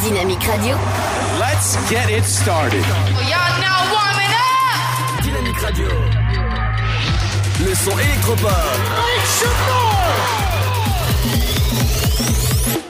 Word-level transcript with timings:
Dynamique 0.00 0.46
Radio. 0.46 0.76
Let's 1.38 1.76
get 1.90 2.08
it 2.08 2.24
started. 2.24 2.82
Y'all 3.28 3.60
now 3.60 3.92
warming 3.92 4.32
up. 4.32 5.22
Dynamique 5.22 5.60
Radio. 5.60 5.88
Le 7.60 7.74
son 7.74 7.98
électropop. 7.98 8.50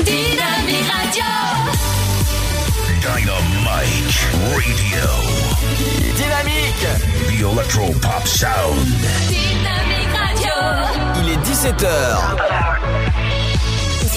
Dynamique 0.04 0.88
Radio. 0.90 1.24
Dynamite 3.00 4.20
Radio. 4.54 5.06
Dynamique. 6.16 6.86
The 7.26 7.42
Electro 7.42 7.92
Pop 8.00 8.26
Sound. 8.26 8.86
Dynamique 9.28 10.14
Radio. 10.14 10.54
Il 11.20 11.30
est 11.30 11.40
17h. 11.44 13.11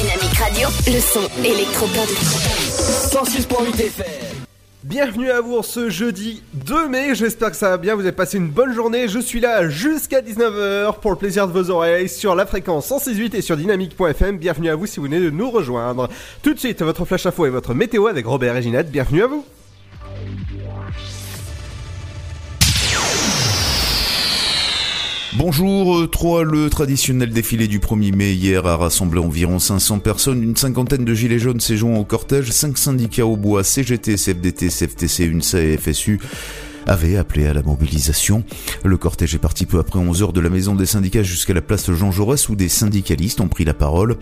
Dynamique 0.06 0.38
Radio. 0.38 0.68
Le 0.86 1.00
son 1.00 1.44
électropop. 1.44 2.06
106.8 2.06 3.82
FM. 3.88 4.06
Bienvenue 4.84 5.32
à 5.32 5.42
vous 5.42 5.64
ce 5.64 5.90
jeudi 5.90 6.44
2 6.54 6.90
mai, 6.90 7.16
j'espère 7.16 7.50
que 7.50 7.58
ça 7.58 7.70
va 7.70 7.78
bien, 7.78 7.96
vous 7.96 8.02
avez 8.02 8.12
passé 8.12 8.38
une 8.38 8.50
bonne 8.50 8.72
journée, 8.72 9.08
je 9.08 9.18
suis 9.18 9.40
là 9.40 9.68
jusqu'à 9.68 10.22
19h 10.22 11.00
pour 11.00 11.10
le 11.10 11.18
plaisir 11.18 11.48
de 11.48 11.54
vos 11.54 11.72
oreilles 11.72 12.08
sur 12.08 12.36
la 12.36 12.46
fréquence 12.46 12.92
106.8 12.92 13.36
et 13.36 13.42
sur 13.42 13.58
dynamique.fm, 13.58 14.38
bienvenue 14.38 14.70
à 14.70 14.76
vous 14.76 14.86
si 14.86 14.98
vous 14.98 15.08
venez 15.08 15.20
de 15.20 15.32
nous 15.32 15.50
rejoindre. 15.50 16.08
Tout 16.44 16.54
de 16.54 16.60
suite, 16.60 16.84
votre 16.84 17.04
flash 17.06 17.26
info 17.26 17.48
et 17.48 17.50
votre 17.50 17.74
météo 17.74 18.06
avec 18.06 18.28
Robert 18.28 18.56
et 18.58 18.62
Ginette, 18.62 18.92
bienvenue 18.92 19.24
à 19.24 19.28
vous 19.28 19.44
Bonjour, 25.48 26.00
euh, 26.00 26.08
Troyes, 26.08 26.44
le 26.44 26.72
traditionnel 26.72 27.30
défilé 27.30 27.68
du 27.68 27.78
1er 27.78 28.16
mai 28.16 28.34
hier 28.34 28.66
a 28.66 28.78
rassemblé 28.78 29.20
environ 29.20 29.60
500 29.60 30.00
personnes, 30.00 30.42
une 30.42 30.56
cinquantaine 30.56 31.06
de 31.06 31.14
gilets 31.14 31.38
jaunes 31.38 31.60
s'est 31.60 31.84
au 31.84 32.04
cortège, 32.04 32.50
5 32.50 32.76
syndicats 32.76 33.28
au 33.28 33.38
bois, 33.38 33.64
CGT, 33.64 34.16
CFDT, 34.16 34.70
CFTC, 34.70 35.26
UNSA 35.26 35.62
et 35.62 35.78
FSU 35.78 36.20
avaient 36.88 37.18
appelé 37.18 37.48
à 37.48 37.54
la 37.54 37.62
mobilisation. 37.62 38.44
Le 38.84 38.98
cortège 38.98 39.36
est 39.36 39.40
parti 39.40 39.66
peu 39.66 39.80
après 39.80 40.00
11 40.00 40.24
heures 40.24 40.34
de 40.34 40.42
la 40.42 40.50
maison 40.50 40.76
des 40.76 40.86
syndicats 40.86 41.24
jusqu'à 41.24 41.54
la 41.54 41.62
place 41.62 41.92
Jean 41.92 42.12
Jaurès 42.12 42.50
où 42.50 42.56
des 42.56 42.70
syndicalistes 42.70 43.42
ont 43.42 43.48
pris 43.48 43.66
la 43.66 43.74
parole. 43.74 44.18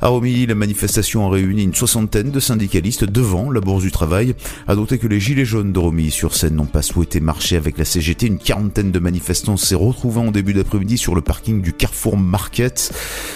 À 0.00 0.08
Romilly, 0.08 0.46
la 0.46 0.54
manifestation 0.54 1.26
a 1.26 1.30
réuni 1.30 1.62
une 1.62 1.74
soixantaine 1.74 2.30
de 2.30 2.40
syndicalistes 2.40 3.04
devant 3.04 3.50
la 3.50 3.60
Bourse 3.60 3.82
du 3.82 3.90
Travail. 3.90 4.34
À 4.68 4.74
noter 4.74 4.98
que 4.98 5.06
les 5.06 5.20
Gilets 5.20 5.44
jaunes 5.44 5.72
de 5.72 5.78
Romilly-sur-Seine 5.78 6.54
n'ont 6.54 6.66
pas 6.66 6.82
souhaité 6.82 7.20
marcher 7.20 7.56
avec 7.56 7.78
la 7.78 7.84
CGT. 7.84 8.26
Une 8.26 8.38
quarantaine 8.38 8.92
de 8.92 8.98
manifestants 8.98 9.56
s'est 9.56 9.74
retrouvée 9.74 10.20
en 10.20 10.30
début 10.30 10.54
d'après-midi 10.54 10.98
sur 10.98 11.14
le 11.14 11.20
parking 11.20 11.62
du 11.62 11.72
Carrefour 11.72 12.16
Market 12.16 12.92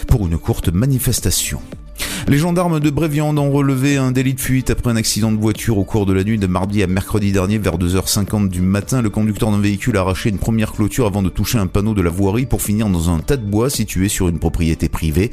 pour 0.06 0.26
une 0.26 0.38
courte 0.38 0.68
manifestation. 0.68 1.60
Les 2.28 2.36
gendarmes 2.36 2.78
de 2.78 2.90
Bréviande 2.90 3.38
ont 3.38 3.50
relevé 3.50 3.96
un 3.96 4.12
délit 4.12 4.34
de 4.34 4.40
fuite 4.40 4.68
après 4.68 4.90
un 4.90 4.96
accident 4.96 5.32
de 5.32 5.38
voiture 5.38 5.78
au 5.78 5.84
cours 5.84 6.04
de 6.04 6.12
la 6.12 6.24
nuit 6.24 6.36
de 6.36 6.46
mardi 6.46 6.82
à 6.82 6.86
mercredi 6.86 7.32
dernier 7.32 7.56
vers 7.56 7.78
2h50 7.78 8.50
du 8.50 8.60
matin. 8.60 9.00
Le 9.00 9.08
conducteur 9.08 9.50
d'un 9.50 9.60
véhicule 9.60 9.96
a 9.96 10.00
arraché 10.00 10.28
une 10.28 10.36
première 10.36 10.72
clôture 10.72 11.06
avant 11.06 11.22
de 11.22 11.30
toucher 11.30 11.56
un 11.56 11.66
panneau 11.66 11.94
de 11.94 12.02
la 12.02 12.10
voirie 12.10 12.44
pour 12.44 12.60
finir 12.60 12.90
dans 12.90 13.08
un 13.08 13.20
tas 13.20 13.38
de 13.38 13.46
bois 13.46 13.70
situé 13.70 14.08
sur 14.08 14.28
une 14.28 14.38
propriété 14.38 14.90
privée. 14.90 15.30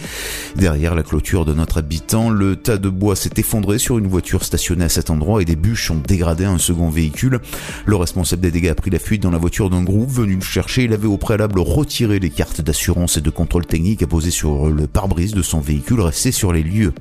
Derrière 0.55 0.95
la 0.95 1.03
clôture 1.03 1.43
de 1.43 1.53
notre 1.53 1.79
habitant, 1.79 2.29
le 2.29 2.55
tas 2.55 2.77
de 2.77 2.87
bois 2.87 3.17
s'est 3.17 3.33
effondré 3.35 3.77
sur 3.77 3.97
une 3.97 4.07
voiture 4.07 4.45
stationnée 4.45 4.85
à 4.85 4.89
cet 4.89 5.09
endroit 5.09 5.41
et 5.41 5.45
des 5.45 5.57
bûches 5.57 5.91
ont 5.91 6.01
dégradé 6.07 6.45
un 6.45 6.59
second 6.59 6.89
véhicule. 6.89 7.41
Le 7.85 7.97
responsable 7.97 8.41
des 8.41 8.51
dégâts 8.51 8.69
a 8.69 8.75
pris 8.75 8.89
la 8.89 8.99
fuite 8.99 9.21
dans 9.21 9.31
la 9.31 9.37
voiture 9.37 9.69
d'un 9.69 9.83
groupe 9.83 10.11
venu 10.11 10.35
le 10.35 10.41
chercher. 10.41 10.85
Il 10.85 10.93
avait 10.93 11.07
au 11.07 11.17
préalable 11.17 11.59
retiré 11.59 12.19
les 12.19 12.29
cartes 12.29 12.61
d'assurance 12.61 13.17
et 13.17 13.21
de 13.21 13.29
contrôle 13.29 13.65
technique 13.65 14.01
apposées 14.01 14.31
sur 14.31 14.69
le 14.69 14.87
pare-brise 14.87 15.33
de 15.33 15.41
son 15.41 15.59
véhicule 15.59 15.99
resté 15.99 16.31
sur 16.31 16.53
lieux. 16.63 16.93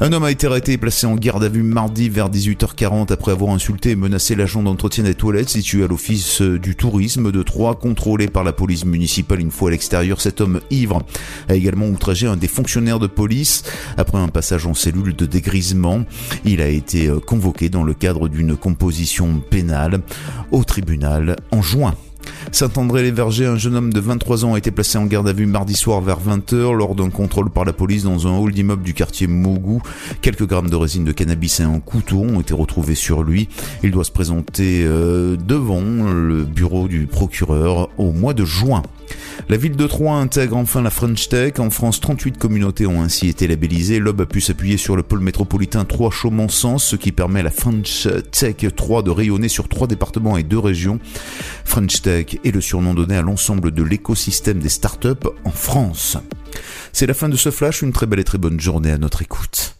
Un 0.00 0.12
homme 0.12 0.22
a 0.22 0.30
été 0.30 0.46
arrêté 0.46 0.74
et 0.74 0.78
placé 0.78 1.08
en 1.08 1.16
garde 1.16 1.42
à 1.42 1.48
vue 1.48 1.64
mardi 1.64 2.08
vers 2.08 2.30
18h40 2.30 3.12
après 3.12 3.32
avoir 3.32 3.52
insulté 3.52 3.90
et 3.90 3.96
menacé 3.96 4.36
l'agent 4.36 4.62
d'entretien 4.62 5.02
des 5.02 5.16
toilettes 5.16 5.48
situé 5.48 5.82
à 5.82 5.88
l'office 5.88 6.40
du 6.40 6.76
tourisme 6.76 7.32
de 7.32 7.42
Troyes, 7.42 7.74
contrôlé 7.74 8.28
par 8.28 8.44
la 8.44 8.52
police 8.52 8.84
municipale 8.84 9.40
une 9.40 9.50
fois 9.50 9.70
à 9.70 9.72
l'extérieur. 9.72 10.20
Cet 10.20 10.40
homme 10.40 10.60
ivre 10.70 11.02
a 11.48 11.56
également 11.56 11.88
outragé 11.88 12.28
un 12.28 12.36
des 12.36 12.46
fonctionnaires 12.46 13.00
de 13.00 13.08
police 13.08 13.64
après 13.96 14.18
un 14.18 14.28
passage 14.28 14.66
en 14.66 14.74
cellule 14.74 15.16
de 15.16 15.26
dégrisement. 15.26 16.04
Il 16.44 16.62
a 16.62 16.68
été 16.68 17.08
euh, 17.08 17.18
convoqué 17.18 17.68
dans 17.68 17.82
le 17.82 17.92
cadre 17.92 18.28
d'une 18.28 18.56
composition 18.56 19.42
pénale 19.50 19.98
au 20.52 20.62
tribunal 20.62 21.34
en 21.50 21.60
juin. 21.60 21.94
Saint-André-les-Vergers, 22.52 23.46
un 23.46 23.56
jeune 23.56 23.76
homme 23.76 23.92
de 23.92 24.00
23 24.00 24.44
ans 24.44 24.54
a 24.54 24.58
été 24.58 24.70
placé 24.70 24.98
en 24.98 25.06
garde 25.06 25.28
à 25.28 25.32
vue 25.32 25.46
mardi 25.46 25.74
soir 25.74 26.00
vers 26.00 26.18
20h 26.20 26.72
lors 26.72 26.94
d'un 26.94 27.10
contrôle 27.10 27.50
par 27.50 27.64
la 27.64 27.72
police 27.72 28.04
dans 28.04 28.26
un 28.26 28.36
hall 28.38 28.52
d'immeuble 28.52 28.82
du 28.82 28.94
quartier 28.94 29.26
Mogou. 29.26 29.82
Quelques 30.22 30.46
grammes 30.46 30.70
de 30.70 30.76
résine 30.76 31.04
de 31.04 31.12
cannabis 31.12 31.60
et 31.60 31.64
un 31.64 31.80
couteau 31.80 32.20
ont 32.20 32.40
été 32.40 32.54
retrouvés 32.54 32.94
sur 32.94 33.22
lui. 33.22 33.48
Il 33.82 33.90
doit 33.90 34.04
se 34.04 34.12
présenter 34.12 34.84
euh, 34.84 35.36
devant 35.36 35.80
le 35.80 36.44
bureau 36.44 36.88
du 36.88 37.06
procureur 37.06 37.88
au 37.98 38.12
mois 38.12 38.34
de 38.34 38.44
juin. 38.44 38.82
La 39.48 39.56
ville 39.56 39.76
de 39.76 39.86
Troyes 39.86 40.16
intègre 40.16 40.56
enfin 40.56 40.82
la 40.82 40.90
French 40.90 41.28
Tech. 41.28 41.54
En 41.58 41.70
France, 41.70 42.00
38 42.00 42.38
communautés 42.38 42.86
ont 42.86 43.02
ainsi 43.02 43.28
été 43.28 43.46
labellisées. 43.46 43.98
L'OB 43.98 44.22
a 44.22 44.26
pu 44.26 44.40
s'appuyer 44.40 44.76
sur 44.76 44.96
le 44.96 45.02
pôle 45.02 45.20
métropolitain 45.20 45.84
Troyes 45.84 46.10
Chaumont-Sens, 46.10 46.84
ce 46.84 46.96
qui 46.96 47.12
permet 47.12 47.40
à 47.40 47.44
la 47.44 47.50
French 47.50 48.08
Tech 48.30 48.56
3 48.74 49.02
de 49.02 49.10
rayonner 49.10 49.48
sur 49.48 49.68
trois 49.68 49.86
départements 49.86 50.36
et 50.36 50.42
deux 50.42 50.58
régions. 50.58 50.98
French 51.64 52.02
Tech 52.02 52.36
est 52.44 52.50
le 52.50 52.60
surnom 52.60 52.94
donné 52.94 53.16
à 53.16 53.22
l'ensemble 53.22 53.70
de 53.70 53.82
l'écosystème 53.82 54.58
des 54.58 54.68
startups 54.68 55.28
en 55.44 55.50
France. 55.50 56.18
C'est 56.92 57.06
la 57.06 57.14
fin 57.14 57.28
de 57.28 57.36
ce 57.36 57.50
flash, 57.50 57.82
une 57.82 57.92
très 57.92 58.06
belle 58.06 58.20
et 58.20 58.24
très 58.24 58.38
bonne 58.38 58.60
journée 58.60 58.90
à 58.90 58.98
notre 58.98 59.22
écoute. 59.22 59.77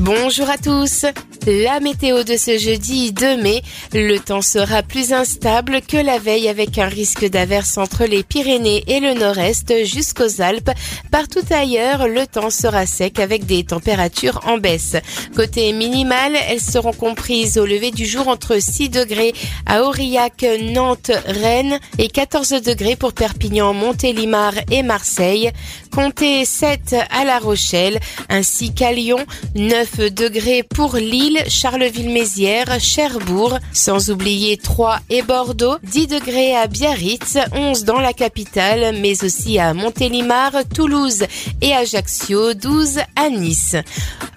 Bonjour 0.00 0.48
à 0.48 0.56
tous. 0.56 1.04
La 1.46 1.78
météo 1.78 2.22
de 2.22 2.38
ce 2.38 2.56
jeudi 2.56 3.12
2 3.12 3.42
mai, 3.42 3.62
le 3.92 4.16
temps 4.18 4.40
sera 4.40 4.82
plus 4.82 5.12
instable 5.12 5.82
que 5.82 5.98
la 5.98 6.18
veille 6.18 6.48
avec 6.48 6.78
un 6.78 6.86
risque 6.86 7.28
d'averse 7.28 7.76
entre 7.76 8.04
les 8.04 8.22
Pyrénées 8.22 8.82
et 8.86 9.00
le 9.00 9.12
nord-est 9.12 9.84
jusqu'aux 9.84 10.40
Alpes. 10.40 10.70
Partout 11.10 11.44
ailleurs, 11.50 12.08
le 12.08 12.26
temps 12.26 12.48
sera 12.48 12.86
sec 12.86 13.18
avec 13.18 13.44
des 13.44 13.64
températures 13.64 14.40
en 14.46 14.56
baisse. 14.56 14.96
Côté 15.36 15.70
minimal, 15.74 16.32
elles 16.48 16.60
seront 16.60 16.92
comprises 16.92 17.58
au 17.58 17.66
lever 17.66 17.90
du 17.90 18.06
jour 18.06 18.28
entre 18.28 18.58
6 18.58 18.88
degrés 18.88 19.34
à 19.66 19.82
Aurillac, 19.82 20.46
Nantes, 20.62 21.10
Rennes 21.26 21.78
et 21.98 22.08
14 22.08 22.62
degrés 22.62 22.96
pour 22.96 23.12
Perpignan, 23.12 23.74
Montélimar 23.74 24.54
et 24.70 24.82
Marseille. 24.82 25.50
Comptez 25.92 26.44
7 26.44 26.94
à 27.10 27.24
La 27.24 27.38
Rochelle 27.38 27.98
ainsi 28.28 28.72
qu'à 28.72 28.92
Lyon, 28.92 29.18
9 29.56 30.12
degrés 30.14 30.62
pour 30.62 30.96
Lille, 30.96 31.42
Charleville-Mézières, 31.48 32.78
Cherbourg, 32.80 33.58
sans 33.72 34.10
oublier 34.10 34.56
Troyes 34.56 35.00
et 35.10 35.22
Bordeaux, 35.22 35.76
10 35.82 36.06
degrés 36.06 36.56
à 36.56 36.68
Biarritz, 36.68 37.38
11 37.52 37.84
dans 37.84 38.00
la 38.00 38.12
capitale, 38.12 38.94
mais 39.00 39.24
aussi 39.24 39.58
à 39.58 39.74
Montélimar, 39.74 40.52
Toulouse 40.74 41.24
et 41.60 41.72
Ajaccio, 41.72 42.54
12 42.54 43.00
à 43.16 43.28
Nice. 43.30 43.76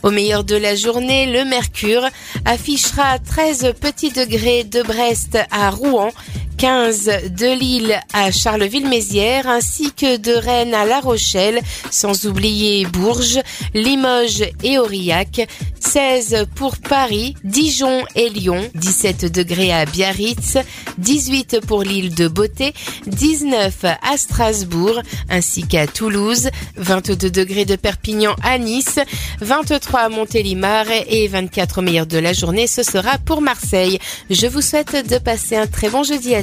Au 0.02 0.09
meilleur 0.09 0.44
de 0.44 0.56
la 0.56 0.75
journée, 0.75 1.28
le 1.28 1.46
mercure 1.46 2.06
affichera 2.46 3.19
13 3.19 3.74
petits 3.80 4.12
degrés 4.12 4.63
de 4.63 4.81
Brest 4.81 5.38
à 5.52 5.69
Rouen, 5.69 6.09
15 6.58 7.09
de 7.38 7.58
Lille 7.58 8.00
à 8.14 8.31
Charleville-Mézières 8.31 9.47
ainsi 9.47 9.91
que 9.91 10.18
de 10.18 10.34
Rennes 10.34 10.74
à 10.74 10.86
La 10.86 11.00
Rochelle, 11.00 11.62
sans 11.91 12.25
oublier 12.25 12.86
Bourges, 12.86 13.41
Limoges 13.74 14.46
et 14.63 14.78
Aurillac, 14.80 15.47
16 15.80 16.47
pour 16.56 16.78
Paris, 16.78 17.36
Dijon 17.44 18.03
et 18.16 18.30
Lyon, 18.30 18.69
17 18.75 19.31
degrés 19.31 19.74
à 19.74 19.86
Biarritz, 19.86 20.58
18 20.97 21.59
pour 21.68 21.84
l'île 21.84 22.16
de 22.16 22.28
Beauté, 22.28 22.74
19 23.08 23.84
à 23.84 24.18
Strasbourg 24.18 25.02
ainsi 25.30 25.68
qu'à 25.68 25.88
Toulouse, 25.88 26.50
22 26.78 27.30
degrés 27.30 27.66
de 27.66 27.75
Perpignan 27.75 28.36
à 28.44 28.58
Nice, 28.58 29.00
23 29.42 30.00
à 30.00 30.10
Montélimar 30.10 30.86
et 31.07 31.28
24 31.28 31.80
au 31.80 31.81
meilleur 31.81 32.06
de 32.06 32.18
la 32.18 32.33
journée, 32.33 32.68
ce 32.68 32.83
sera 32.83 33.18
pour 33.18 33.42
Marseille. 33.42 34.00
Je 34.30 34.48
vous 34.48 34.62
souhaite 34.62 35.07
de 35.10 35.18
passer 35.18 35.56
un 35.56 35.68
très 35.68 35.89
bon 35.89 36.04
jeudi 36.04 36.36
à 36.36 36.43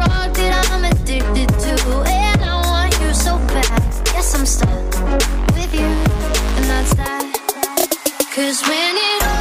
That 0.00 0.70
I'm 0.72 0.84
addicted 0.84 1.48
to, 1.48 1.72
and 2.08 2.42
I 2.42 2.56
want 2.64 2.98
you 3.00 3.12
so 3.12 3.36
bad. 3.52 4.04
Guess 4.06 4.34
I'm 4.34 4.46
stuck 4.46 4.88
with 5.54 5.74
you, 5.74 5.84
and 5.84 6.64
that's 6.70 6.94
that. 6.94 7.24
Cause 8.34 8.62
when 8.62 8.96
it 8.96 9.22
all 9.26 9.39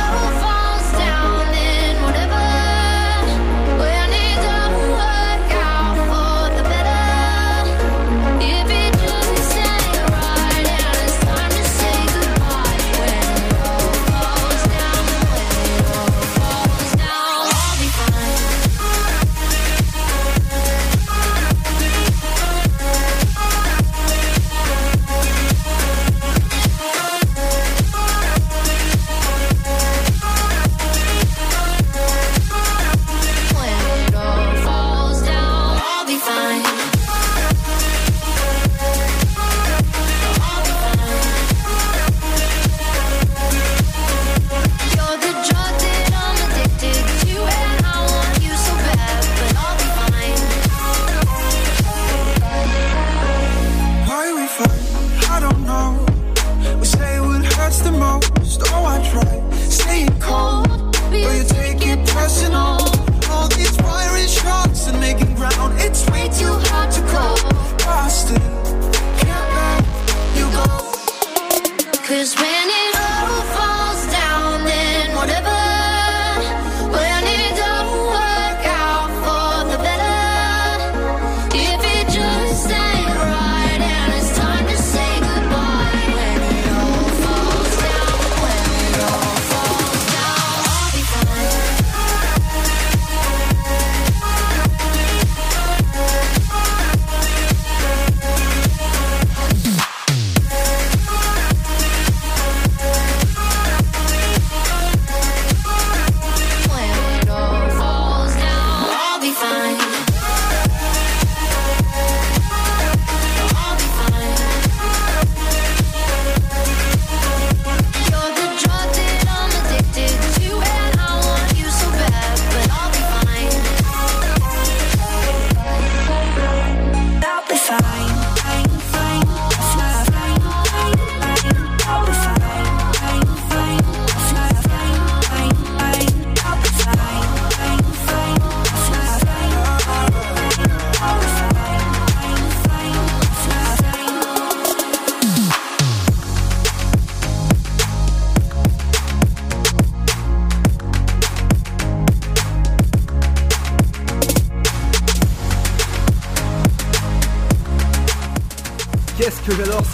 personal. 62.29 62.77
All 63.31 63.47
these 63.49 63.75
fiery 63.77 64.27
shots 64.27 64.87
and 64.87 64.99
making 64.99 65.33
ground. 65.35 65.73
It's 65.79 66.07
way 66.11 66.29
too 66.29 66.53
hard 66.69 66.91
to 66.91 67.01
call. 67.11 67.37
Still 68.09 68.37
can't 69.21 69.49
let 69.57 69.83
you 70.37 70.45
go. 70.57 70.67
Cause 72.07 72.35
when 72.35 72.69
it 72.83 72.88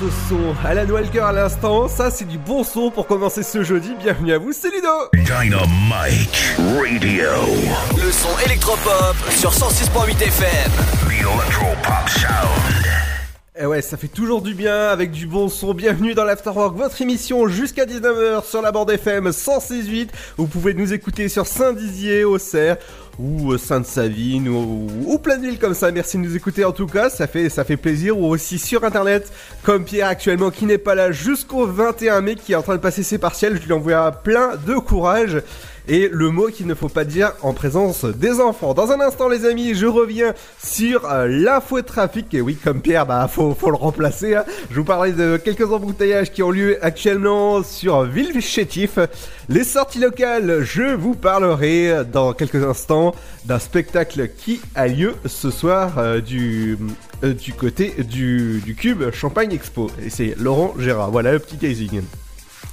ce 0.05 0.29
son 0.29 0.55
Alan 0.65 0.87
Walker 0.87 1.19
à 1.19 1.31
l'instant, 1.31 1.87
ça 1.87 2.11
c'est 2.11 2.25
du 2.25 2.37
bon 2.37 2.63
son 2.63 2.91
pour 2.91 3.07
commencer 3.07 3.43
ce 3.43 3.63
jeudi. 3.63 3.93
Bienvenue 3.99 4.33
à 4.33 4.37
vous, 4.37 4.51
c'est 4.51 4.69
Ludo 4.69 4.87
Dynamite 5.13 6.55
Radio. 6.57 7.29
Le 7.95 8.11
son 8.11 8.37
électropop 8.45 9.15
sur 9.31 9.51
106.8 9.51 10.21
FM. 10.21 10.71
The 11.07 11.21
Electro 11.21 11.67
Pop 11.83 12.09
Sound. 12.09 12.84
Eh 13.65 13.67
ouais, 13.67 13.81
ça 13.81 13.97
fait 13.97 14.07
toujours 14.07 14.43
du 14.43 14.53
bien 14.53 14.89
avec 14.89 15.09
du 15.09 15.25
bon 15.25 15.49
son. 15.49 15.73
Bienvenue 15.73 16.13
dans 16.13 16.23
l'Afterwork, 16.23 16.77
votre 16.77 17.01
émission 17.01 17.47
jusqu'à 17.47 17.87
19h 17.87 18.45
sur 18.45 18.61
la 18.61 18.71
bande 18.71 18.91
FM 18.91 19.29
106.8. 19.29 20.09
Vous 20.37 20.45
pouvez 20.45 20.75
nous 20.75 20.93
écouter 20.93 21.29
sur 21.29 21.47
Saint-Dizier, 21.47 22.25
Auxerre 22.25 22.77
ou 23.17 23.53
euh, 23.53 23.57
Sainte-Savine 23.57 24.49
ou, 24.49 24.87
ou 25.07 25.17
plein 25.17 25.37
de 25.37 25.47
villes 25.47 25.57
comme 25.57 25.73
ça. 25.73 25.91
Merci 25.91 26.17
de 26.17 26.21
nous 26.21 26.35
écouter 26.35 26.63
en 26.63 26.73
tout 26.73 26.85
cas, 26.85 27.09
ça 27.09 27.25
fait, 27.25 27.49
ça 27.49 27.63
fait 27.63 27.75
plaisir. 27.75 28.19
Ou 28.19 28.27
aussi 28.27 28.59
sur 28.59 28.83
internet, 28.83 29.31
comme 29.63 29.83
Pierre 29.83 30.09
actuellement 30.09 30.51
qui 30.51 30.67
n'est 30.67 30.77
pas 30.77 30.93
là 30.93 31.11
jusqu'au 31.11 31.65
21 31.65 32.21
mai, 32.21 32.35
qui 32.35 32.51
est 32.51 32.55
en 32.55 32.61
train 32.61 32.75
de 32.75 32.81
passer 32.81 33.01
ses 33.01 33.17
partiels. 33.17 33.59
Je 33.59 33.65
lui 33.65 33.73
envoie 33.73 34.11
plein 34.11 34.57
de 34.67 34.75
courage. 34.75 35.41
Et 35.87 36.09
le 36.11 36.29
mot 36.31 36.47
qu'il 36.47 36.67
ne 36.67 36.73
faut 36.73 36.89
pas 36.89 37.03
dire 37.05 37.33
en 37.41 37.53
présence 37.53 38.05
des 38.05 38.39
enfants. 38.39 38.73
Dans 38.73 38.91
un 38.91 38.99
instant, 38.99 39.29
les 39.29 39.45
amis, 39.45 39.75
je 39.75 39.85
reviens 39.85 40.33
sur 40.63 41.05
euh, 41.11 41.27
l'info 41.27 41.81
trafic. 41.81 42.33
Et 42.33 42.41
oui, 42.41 42.55
comme 42.55 42.81
Pierre, 42.81 43.05
bah 43.05 43.27
faut, 43.31 43.53
faut 43.53 43.69
le 43.69 43.75
remplacer. 43.75 44.35
hein. 44.35 44.45
Je 44.71 44.75
vous 44.75 44.83
parlais 44.83 45.11
de 45.11 45.37
quelques 45.37 45.71
embouteillages 45.71 46.31
qui 46.31 46.41
ont 46.43 46.51
lieu 46.51 46.83
actuellement 46.83 47.63
sur 47.63 48.03
Villechétif. 48.03 48.97
Les 49.49 49.63
sorties 49.63 49.99
locales, 49.99 50.61
je 50.63 50.95
vous 50.95 51.13
parlerai 51.13 52.03
dans 52.11 52.33
quelques 52.33 52.63
instants 52.63 53.13
d'un 53.45 53.59
spectacle 53.59 54.29
qui 54.29 54.61
a 54.73 54.87
lieu 54.87 55.13
ce 55.25 55.51
soir 55.51 55.99
euh, 55.99 56.19
du, 56.19 56.77
euh, 57.23 57.33
du 57.33 57.53
côté 57.53 57.93
du, 58.09 58.75
Cube 58.77 59.11
Champagne 59.11 59.53
Expo. 59.53 59.91
Et 60.03 60.09
c'est 60.09 60.35
Laurent 60.39 60.73
Gérard. 60.79 61.11
Voilà 61.11 61.31
le 61.31 61.39
petit 61.39 61.57
casing. 61.57 62.01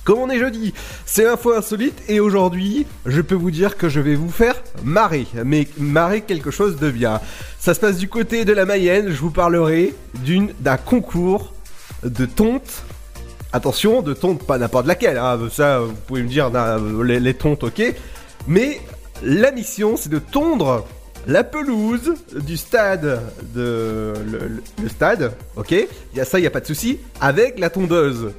Comme 0.04 0.18
on 0.18 0.30
est 0.30 0.38
jeudi, 0.38 0.74
c'est 1.06 1.26
info 1.26 1.52
insolite 1.52 2.02
et 2.08 2.18
aujourd'hui, 2.18 2.86
je 3.06 3.20
peux 3.20 3.36
vous 3.36 3.52
dire 3.52 3.76
que 3.76 3.88
je 3.88 4.00
vais 4.00 4.16
vous 4.16 4.30
faire 4.30 4.56
marrer, 4.82 5.28
mais 5.44 5.68
marrer 5.78 6.22
quelque 6.22 6.50
chose 6.50 6.76
de 6.76 6.90
bien. 6.90 7.20
Ça 7.60 7.72
se 7.72 7.78
passe 7.78 7.98
du 7.98 8.08
côté 8.08 8.44
de 8.44 8.52
la 8.52 8.64
Mayenne, 8.64 9.10
je 9.10 9.20
vous 9.20 9.30
parlerai 9.30 9.94
d'une 10.24 10.52
d'un 10.58 10.76
concours 10.76 11.52
de 12.02 12.26
tonte. 12.26 12.82
Attention, 13.52 14.02
de 14.02 14.12
tonte, 14.12 14.44
pas 14.44 14.58
n'importe 14.58 14.86
laquelle, 14.86 15.18
hein, 15.18 15.38
ça 15.52 15.78
vous 15.80 15.94
pouvez 16.06 16.22
me 16.22 16.28
dire 16.28 16.50
les, 17.04 17.34
tontes, 17.34 17.62
ok. 17.62 17.94
Mais 18.48 18.80
la 19.22 19.52
mission, 19.52 19.96
c'est 19.96 20.08
de 20.08 20.18
tondre 20.18 20.84
la 21.28 21.44
pelouse 21.44 22.14
du 22.40 22.56
stade 22.56 23.20
de 23.54 24.14
le 24.82 24.88
stade, 24.88 25.32
ok. 25.54 25.70
Il 25.70 26.18
y 26.18 26.20
a 26.20 26.24
ça, 26.24 26.40
il 26.40 26.42
y 26.42 26.46
a 26.48 26.50
pas 26.50 26.60
de 26.60 26.66
souci, 26.66 26.98
avec 27.20 27.60
la 27.60 27.70
tondeuse. 27.70 28.32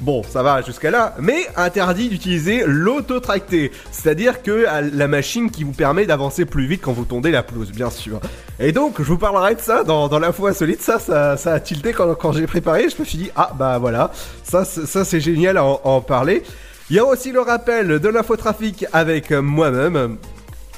Bon, 0.00 0.22
ça 0.22 0.42
va 0.42 0.62
jusqu'à 0.62 0.90
là, 0.90 1.14
mais 1.18 1.46
interdit 1.56 2.08
d'utiliser 2.08 2.62
l'autotracté, 2.66 3.70
c'est-à-dire 3.90 4.42
que 4.42 4.64
à 4.64 4.80
la 4.80 5.08
machine 5.08 5.50
qui 5.50 5.62
vous 5.62 5.72
permet 5.72 6.06
d'avancer 6.06 6.46
plus 6.46 6.66
vite 6.66 6.80
quand 6.82 6.92
vous 6.92 7.04
tondez 7.04 7.30
la 7.30 7.42
pelouse, 7.42 7.70
bien 7.70 7.90
sûr. 7.90 8.18
Et 8.58 8.72
donc, 8.72 8.94
je 8.98 9.04
vous 9.04 9.18
parlerai 9.18 9.56
de 9.56 9.60
ça 9.60 9.84
dans, 9.84 10.18
l'info 10.18 10.46
insolite, 10.46 10.80
ça, 10.80 10.98
ça, 10.98 11.52
a 11.52 11.60
tilté 11.60 11.92
quand, 11.92 12.32
j'ai 12.32 12.46
préparé, 12.46 12.88
je 12.88 12.98
me 12.98 13.04
suis 13.04 13.18
dit, 13.18 13.30
ah 13.36 13.52
bah 13.58 13.76
voilà, 13.78 14.10
ça, 14.42 14.64
ça 14.64 15.04
c'est 15.04 15.20
génial 15.20 15.58
à 15.58 15.64
en, 15.64 16.00
parler. 16.00 16.44
Il 16.88 16.96
y 16.96 16.98
a 16.98 17.04
aussi 17.04 17.30
le 17.30 17.40
rappel 17.40 18.00
de 18.00 18.08
l'infotrafic 18.08 18.86
avec 18.92 19.30
moi-même. 19.32 20.16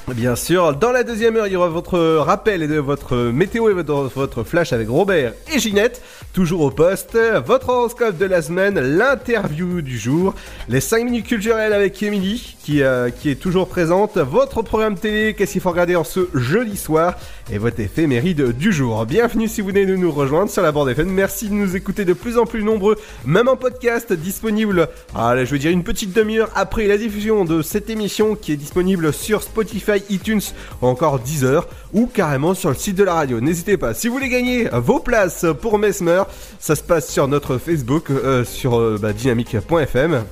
Bien 0.09 0.35
sûr, 0.35 0.75
dans 0.75 0.91
la 0.91 1.03
deuxième 1.03 1.37
heure, 1.37 1.47
il 1.47 1.53
y 1.53 1.55
aura 1.55 1.69
votre 1.69 1.97
rappel 2.17 2.61
et 2.61 2.67
de 2.67 2.77
votre 2.77 3.15
météo 3.15 3.69
et 3.69 3.73
votre, 3.73 4.43
flash 4.43 4.73
avec 4.73 4.89
Robert 4.89 5.33
et 5.53 5.59
Ginette, 5.59 6.01
toujours 6.33 6.61
au 6.61 6.71
poste, 6.71 7.17
votre 7.45 7.69
horoscope 7.69 8.17
de 8.17 8.25
la 8.25 8.41
semaine, 8.41 8.77
l'interview 8.79 9.81
du 9.81 9.97
jour, 9.97 10.35
les 10.67 10.81
5 10.81 11.05
minutes 11.05 11.27
culturelles 11.27 11.71
avec 11.71 12.03
Émilie 12.03 12.52
qui, 12.63 12.81
euh, 12.81 13.09
qui 13.09 13.29
est 13.29 13.35
toujours 13.35 13.67
présente, 13.67 14.17
votre 14.17 14.61
programme 14.61 14.95
télé, 14.95 15.33
qu'est-ce 15.33 15.51
qu'il 15.51 15.61
faut 15.61 15.69
regarder 15.69 15.97
en 15.97 16.05
ce 16.05 16.29
jeudi 16.33 16.77
soir 16.77 17.15
et 17.51 17.57
votre 17.57 17.81
éphéméride 17.81 18.53
du 18.57 18.71
jour. 18.71 19.05
Bienvenue 19.05 19.49
si 19.49 19.59
vous 19.59 19.67
venez 19.67 19.85
de 19.85 19.97
nous 19.97 20.11
rejoindre 20.11 20.49
sur 20.49 20.61
la 20.61 20.71
bande 20.71 20.89
FM, 20.89 21.09
merci 21.09 21.49
de 21.49 21.53
nous 21.53 21.75
écouter 21.75 22.05
de 22.05 22.13
plus 22.13 22.37
en 22.37 22.45
plus 22.45 22.63
nombreux, 22.63 22.97
même 23.25 23.49
en 23.49 23.57
podcast 23.57 24.13
disponible, 24.13 24.87
allez, 25.13 25.45
je 25.45 25.51
veux 25.51 25.59
dire 25.59 25.71
une 25.71 25.83
petite 25.83 26.13
demi-heure 26.13 26.49
après 26.55 26.87
la 26.87 26.97
diffusion 26.97 27.43
de 27.43 27.61
cette 27.61 27.89
émission 27.89 28.35
qui 28.35 28.53
est 28.53 28.57
disponible 28.57 29.11
sur 29.11 29.43
Spotify 29.43 30.01
iTunes 30.09 30.41
ou 30.81 30.87
encore 30.87 31.19
Deezer 31.19 31.67
ou 31.91 32.07
carrément 32.07 32.53
sur 32.53 32.69
le 32.69 32.75
site 32.75 32.95
de 32.95 33.03
la 33.03 33.13
radio. 33.13 33.41
N'hésitez 33.41 33.75
pas. 33.75 33.93
Si 33.93 34.07
vous 34.07 34.13
voulez 34.13 34.29
gagner 34.29 34.69
vos 34.71 34.99
places 34.99 35.45
pour 35.61 35.77
Mesmer, 35.77 36.23
ça 36.59 36.75
se 36.75 36.83
passe 36.83 37.11
sur 37.11 37.27
notre 37.27 37.57
Facebook, 37.57 38.09
euh, 38.09 38.45
sur 38.45 38.79
euh, 38.79 38.97
bah, 39.01 39.11
dynamique.fm. 39.11 40.23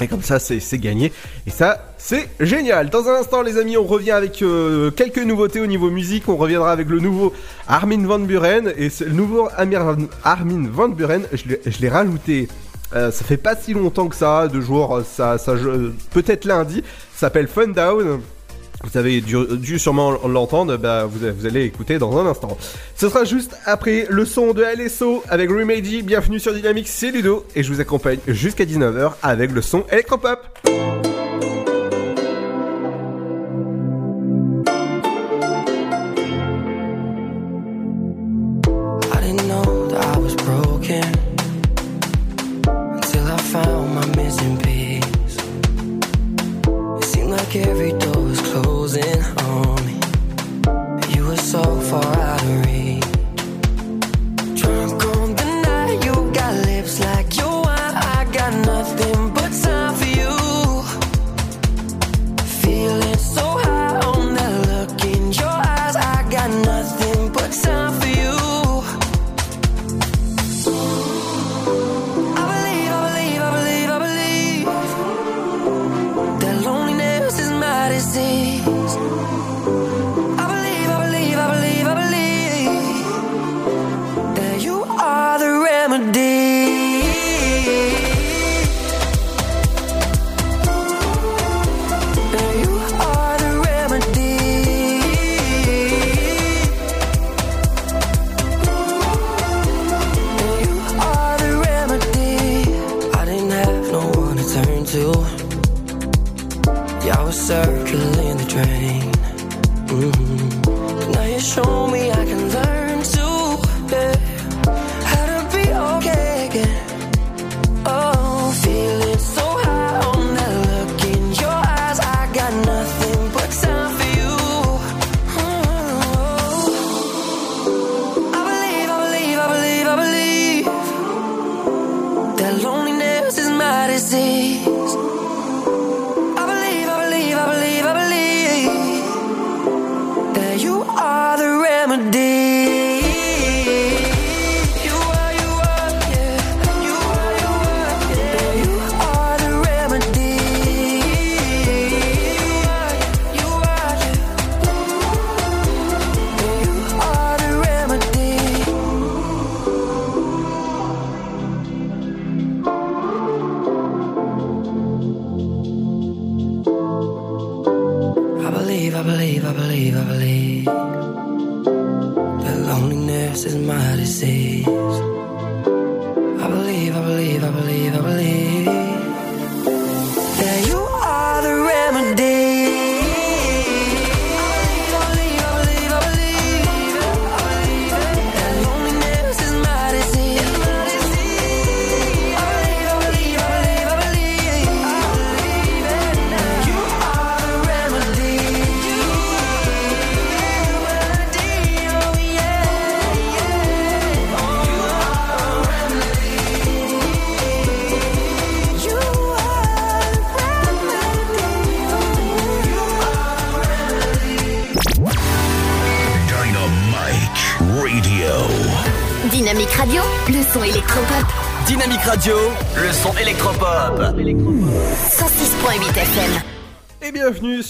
Et 0.00 0.08
comme 0.08 0.22
ça, 0.22 0.38
c'est 0.38 0.78
gagné. 0.78 1.12
Et 1.46 1.50
ça, 1.50 1.94
c'est 1.96 2.28
génial. 2.40 2.90
Dans 2.90 3.08
un 3.08 3.14
instant, 3.14 3.42
les 3.42 3.58
amis, 3.58 3.76
on 3.76 3.84
revient 3.84 4.10
avec 4.10 4.42
euh, 4.42 4.90
quelques 4.90 5.24
nouveautés 5.24 5.60
au 5.60 5.66
niveau 5.66 5.90
musique. 5.90 6.28
On 6.28 6.36
reviendra 6.36 6.70
avec 6.70 6.88
le 6.88 7.00
nouveau 7.00 7.32
Armin 7.66 8.06
Van 8.06 8.18
Buren. 8.18 8.72
Et 8.76 8.88
le 9.00 9.12
nouveau 9.12 9.48
Armin 10.22 10.68
Van 10.70 10.88
Buren, 10.88 11.22
je 11.32 11.80
l'ai 11.80 11.88
rajouté. 11.88 12.48
ça 12.92 13.10
fait 13.10 13.38
pas 13.38 13.56
si 13.56 13.72
longtemps 13.72 14.08
que 14.08 14.16
ça, 14.16 14.48
deux 14.48 14.60
jours, 14.60 15.00
ça, 15.04 15.38
ça 15.38 15.54
peut-être 16.12 16.44
lundi. 16.44 16.82
S'appelle 17.14 17.48
Fun 17.48 17.68
Down. 17.68 18.20
Vous 18.84 18.98
avez 18.98 19.20
dû, 19.20 19.78
sûrement 19.78 20.12
l'entendre, 20.26 20.76
bah 20.76 21.06
vous, 21.06 21.46
allez 21.46 21.64
écouter 21.64 21.98
dans 21.98 22.16
un 22.18 22.26
instant. 22.26 22.56
Ce 22.94 23.08
sera 23.08 23.24
juste 23.24 23.56
après 23.64 24.06
le 24.08 24.24
son 24.24 24.52
de 24.52 24.62
LSO 24.62 25.22
avec 25.28 25.50
Remedy. 25.50 26.02
Bienvenue 26.02 26.38
sur 26.38 26.54
Dynamics, 26.54 26.88
c'est 26.88 27.10
Ludo 27.10 27.44
et 27.54 27.62
je 27.62 27.72
vous 27.72 27.80
accompagne 27.80 28.18
jusqu'à 28.26 28.64
19h 28.64 29.12
avec 29.22 29.52
le 29.52 29.62
son 29.62 29.84
Electropop. 29.90 30.40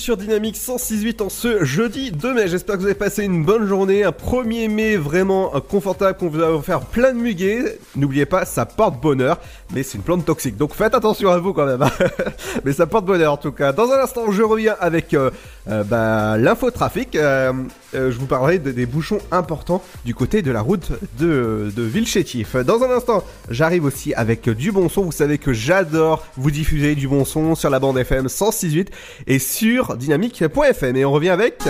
Sur 0.06 0.16
Dynamique 0.16 0.54
106.8 0.54 1.20
en 1.20 1.28
ce 1.28 1.64
jeudi 1.64 2.12
2 2.12 2.32
mai. 2.32 2.46
J'espère 2.46 2.76
que 2.76 2.80
vous 2.82 2.86
avez 2.86 2.94
passé 2.94 3.24
une 3.24 3.44
bonne 3.44 3.66
journée, 3.66 4.04
un 4.04 4.10
1er 4.10 4.68
mai 4.68 4.96
vraiment 4.96 5.50
confortable, 5.68 6.16
qu'on 6.16 6.28
vous 6.28 6.40
a 6.44 6.52
offert 6.52 6.82
plein 6.82 7.12
de 7.12 7.18
muguet. 7.18 7.80
N'oubliez 7.96 8.24
pas, 8.24 8.44
ça 8.44 8.66
porte 8.66 9.00
bonheur, 9.00 9.40
mais 9.76 9.82
c'est 9.82 9.98
une 9.98 10.04
plante 10.04 10.24
toxique. 10.24 10.56
Donc 10.56 10.72
faites 10.72 10.94
attention 10.94 11.28
à 11.28 11.36
vous 11.36 11.52
quand 11.52 11.66
même. 11.66 11.82
Hein. 11.82 11.90
mais 12.64 12.72
ça 12.72 12.86
porte 12.86 13.04
bonheur 13.04 13.34
en 13.34 13.36
tout 13.36 13.52
cas. 13.52 13.72
Dans 13.72 13.90
un 13.92 14.02
instant, 14.02 14.32
je 14.32 14.42
reviens 14.42 14.74
avec 14.80 15.12
euh, 15.12 15.30
euh, 15.68 15.84
bah, 15.84 16.38
l'infotrafic. 16.38 17.14
Euh, 17.14 17.52
je 17.92 18.18
vous 18.18 18.24
parlerai 18.24 18.58
des 18.58 18.86
bouchons 18.86 19.18
importants 19.30 19.82
du 20.06 20.14
côté 20.14 20.40
de 20.40 20.50
la 20.50 20.62
route 20.62 20.92
de, 21.18 21.70
de. 21.76 22.62
Dans 22.62 22.82
un 22.82 22.90
instant, 22.90 23.22
j'arrive 23.50 23.84
aussi 23.84 24.14
avec 24.14 24.48
du 24.48 24.72
bon 24.72 24.88
son. 24.88 25.02
Vous 25.02 25.12
savez 25.12 25.36
que 25.36 25.52
j'adore 25.52 26.24
vous 26.38 26.50
diffuser 26.50 26.94
du 26.94 27.06
bon 27.06 27.26
son 27.26 27.54
sur 27.54 27.68
la 27.68 27.78
bande 27.78 27.98
FM 27.98 28.26
106.8. 28.26 28.88
et 29.26 29.38
sur 29.38 29.96
dynamique.fm. 29.96 30.96
Et 30.96 31.04
on 31.04 31.12
revient 31.12 31.30
avec... 31.30 31.62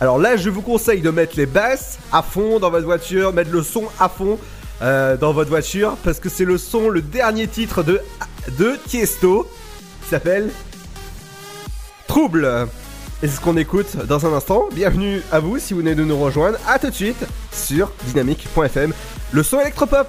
Alors 0.00 0.18
là, 0.18 0.36
je 0.36 0.48
vous 0.48 0.62
conseille 0.62 1.00
de 1.00 1.10
mettre 1.10 1.36
les 1.36 1.46
basses 1.46 1.98
à 2.12 2.22
fond 2.22 2.60
dans 2.60 2.70
votre 2.70 2.84
voiture, 2.84 3.32
mettre 3.32 3.50
le 3.50 3.62
son 3.62 3.84
à 3.98 4.08
fond 4.08 4.38
euh, 4.80 5.16
dans 5.16 5.32
votre 5.32 5.50
voiture, 5.50 5.96
parce 6.04 6.20
que 6.20 6.28
c'est 6.28 6.44
le 6.44 6.56
son, 6.56 6.88
le 6.88 7.02
dernier 7.02 7.48
titre 7.48 7.82
de, 7.82 8.00
de 8.58 8.76
Tiesto, 8.86 9.48
qui 10.02 10.10
s'appelle 10.10 10.50
Trouble. 12.06 12.68
Et 13.24 13.26
c'est 13.26 13.36
ce 13.36 13.40
qu'on 13.40 13.56
écoute 13.56 13.96
dans 14.06 14.24
un 14.24 14.32
instant. 14.32 14.68
Bienvenue 14.72 15.20
à 15.32 15.40
vous 15.40 15.58
si 15.58 15.74
vous 15.74 15.80
venez 15.80 15.96
de 15.96 16.04
nous 16.04 16.18
rejoindre. 16.18 16.58
A 16.68 16.78
tout 16.78 16.90
de 16.90 16.94
suite 16.94 17.26
sur 17.50 17.90
dynamique.fm, 18.06 18.92
le 19.32 19.42
son 19.42 19.58
électropop. 19.58 20.08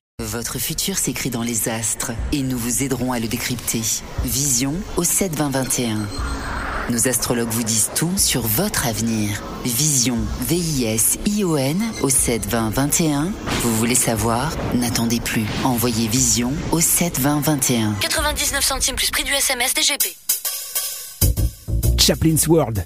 Votre 0.21 0.59
futur 0.59 0.99
s'écrit 0.99 1.31
dans 1.31 1.41
les 1.41 1.67
astres 1.67 2.11
et 2.31 2.43
nous 2.43 2.57
vous 2.57 2.83
aiderons 2.83 3.11
à 3.11 3.19
le 3.19 3.27
décrypter. 3.27 3.81
Vision 4.23 4.75
au 4.95 5.03
7 5.03 5.35
20 5.35 5.49
21. 5.49 5.97
Nos 6.91 7.07
astrologues 7.07 7.49
vous 7.49 7.63
disent 7.63 7.89
tout 7.95 8.11
sur 8.17 8.41
votre 8.41 8.85
avenir. 8.85 9.41
Vision, 9.65 10.19
V-I-S-I-O-N 10.41 11.83
au 12.03 12.09
7 12.09 12.45
20 12.45 12.69
21. 12.69 13.31
Vous 13.63 13.75
voulez 13.77 13.95
savoir? 13.95 14.53
N'attendez 14.75 15.19
plus. 15.19 15.45
Envoyez 15.63 16.07
Vision 16.07 16.53
au 16.71 16.81
7 16.81 17.19
20 17.19 17.39
21. 17.41 17.93
99 18.01 18.63
centimes 18.63 18.95
plus 18.95 19.09
prix 19.09 19.23
du 19.23 19.33
SMS 19.33 19.73
DGP. 19.73 20.15
Chaplin's 21.97 22.47
World 22.47 22.85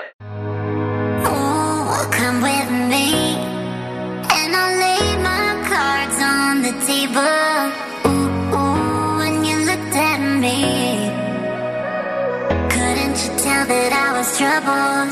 Couldn't 12.69 13.17
you 13.23 13.31
tell 13.37 13.65
that 13.67 13.91
I 13.91 14.17
was 14.17 14.37
troubled? 14.37 15.11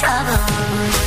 trouble, 0.00 0.99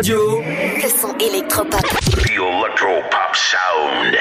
Radio. 0.00 0.40
Le 0.40 0.88
son 0.88 1.14
électropop. 1.18 1.82
The 1.82 2.30
Electropop 2.30 3.34
Sound. 3.34 4.16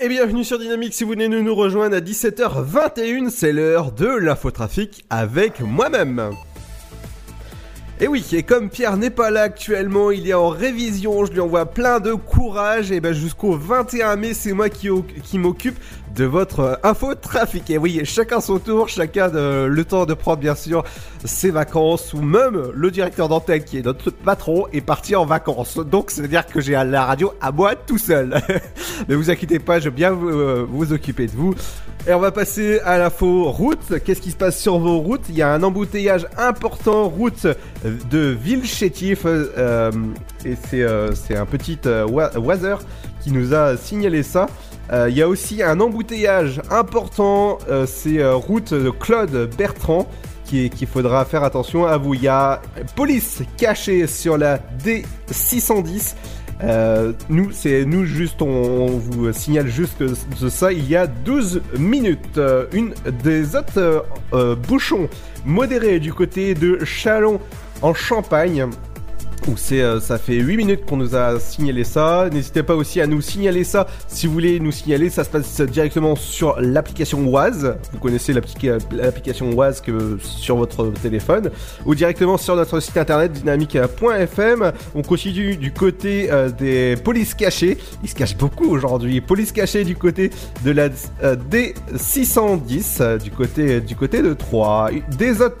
Et 0.00 0.08
bienvenue 0.08 0.42
sur 0.42 0.58
Dynamique, 0.58 0.94
si 0.94 1.04
vous 1.04 1.10
venez 1.10 1.28
nous 1.28 1.54
rejoindre 1.54 1.94
à 1.94 2.00
17h21, 2.00 3.30
c'est 3.30 3.52
l'heure 3.52 3.92
de 3.92 4.08
l'infotrafic 4.08 5.04
avec 5.10 5.60
moi-même. 5.60 6.32
Et 8.00 8.08
oui, 8.08 8.26
et 8.32 8.42
comme 8.42 8.68
Pierre 8.68 8.96
n'est 8.96 9.10
pas 9.10 9.30
là 9.30 9.42
actuellement, 9.42 10.10
il 10.10 10.28
est 10.28 10.34
en 10.34 10.48
révision, 10.48 11.24
je 11.24 11.30
lui 11.30 11.38
envoie 11.38 11.66
plein 11.66 12.00
de 12.00 12.14
courage, 12.14 12.90
et 12.90 12.98
ben 12.98 13.12
jusqu'au 13.12 13.52
21 13.52 14.16
mai, 14.16 14.34
c'est 14.34 14.52
moi 14.52 14.68
qui, 14.70 14.88
qui 15.22 15.38
m'occupe 15.38 15.78
de 16.14 16.24
votre 16.24 16.60
euh, 16.60 16.74
info 16.82 17.14
trafic. 17.14 17.70
Et 17.70 17.78
oui, 17.78 18.00
chacun 18.04 18.40
son 18.40 18.58
tour, 18.58 18.88
chacun 18.88 19.28
de, 19.28 19.66
le 19.66 19.84
temps 19.84 20.06
de 20.06 20.14
prendre 20.14 20.38
bien 20.38 20.54
sûr 20.54 20.84
ses 21.24 21.50
vacances, 21.50 22.12
ou 22.14 22.20
même 22.20 22.70
le 22.74 22.90
directeur 22.90 23.28
d'antenne 23.28 23.64
qui 23.64 23.78
est 23.78 23.82
notre 23.82 24.10
patron 24.10 24.66
est 24.72 24.80
parti 24.80 25.16
en 25.16 25.24
vacances. 25.24 25.78
Donc 25.78 26.10
c'est 26.10 26.24
à 26.24 26.26
dire 26.26 26.46
que 26.46 26.60
j'ai 26.60 26.72
la 26.72 27.04
radio 27.04 27.32
à 27.40 27.52
moi 27.52 27.74
tout 27.74 27.98
seul. 27.98 28.40
Mais 29.08 29.14
vous 29.14 29.30
inquiétez 29.30 29.58
pas, 29.58 29.78
je 29.78 29.84
vais 29.84 29.90
bien 29.90 30.10
vous, 30.10 30.28
euh, 30.28 30.66
vous 30.68 30.92
occuper 30.92 31.26
de 31.26 31.32
vous. 31.32 31.54
Et 32.04 32.12
on 32.12 32.18
va 32.18 32.32
passer 32.32 32.80
à 32.80 32.98
l'info 32.98 33.52
route. 33.52 34.00
Qu'est-ce 34.04 34.20
qui 34.20 34.32
se 34.32 34.36
passe 34.36 34.58
sur 34.58 34.78
vos 34.78 34.98
routes? 34.98 35.22
Il 35.28 35.36
y 35.36 35.42
a 35.42 35.52
un 35.52 35.62
embouteillage 35.62 36.26
important 36.36 37.08
route 37.08 37.46
de 38.10 38.36
Villechétif. 38.42 39.20
Euh, 39.24 39.92
et 40.44 40.56
c'est 40.68 40.82
euh, 40.82 41.12
un 41.30 41.46
petit 41.46 41.78
euh, 41.86 42.04
Wazer 42.06 42.80
qui 43.22 43.30
nous 43.30 43.54
a 43.54 43.76
signalé 43.76 44.24
ça. 44.24 44.48
Euh, 44.90 45.08
Il 45.10 45.16
y 45.16 45.22
a 45.22 45.28
aussi 45.28 45.62
un 45.62 45.80
embouteillage 45.80 46.60
important. 46.70 47.58
euh, 47.68 47.86
c'est 47.86 48.18
euh, 48.18 48.34
route 48.34 48.72
de 48.74 48.90
Claude 48.90 49.50
Bertrand 49.56 50.08
qui- 50.44 50.70
qu'il 50.70 50.88
faudra 50.88 51.24
faire 51.24 51.44
attention 51.44 51.86
à 51.86 51.96
vous. 51.98 52.14
Il 52.14 52.22
y 52.22 52.28
a 52.28 52.60
police 52.96 53.42
cachée 53.56 54.06
sur 54.06 54.36
la 54.36 54.58
D610. 54.84 56.14
Euh, 56.64 57.12
nous, 57.28 57.50
c'est 57.52 57.84
nous 57.84 58.04
juste, 58.04 58.40
on, 58.42 58.86
vous 58.86 59.32
signale 59.32 59.66
juste 59.68 60.00
de 60.02 60.48
ça. 60.48 60.72
Il 60.72 60.88
y 60.88 60.94
a 60.96 61.06
12 61.06 61.60
minutes, 61.78 62.38
une 62.72 62.92
des 63.24 63.56
autres 63.56 64.04
bouchons 64.68 65.08
modérés 65.44 65.98
du 65.98 66.12
côté 66.12 66.54
de 66.54 66.84
Chalon 66.84 67.40
en 67.80 67.94
Champagne. 67.94 68.66
C'est, 69.56 69.80
euh, 69.82 70.00
ça 70.00 70.18
fait 70.18 70.34
8 70.36 70.56
minutes 70.56 70.86
qu'on 70.86 70.96
nous 70.96 71.14
a 71.14 71.38
signalé 71.40 71.84
ça. 71.84 72.28
N'hésitez 72.32 72.62
pas 72.62 72.74
aussi 72.74 73.00
à 73.00 73.06
nous 73.06 73.20
signaler 73.20 73.64
ça. 73.64 73.86
Si 74.08 74.26
vous 74.26 74.32
voulez 74.32 74.58
nous 74.60 74.72
signaler, 74.72 75.10
ça 75.10 75.24
se 75.24 75.30
passe 75.30 75.60
directement 75.60 76.16
sur 76.16 76.58
l'application 76.60 77.26
Oise. 77.28 77.76
Vous 77.92 77.98
connaissez 77.98 78.32
l'applica- 78.32 78.78
l'application 78.92 79.50
Oise 79.52 79.80
que 79.80 80.18
sur 80.20 80.56
votre 80.56 80.90
téléphone. 81.02 81.50
Ou 81.86 81.94
directement 81.94 82.36
sur 82.38 82.56
notre 82.56 82.80
site 82.80 82.96
internet 82.96 83.32
dynamique.fm. 83.32 84.72
On 84.94 85.02
continue 85.02 85.56
du 85.56 85.72
côté 85.72 86.30
euh, 86.30 86.50
des 86.50 86.96
polices 87.02 87.34
cachées. 87.34 87.78
Ils 88.02 88.08
se 88.08 88.14
cachent 88.14 88.36
beaucoup 88.36 88.68
aujourd'hui. 88.70 89.20
Police 89.20 89.52
cachée 89.52 89.84
du 89.84 89.96
côté 89.96 90.30
de 90.64 90.70
la 90.70 90.88
euh, 91.22 91.36
D610, 91.50 92.98
euh, 93.00 93.18
du 93.18 93.30
côté, 93.96 94.22
de 94.22 94.34
Troyes. 94.34 94.90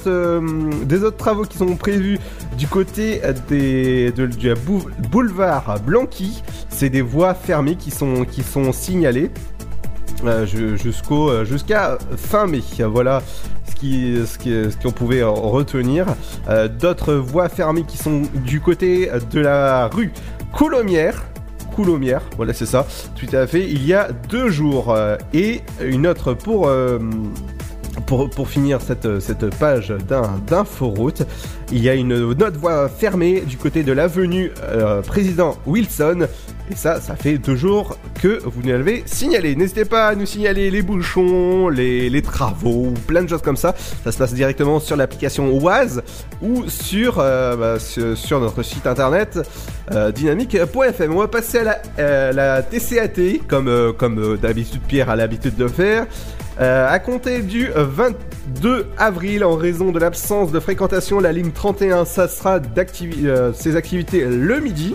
Euh, 0.06 0.40
des 0.84 1.02
autres 1.04 1.16
travaux 1.16 1.44
qui 1.44 1.58
sont 1.58 1.76
prévus 1.76 2.18
du 2.58 2.66
côté 2.66 3.20
des, 3.48 3.71
du 4.12 4.54
bou- 4.66 4.88
boulevard 5.10 5.76
Blanqui, 5.86 6.42
c'est 6.68 6.88
des 6.90 7.02
voies 7.02 7.34
fermées 7.34 7.76
qui 7.76 7.90
sont, 7.90 8.24
qui 8.24 8.42
sont 8.42 8.72
signalées 8.72 9.30
euh, 10.24 10.46
ju- 10.46 10.76
jusqu'au, 10.78 11.30
euh, 11.30 11.44
jusqu'à 11.44 11.98
fin 12.16 12.46
mai. 12.46 12.60
Voilà 12.90 13.22
ce 13.68 13.74
qui, 13.74 14.16
ce 14.26 14.38
qui, 14.38 14.50
ce 14.50 14.76
qu'on 14.82 14.92
pouvait 14.92 15.22
en 15.22 15.34
retenir. 15.34 16.06
Euh, 16.48 16.68
d'autres 16.68 17.14
voies 17.14 17.48
fermées 17.48 17.84
qui 17.84 17.96
sont 17.98 18.22
du 18.46 18.60
côté 18.60 19.10
de 19.32 19.40
la 19.40 19.88
rue 19.88 20.12
Coulommière. 20.52 21.22
Coulommière, 21.74 22.20
voilà 22.36 22.52
c'est 22.52 22.66
ça, 22.66 22.86
tout 23.16 23.34
à 23.34 23.46
fait, 23.46 23.66
il 23.66 23.86
y 23.86 23.94
a 23.94 24.08
deux 24.28 24.50
jours. 24.50 24.94
et 25.32 25.62
une 25.82 26.06
autre 26.06 26.34
pour, 26.34 26.68
pour, 28.06 28.48
finir 28.48 28.80
cette, 28.80 29.20
cette 29.20 29.54
page 29.56 29.94
d'inforoute, 30.46 31.22
il 31.72 31.82
y 31.82 31.88
a 31.88 31.94
une 31.94 32.12
autre 32.12 32.58
voie 32.58 32.88
fermée 32.88 33.40
du 33.40 33.56
côté 33.56 33.82
de 33.82 33.92
l'avenue 33.92 34.50
euh, 34.62 35.02
Président 35.02 35.56
Wilson. 35.66 36.26
Et 36.70 36.76
ça, 36.76 37.00
ça 37.00 37.16
fait 37.16 37.38
deux 37.38 37.56
jours 37.56 37.98
que 38.20 38.40
vous 38.44 38.62
nous 38.62 38.70
l'avez 38.70 39.02
signalé. 39.06 39.56
N'hésitez 39.56 39.84
pas 39.84 40.08
à 40.08 40.14
nous 40.14 40.26
signaler 40.26 40.70
les 40.70 40.82
bouchons, 40.82 41.68
les, 41.68 42.08
les 42.08 42.22
travaux, 42.22 42.94
plein 43.06 43.22
de 43.22 43.28
choses 43.28 43.42
comme 43.42 43.56
ça. 43.56 43.74
Ça 44.04 44.12
se 44.12 44.18
passe 44.18 44.32
directement 44.32 44.80
sur 44.80 44.96
l'application 44.96 45.50
Oise 45.58 46.02
ou 46.40 46.68
sur, 46.68 47.18
euh, 47.18 47.56
bah, 47.56 47.78
sur, 47.78 48.40
notre 48.40 48.62
site 48.62 48.86
internet 48.86 49.38
euh, 49.92 50.12
dynamique.fm. 50.12 51.12
On 51.12 51.18
va 51.18 51.28
passer 51.28 51.58
à 51.58 51.80
la, 51.98 52.32
la 52.32 52.62
TCAT, 52.62 53.44
comme, 53.48 53.92
comme 53.98 54.36
d'habitude 54.36 54.80
Pierre 54.86 55.10
a 55.10 55.16
l'habitude 55.16 55.56
de 55.56 55.68
faire. 55.68 56.06
Euh, 56.60 56.86
à 56.88 56.98
compter 56.98 57.40
du 57.42 57.68
22 57.74 58.86
avril, 58.98 59.44
en 59.44 59.56
raison 59.56 59.90
de 59.90 59.98
l'absence 59.98 60.52
de 60.52 60.60
fréquentation, 60.60 61.18
la 61.18 61.32
ligne 61.32 61.50
31 61.50 62.04
cessera 62.04 62.60
d'activi- 62.60 63.26
euh, 63.26 63.52
ses 63.52 63.76
activités 63.76 64.24
le 64.24 64.60
midi. 64.60 64.94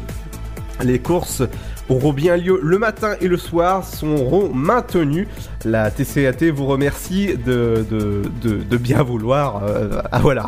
Les 0.83 0.99
courses 0.99 1.41
auront 1.89 2.13
bien 2.13 2.37
lieu 2.37 2.59
le 2.61 2.77
matin 2.77 3.15
et 3.21 3.27
le 3.27 3.37
soir, 3.37 3.83
seront 3.83 4.53
maintenues. 4.53 5.27
La 5.65 5.89
TCAT 5.89 6.51
vous 6.53 6.67
remercie 6.67 7.35
de 7.35 7.83
bien 8.77 9.01
vouloir. 9.01 9.63
euh, 9.63 10.01
ah 10.11 10.19
voilà. 10.19 10.45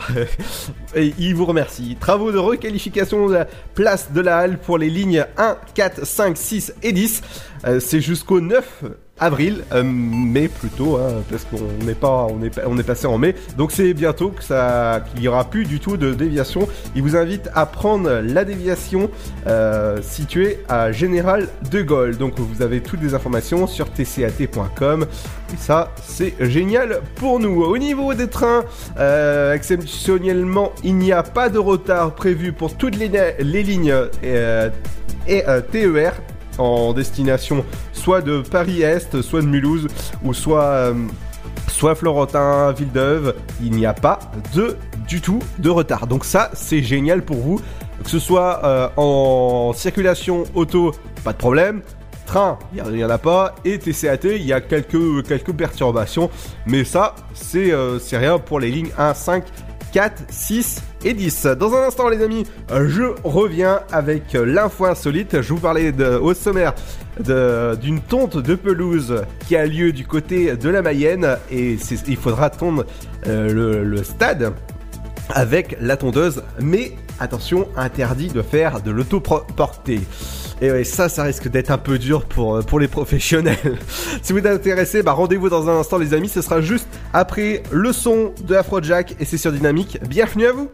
Et 0.95 1.13
il 1.17 1.33
vous 1.33 1.45
remercie. 1.45 1.97
Travaux 1.99 2.31
de 2.31 2.37
requalification 2.37 3.27
de 3.27 3.33
la 3.33 3.47
place 3.73 4.11
de 4.11 4.21
la 4.21 4.37
halle 4.37 4.57
pour 4.59 4.77
les 4.77 4.89
lignes 4.89 5.25
1, 5.37 5.57
4, 5.73 6.05
5, 6.05 6.37
6 6.37 6.73
et 6.83 6.91
10. 6.91 7.21
Euh, 7.65 7.79
C'est 7.79 8.01
jusqu'au 8.01 8.41
9 8.41 8.83
avril, 9.19 9.63
euh, 9.73 9.83
mai 9.83 10.47
plutôt, 10.47 10.97
hein, 10.97 11.23
parce 11.29 11.43
qu'on 11.45 11.57
on 11.59 12.77
est, 12.77 12.83
passé 12.83 13.07
en 13.07 13.17
mai, 13.17 13.35
donc 13.57 13.71
c'est 13.71 13.93
bientôt 13.93 14.31
qu'il 14.31 15.23
y 15.23 15.27
aura 15.27 15.43
plus 15.45 15.65
du 15.65 15.79
tout 15.79 15.97
de 15.97 16.13
déviation. 16.13 16.67
Il 16.95 17.03
vous 17.03 17.15
invite 17.15 17.49
à 17.53 17.65
prendre 17.65 18.21
la 18.23 18.45
déviation 18.45 19.09
euh, 19.47 20.01
située 20.01 20.59
à 20.69 20.91
Général 20.91 21.47
de 21.71 21.81
Gaulle. 21.81 22.17
Donc 22.17 22.39
vous 22.39 22.61
avez 22.61 22.81
toutes 22.81 23.01
les 23.01 23.13
informations 23.13 23.67
sur 23.67 23.87
tcat.com 23.87 25.05
et 25.53 25.57
ça 25.57 25.93
c'est 26.03 26.33
génial 26.39 27.01
pour 27.15 27.39
nous. 27.39 27.63
Au 27.63 27.77
niveau 27.77 28.13
des 28.13 28.27
trains, 28.27 28.63
euh, 28.97 29.53
exceptionnellement, 29.53 30.71
il 30.83 30.95
n'y 30.95 31.11
a 31.11 31.23
pas 31.23 31.49
de 31.49 31.59
retard 31.59 32.15
prévu 32.15 32.53
pour 32.53 32.75
toutes 32.75 32.95
les, 32.95 33.09
lignes 33.39 33.93
et 35.27 35.43
TER 35.71 36.13
en 36.59 36.93
destination 36.93 37.65
soit 37.93 38.21
de 38.21 38.41
Paris-Est, 38.41 39.21
soit 39.21 39.41
de 39.41 39.47
Mulhouse, 39.47 39.87
ou 40.23 40.33
soit, 40.33 40.63
euh, 40.63 40.93
soit 41.67 41.95
Florentin, 41.95 42.71
Villeneuve. 42.73 43.35
Il 43.61 43.71
n'y 43.71 43.85
a 43.85 43.93
pas 43.93 44.19
de 44.53 44.77
du 45.07 45.21
tout 45.21 45.39
de 45.57 45.69
retard. 45.69 46.07
Donc 46.07 46.23
ça, 46.23 46.51
c'est 46.53 46.83
génial 46.83 47.23
pour 47.23 47.37
vous. 47.37 47.59
Que 48.03 48.09
ce 48.09 48.19
soit 48.19 48.63
euh, 48.63 48.87
en 48.95 49.73
circulation 49.73 50.43
auto, 50.55 50.93
pas 51.23 51.33
de 51.33 51.37
problème. 51.37 51.81
Train, 52.25 52.59
il 52.73 52.83
n'y 52.93 53.03
en 53.03 53.09
a 53.09 53.17
pas. 53.17 53.55
Et 53.65 53.79
TCAT, 53.79 54.35
il 54.35 54.45
y 54.45 54.53
a 54.53 54.61
quelques, 54.61 55.27
quelques 55.27 55.51
perturbations. 55.51 56.29
Mais 56.67 56.83
ça, 56.83 57.15
c'est 57.33 57.71
euh, 57.71 57.97
rien 58.11 58.37
pour 58.37 58.59
les 58.59 58.69
lignes 58.69 58.91
1, 58.97 59.15
5, 59.15 59.43
4, 59.91 60.23
6 60.29 60.81
et 61.05 61.13
10. 61.13 61.47
Dans 61.59 61.73
un 61.73 61.87
instant, 61.87 62.09
les 62.09 62.21
amis, 62.21 62.45
je 62.69 63.03
reviens 63.23 63.81
avec 63.91 64.33
l'info 64.33 64.85
insolite. 64.85 65.41
Je 65.41 65.53
vous 65.53 65.59
parlais 65.59 65.93
au 66.21 66.33
sommaire 66.33 66.73
d'une 67.19 68.01
tonte 68.07 68.37
de 68.37 68.55
pelouse 68.55 69.23
qui 69.47 69.55
a 69.55 69.65
lieu 69.65 69.91
du 69.91 70.05
côté 70.05 70.55
de 70.55 70.69
la 70.69 70.81
Mayenne 70.81 71.37
et 71.51 71.77
il 72.07 72.17
faudra 72.17 72.49
tondre 72.49 72.85
euh, 73.27 73.51
le, 73.51 73.83
le 73.83 74.03
stade 74.03 74.53
avec 75.29 75.77
la 75.79 75.97
tondeuse, 75.97 76.43
mais 76.59 76.93
attention, 77.19 77.67
interdit 77.75 78.27
de 78.27 78.41
faire 78.41 78.81
de 78.81 78.91
l'autoporté. 78.91 80.01
Et 80.61 80.71
ouais, 80.71 80.83
ça, 80.83 81.07
ça 81.07 81.23
risque 81.23 81.47
d'être 81.47 81.71
un 81.71 81.77
peu 81.77 81.97
dur 81.97 82.25
pour, 82.25 82.57
euh, 82.57 82.79
les 82.79 82.87
professionnels. 82.87 83.57
si 84.21 84.33
vous 84.33 84.39
êtes 84.39 84.45
intéressé, 84.47 85.03
bah 85.03 85.13
rendez-vous 85.13 85.49
dans 85.49 85.69
un 85.69 85.79
instant 85.79 85.97
les 85.97 86.13
amis, 86.13 86.29
ce 86.29 86.41
sera 86.41 86.61
juste 86.61 86.87
après 87.13 87.63
le 87.71 87.93
son 87.93 88.33
de 88.43 88.55
Afrojack 88.55 89.15
et 89.19 89.25
c'est 89.25 89.37
sur 89.37 89.51
Dynamique. 89.51 89.99
Bienvenue 90.07 90.47
à 90.47 90.51
vous 90.51 90.69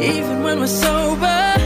even 0.00 0.42
when 0.42 0.60
we're 0.60 0.66
sober. 0.66 1.57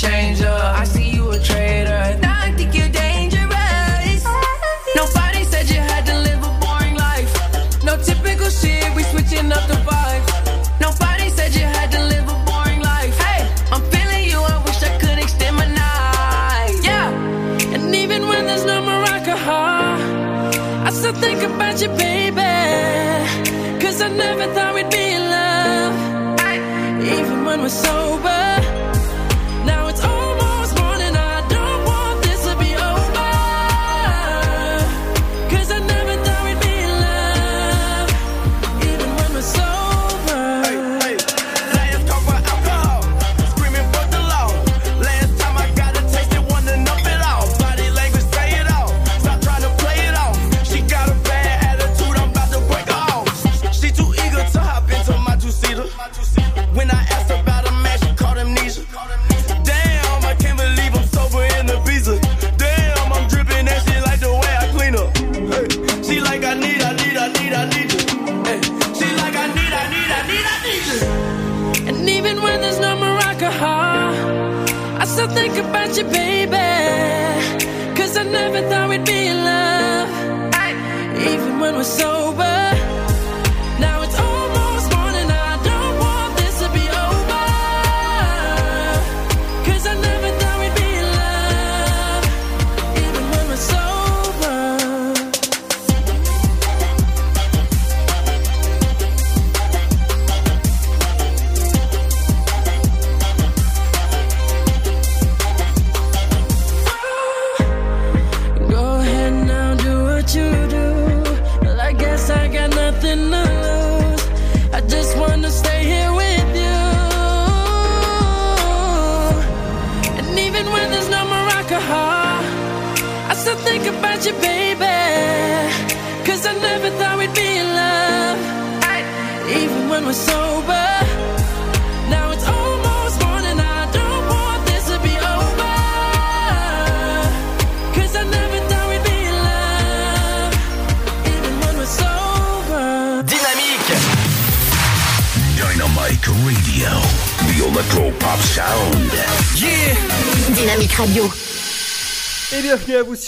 Change 0.00 0.40
up, 0.40 0.78
I 0.80 0.84
see 0.84 1.10
you 1.10 1.30
a 1.30 1.38
traitor. 1.38 2.18
Now 2.22 2.46
I 2.46 2.52
think 2.52 2.74
you're 2.74 2.88
dangerous. 2.88 4.24
Nobody 4.96 5.44
said 5.44 5.68
you 5.68 5.80
had 5.92 6.06
to 6.06 6.16
live 6.26 6.42
a 6.42 6.52
boring 6.62 6.96
life. 6.96 7.30
No 7.84 7.98
typical 7.98 8.48
shit, 8.48 8.88
we 8.96 9.02
switching 9.12 9.52
up 9.52 9.64
the 9.68 9.78
vibe. 9.88 10.24
Nobody 10.80 11.28
said 11.28 11.54
you 11.54 11.66
had 11.76 11.90
to 11.96 12.00
live 12.12 12.26
a 12.36 12.38
boring 12.48 12.80
life. 12.80 13.14
Hey, 13.26 13.42
I'm 13.72 13.82
feeling 13.92 14.24
you, 14.24 14.40
I 14.40 14.56
wish 14.64 14.82
I 14.82 14.92
could 15.02 15.18
extend 15.18 15.56
my 15.56 15.66
night. 15.66 16.76
Yeah. 16.82 17.74
And 17.74 17.94
even 17.94 18.26
when 18.26 18.46
there's 18.46 18.64
no 18.64 18.80
Maracaibo, 18.80 19.60
I 20.88 20.90
still 20.92 21.16
think 21.24 21.42
about 21.42 21.76
you, 21.82 21.88
baby. 22.04 22.52
Cause 23.82 24.00
I 24.00 24.08
never 24.08 24.46
thought 24.54 24.72
we'd 24.74 24.88
be 24.88 25.04
in 25.18 25.24
love. 25.36 25.92
Even 27.18 27.44
when 27.44 27.60
we're 27.60 27.68
sober. 27.68 28.29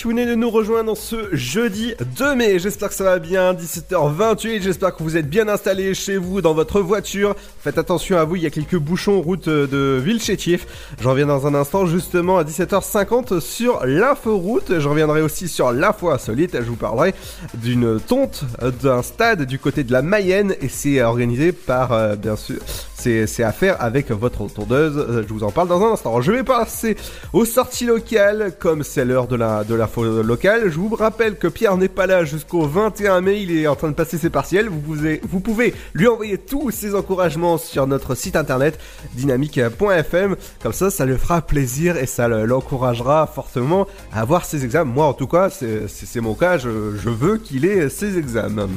Vous 0.04 0.10
venez 0.10 0.26
de 0.26 0.34
nous 0.34 0.50
rejoindre 0.50 0.96
ce 0.96 1.28
jeudi 1.32 1.94
2 2.18 2.34
mai. 2.34 2.58
J'espère 2.58 2.88
que 2.88 2.94
ça 2.94 3.04
va 3.04 3.18
bien, 3.18 3.54
17h28. 3.54 4.60
J'espère 4.60 4.96
que 4.96 5.02
vous 5.02 5.16
êtes 5.16 5.28
bien 5.28 5.48
installés 5.48 5.94
chez 5.94 6.16
vous, 6.16 6.40
dans 6.40 6.54
votre 6.54 6.80
voiture. 6.80 7.36
Faites 7.60 7.78
attention 7.78 8.18
à 8.18 8.24
vous, 8.24 8.36
il 8.36 8.42
y 8.42 8.46
a 8.46 8.50
quelques 8.50 8.76
bouchons 8.76 9.20
route 9.20 9.48
de 9.48 10.00
Villechétif. 10.02 10.66
Je 11.00 11.08
reviens 11.08 11.26
dans 11.26 11.46
un 11.46 11.54
instant 11.54 11.86
justement 11.86 12.38
à 12.38 12.44
17h50 12.44 13.38
sur 13.40 13.86
l'inforoute. 13.86 14.78
Je 14.80 14.88
reviendrai 14.88 15.22
aussi 15.22 15.46
sur 15.46 15.72
l'info 15.72 16.10
insolite. 16.10 16.56
Je 16.56 16.68
vous 16.68 16.76
parlerai 16.76 17.14
d'une 17.54 18.00
tonte 18.00 18.44
d'un 18.82 19.02
stade 19.02 19.42
du 19.42 19.58
côté 19.58 19.84
de 19.84 19.92
la 19.92 20.02
Mayenne 20.02 20.56
et 20.60 20.68
c'est 20.68 21.00
organisé 21.02 21.52
par, 21.52 21.92
euh, 21.92 22.16
bien 22.16 22.36
sûr, 22.36 22.56
c'est 23.02 23.42
à 23.42 23.52
faire 23.52 23.76
avec 23.80 24.10
votre 24.10 24.46
tondeuse. 24.46 24.96
Euh, 24.96 25.22
Je 25.26 25.32
vous 25.32 25.42
en 25.42 25.50
parle 25.50 25.68
dans 25.68 25.82
un 25.84 25.92
instant. 25.92 26.20
Je 26.20 26.30
vais 26.32 26.42
passer 26.44 26.96
aux 27.32 27.44
sorties 27.44 27.86
locales, 27.86 28.52
comme 28.58 28.82
c'est 28.82 29.04
l'heure 29.04 29.26
de 29.26 29.36
la 29.36 29.64
de 29.64 29.74
locale. 30.22 30.70
Je 30.70 30.78
vous 30.78 30.94
rappelle 30.94 31.36
que 31.36 31.48
Pierre 31.48 31.76
n'est 31.76 31.88
pas 31.88 32.06
là 32.06 32.24
jusqu'au 32.24 32.66
21 32.66 33.20
mai. 33.20 33.42
Il 33.42 33.56
est 33.56 33.66
en 33.66 33.74
train 33.76 33.88
de 33.88 33.94
passer 33.94 34.18
ses 34.18 34.30
partiels. 34.30 34.68
Vous 34.68 35.40
pouvez, 35.40 35.74
lui 35.94 36.06
envoyer 36.06 36.38
tous 36.38 36.70
ses 36.70 36.94
encouragements 36.94 37.58
sur 37.58 37.86
notre 37.86 38.14
site 38.14 38.36
internet 38.36 38.78
dynamique.fm. 39.14 40.36
Comme 40.62 40.72
ça, 40.72 40.90
ça 40.90 41.04
lui 41.04 41.16
fera 41.16 41.42
plaisir 41.42 41.96
et 41.96 42.06
ça 42.06 42.28
le- 42.28 42.44
l'encouragera 42.44 43.26
fortement 43.26 43.86
à 44.12 44.20
avoir 44.20 44.44
ses 44.44 44.64
examens. 44.64 44.92
Moi, 44.92 45.06
en 45.06 45.14
tout 45.14 45.26
cas, 45.26 45.48
c'est 45.50 46.20
mon 46.20 46.34
cas. 46.34 46.58
Je 46.58 46.68
veux 46.68 47.38
qu'il 47.38 47.64
ait 47.64 47.88
ses 47.88 48.18
examens. 48.18 48.68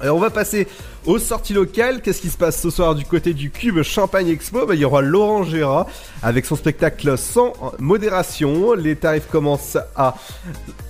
Alors 0.00 0.16
on 0.16 0.20
va 0.20 0.30
passer 0.30 0.68
aux 1.06 1.18
sorties 1.18 1.54
locales. 1.54 2.02
Qu'est-ce 2.02 2.20
qui 2.20 2.28
se 2.28 2.36
passe 2.36 2.60
ce 2.60 2.70
soir 2.70 2.94
du 2.94 3.04
côté 3.04 3.34
du 3.34 3.50
Cube 3.50 3.82
Champagne 3.82 4.28
Expo? 4.28 4.64
Bah, 4.64 4.74
Il 4.74 4.80
y 4.80 4.84
aura 4.84 5.02
Laurent 5.02 5.42
Gérard 5.42 5.86
avec 6.22 6.46
son 6.46 6.54
spectacle 6.54 7.18
sans 7.18 7.52
modération. 7.80 8.74
Les 8.74 8.94
tarifs 8.94 9.26
commencent 9.26 9.78
à 9.96 10.14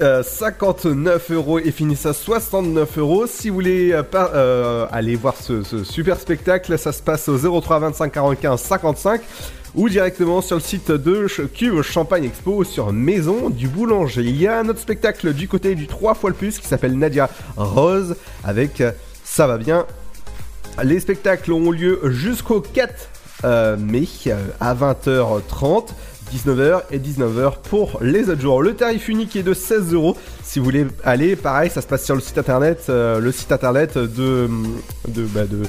euh, 0.03 0.23
59 0.23 1.31
euros 1.31 1.59
et 1.59 1.71
finissent 1.71 2.05
à 2.07 2.12
69 2.12 2.99
euros. 2.99 3.27
Si 3.27 3.49
vous 3.49 3.55
voulez 3.55 3.92
euh, 3.92 4.03
euh, 4.14 4.87
aller 4.90 5.16
voir 5.16 5.37
ce, 5.37 5.62
ce 5.62 5.85
super 5.85 6.21
spectacle, 6.21 6.79
ça 6.79 6.92
se 6.92 7.03
passe 7.03 7.29
au 7.29 7.61
03 7.61 7.79
25 7.79 8.12
45 8.12 8.59
55 8.59 9.21
ou 9.74 9.88
directement 9.88 10.40
sur 10.40 10.57
le 10.57 10.62
site 10.62 10.90
de 10.90 11.26
Cube 11.54 11.83
Champagne 11.83 12.24
Expo 12.24 12.64
sur 12.64 12.92
Maison 12.92 13.50
du 13.50 13.68
Boulanger. 13.68 14.22
Il 14.22 14.40
y 14.40 14.46
a 14.46 14.59
un 14.59 14.68
autre 14.68 14.81
spectacle 14.81 15.33
du 15.33 15.48
côté 15.48 15.74
du 15.74 15.87
3 15.87 16.14
fois 16.14 16.31
le 16.31 16.37
plus 16.37 16.59
qui 16.59 16.66
s'appelle 16.66 16.96
Nadia 16.96 17.28
Rose 17.57 18.16
avec 18.44 18.81
euh, 18.81 18.92
Ça 19.24 19.46
va 19.46 19.59
bien. 19.59 19.87
Les 20.83 21.00
spectacles 21.00 21.52
ont 21.52 21.70
lieu 21.70 22.00
jusqu'au 22.04 22.61
4 22.61 22.94
euh, 23.44 23.76
mai 23.76 24.09
euh, 24.26 24.37
à 24.61 24.74
20h30. 24.74 25.88
19h 26.28 26.83
et 26.90 26.98
19h 26.98 27.54
pour 27.70 28.00
les 28.02 28.28
autres 28.28 28.42
jours. 28.42 28.61
Le 28.61 28.74
tarif 28.74 29.09
unique 29.09 29.35
est 29.35 29.42
de 29.42 29.54
16 29.54 29.94
euros. 29.94 30.14
Si 30.42 30.59
vous 30.59 30.66
voulez 30.66 30.87
aller, 31.02 31.37
pareil, 31.37 31.70
ça 31.70 31.81
se 31.81 31.87
passe 31.87 32.04
sur 32.04 32.14
le 32.14 32.20
site 32.20 32.37
internet, 32.37 32.85
le 32.88 33.33
site 33.33 33.50
internet 33.50 33.96
de, 33.96 34.46
de, 35.09 35.22
bah, 35.24 35.46
de, 35.46 35.62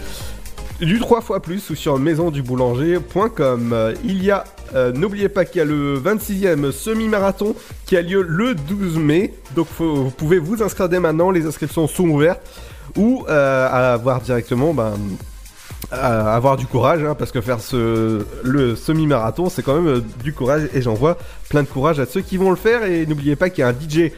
du 0.85 0.99
3 0.99 1.21
fois 1.21 1.41
plus 1.41 1.69
ou 1.69 1.75
sur 1.75 1.99
maisonduboulanger.com. 1.99 3.71
Euh, 3.73 3.93
Il 4.03 4.23
y 4.23 4.31
a, 4.31 4.43
euh, 4.75 4.91
n'oubliez 4.91 5.29
pas 5.29 5.45
qu'il 5.45 5.59
y 5.59 5.61
a 5.61 5.65
le 5.65 5.99
26e 5.99 6.71
semi-marathon 6.71 7.55
qui 7.85 7.97
a 7.97 8.01
lieu 8.01 8.21
le 8.21 8.55
12 8.55 8.97
mai. 8.97 9.33
Donc 9.55 9.67
vous 9.77 10.11
pouvez 10.11 10.39
vous 10.39 10.63
inscrire 10.63 10.89
dès 10.89 10.99
maintenant, 10.99 11.31
les 11.31 11.45
inscriptions 11.45 11.87
sont 11.87 12.07
ouvertes. 12.07 12.41
Ou 12.97 13.23
euh, 13.29 13.93
avoir 13.93 14.19
directement 14.19 14.73
ben, 14.73 14.93
avoir 15.91 16.57
du 16.57 16.65
courage, 16.65 17.03
hein, 17.03 17.15
parce 17.17 17.31
que 17.31 17.39
faire 17.39 17.59
le 18.43 18.75
semi-marathon, 18.75 19.49
c'est 19.49 19.61
quand 19.61 19.79
même 19.79 20.01
du 20.23 20.33
courage, 20.33 20.69
et 20.73 20.81
j'envoie 20.81 21.17
plein 21.49 21.61
de 21.61 21.67
courage 21.67 21.99
à 21.99 22.07
ceux 22.07 22.21
qui 22.21 22.37
vont 22.37 22.49
le 22.49 22.55
faire, 22.55 22.83
et 22.83 23.05
n'oubliez 23.05 23.35
pas 23.35 23.51
qu'il 23.51 23.59
y 23.59 23.63
a 23.63 23.67
un 23.67 23.73
DJ 23.73 24.11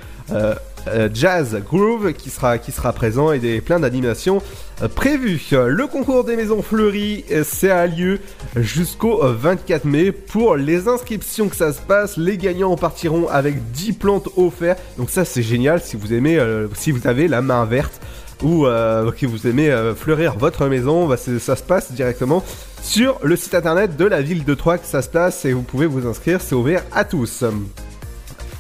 euh, 0.88 1.10
Jazz 1.14 1.62
Groove 1.66 2.14
qui 2.14 2.30
sera, 2.30 2.58
qui 2.58 2.72
sera 2.72 2.94
présent, 2.94 3.32
et 3.32 3.40
des, 3.40 3.62
plein 3.62 3.80
d'animations 3.80 4.42
euh, 4.82 4.88
prévues. 4.88 5.42
Le 5.52 5.88
concours 5.88 6.24
des 6.24 6.36
maisons 6.36 6.62
fleuries, 6.62 7.24
euh, 7.32 7.44
c'est 7.48 7.70
à 7.70 7.88
lieu 7.88 8.20
jusqu'au 8.56 9.24
euh, 9.24 9.36
24 9.38 9.86
mai. 9.86 10.12
Pour 10.12 10.56
les 10.56 10.88
inscriptions 10.88 11.50
que 11.50 11.56
ça 11.56 11.74
se 11.74 11.82
passe, 11.82 12.18
les 12.18 12.38
gagnants 12.38 12.76
partiront 12.76 13.28
avec 13.28 13.72
10 13.72 13.94
plantes 13.94 14.30
offertes, 14.38 14.82
donc 14.98 15.10
ça 15.10 15.26
c'est 15.26 15.44
génial 15.44 15.82
si 15.82 15.96
vous 15.96 16.14
aimez, 16.14 16.40
si 16.74 16.92
vous 16.92 17.08
avez 17.08 17.28
la 17.28 17.42
main 17.42 17.66
verte 17.66 18.02
ou 18.44 18.64
que 18.64 19.26
vous 19.26 19.48
aimez 19.48 19.72
fleurir 19.96 20.36
votre 20.38 20.68
maison, 20.68 21.08
bah, 21.08 21.18
ça 21.18 21.56
se 21.56 21.64
passe 21.64 21.92
directement 21.92 22.44
sur 22.82 23.20
le 23.24 23.36
site 23.36 23.54
internet 23.54 23.98
de 23.98 24.06
la 24.06 24.22
ville 24.22 24.44
de 24.44 24.54
Troyes 24.56 24.80
que 24.80 24.88
ça 24.88 25.02
se 25.02 25.10
passe 25.10 25.46
et 25.46 25.54
vous 25.54 25.64
pouvez 25.64 25.86
vous 25.86 26.08
inscrire, 26.08 26.42
c'est 26.42 26.56
ouvert 26.56 26.84
à 26.92 27.06
tous. 27.06 27.44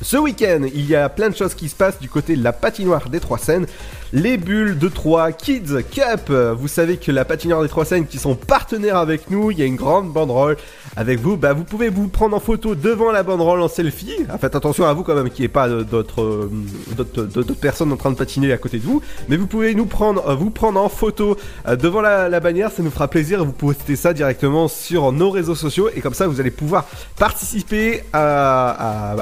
Ce 0.03 0.17
week-end, 0.17 0.61
il 0.73 0.87
y 0.87 0.95
a 0.95 1.09
plein 1.09 1.29
de 1.29 1.35
choses 1.35 1.53
qui 1.53 1.69
se 1.69 1.75
passent 1.75 1.99
du 1.99 2.09
côté 2.09 2.35
de 2.35 2.43
la 2.43 2.53
patinoire 2.53 3.07
des 3.09 3.19
Trois 3.19 3.37
Seines. 3.37 3.67
Les 4.13 4.36
bulles 4.36 4.78
de 4.78 4.89
Troyes 4.89 5.32
Kids 5.32 5.84
Cup. 5.89 6.32
Vous 6.32 6.67
savez 6.67 6.97
que 6.97 7.13
la 7.13 7.24
patinoire 7.24 7.62
des 7.62 7.69
Trois 7.69 7.86
Seines 7.86 8.06
qui 8.06 8.17
sont 8.17 8.36
partenaires 8.36 8.97
avec 8.97 9.32
nous, 9.32 9.52
il 9.52 9.60
y 9.60 9.62
a 9.62 9.65
une 9.65 9.78
grande 9.78 10.12
banderole 10.12 10.58
avec 10.97 11.21
vous. 11.21 11.38
Bah, 11.38 11.54
vous 11.54 11.63
pouvez 11.63 11.88
vous 11.88 12.10
prendre 12.10 12.36
en 12.36 12.41
photo 12.41 12.76
devant 12.76 13.13
la 13.13 13.24
banderole 13.24 13.62
en 13.62 13.69
selfie. 13.69 14.17
Faites 14.41 14.54
attention 14.54 14.86
à 14.86 14.91
vous 14.91 15.04
quand 15.04 15.15
même 15.15 15.30
qu'il 15.30 15.43
n'y 15.43 15.45
ait 15.45 15.47
pas 15.47 15.69
d'autres 15.69 16.50
d'autres 16.97 17.54
personnes 17.54 17.93
en 17.93 17.95
train 17.95 18.12
de 18.12 18.17
patiner 18.17 18.52
à 18.52 18.58
côté 18.58 18.80
de 18.80 18.84
vous. 18.84 19.02
Mais 19.30 19.38
vous 19.38 19.47
pouvez 19.47 19.74
nous 19.76 19.86
prendre, 19.86 20.28
euh, 20.28 20.36
vous 20.36 20.50
prendre 20.50 20.82
en 20.82 20.89
photo 20.89 21.38
euh, 21.65 21.78
devant 21.78 22.02
la, 22.02 22.39
bannière, 22.41 22.69
ça 22.69 22.84
nous 22.84 22.91
fera 22.91 23.08
plaisir. 23.08 23.45
Vous 23.45 23.54
pouvez 23.54 23.76
poster 23.76 23.95
ça 23.95 24.13
directement 24.13 24.67
sur 24.67 25.13
nos 25.13 25.32
réseaux 25.32 25.56
sociaux 25.56 25.89
et 25.95 26.02
comme 26.02 26.15
ça 26.15 26.28
vous 26.28 26.41
allez 26.41 26.52
pouvoir 26.52 26.86
participer 27.17 28.04
à, 28.12 29.15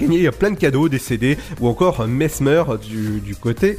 gagner 0.00 0.28
plein 0.32 0.50
de 0.50 0.58
cadeaux, 0.58 0.88
des 0.88 0.98
CD 0.98 1.38
ou 1.60 1.68
encore 1.68 2.08
Mesmer 2.08 2.64
du 2.82 3.36
côté 3.36 3.78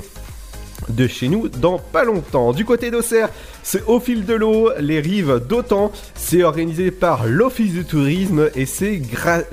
de 0.90 1.08
chez 1.08 1.28
nous 1.28 1.50
dans 1.50 1.80
pas 1.80 2.04
longtemps. 2.04 2.54
Du 2.54 2.66
côté 2.66 2.92
d'Auxerre, 2.92 3.30
c'est 3.64 3.84
au 3.88 4.00
fil 4.00 4.26
de 4.26 4.34
l'eau, 4.34 4.72
les 4.80 5.00
rives 5.00 5.42
d'Autan. 5.48 5.92
C'est 6.16 6.44
organisé 6.44 6.92
par 6.92 7.26
l'Office 7.26 7.74
du 7.74 7.86
tourisme 7.86 8.50
et 8.56 8.66
c'est 8.66 9.02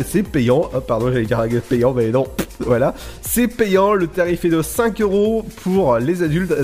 c'est 0.06 0.22
payant. 0.22 0.70
Oh, 0.74 0.80
pardon, 0.80 1.10
j'allais 1.12 1.26
dire 1.26 1.44
payant, 1.68 1.92
mais 1.92 2.10
non. 2.10 2.26
Voilà, 2.60 2.94
c'est 3.20 3.48
payant. 3.48 3.94
Le 3.94 4.06
tarif 4.06 4.44
est 4.44 4.48
de 4.48 4.62
5 4.62 5.00
euros 5.00 5.44
pour 5.64 5.98
les 5.98 6.22
adultes. 6.22 6.54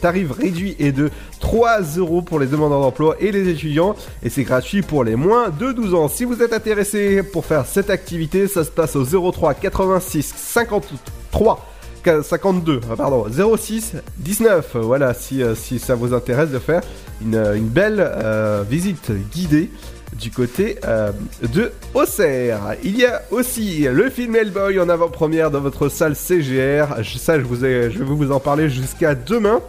Tarif 0.00 0.32
réduit 0.32 0.76
est 0.78 0.92
de 0.92 1.10
3 1.40 1.82
euros 1.98 2.22
pour 2.22 2.38
les 2.38 2.46
demandeurs 2.46 2.80
d'emploi 2.80 3.16
et 3.20 3.32
les 3.32 3.46
étudiants. 3.50 3.94
Et 4.22 4.30
c'est 4.30 4.44
gratuit 4.44 4.80
pour 4.80 5.04
les 5.04 5.14
moins 5.14 5.50
de 5.50 5.72
12 5.72 5.94
ans. 5.94 6.08
Si 6.08 6.24
vous 6.24 6.42
êtes 6.42 6.54
intéressé 6.54 7.22
pour 7.22 7.44
faire 7.44 7.66
cette 7.66 7.90
activité, 7.90 8.48
ça 8.48 8.64
se 8.64 8.70
passe 8.70 8.96
au 8.96 9.04
03 9.04 9.52
86 9.54 10.34
53 10.34 11.75
52, 12.22 12.80
ah, 12.90 12.96
pardon, 12.96 13.26
06 13.56 13.94
19. 14.18 14.76
Voilà, 14.76 15.14
si, 15.14 15.42
euh, 15.42 15.54
si 15.54 15.78
ça 15.78 15.94
vous 15.94 16.14
intéresse 16.14 16.50
de 16.50 16.58
faire 16.58 16.82
une, 17.22 17.34
euh, 17.34 17.58
belle 17.60 17.96
euh, 17.98 18.64
visite 18.68 19.12
guidée 19.32 19.70
du 20.18 20.30
côté 20.30 20.78
de 21.42 21.72
Auxerre. 21.92 22.76
Il 22.82 22.96
y 22.96 23.04
a 23.04 23.20
aussi 23.30 23.86
le 23.90 24.08
film 24.08 24.34
Hellboy 24.34 24.80
en 24.80 24.88
avant-première 24.88 25.50
dans 25.50 25.60
votre 25.60 25.90
salle 25.90 26.14
CGR. 26.14 26.86
Ça, 27.18 27.38
je, 27.38 27.44
vous 27.44 27.56
je 27.56 27.98
vais 27.98 28.04
vous 28.04 28.32
en 28.32 28.40
parler 28.40 28.70
jusqu'à 28.70 29.14
demain 29.14 29.60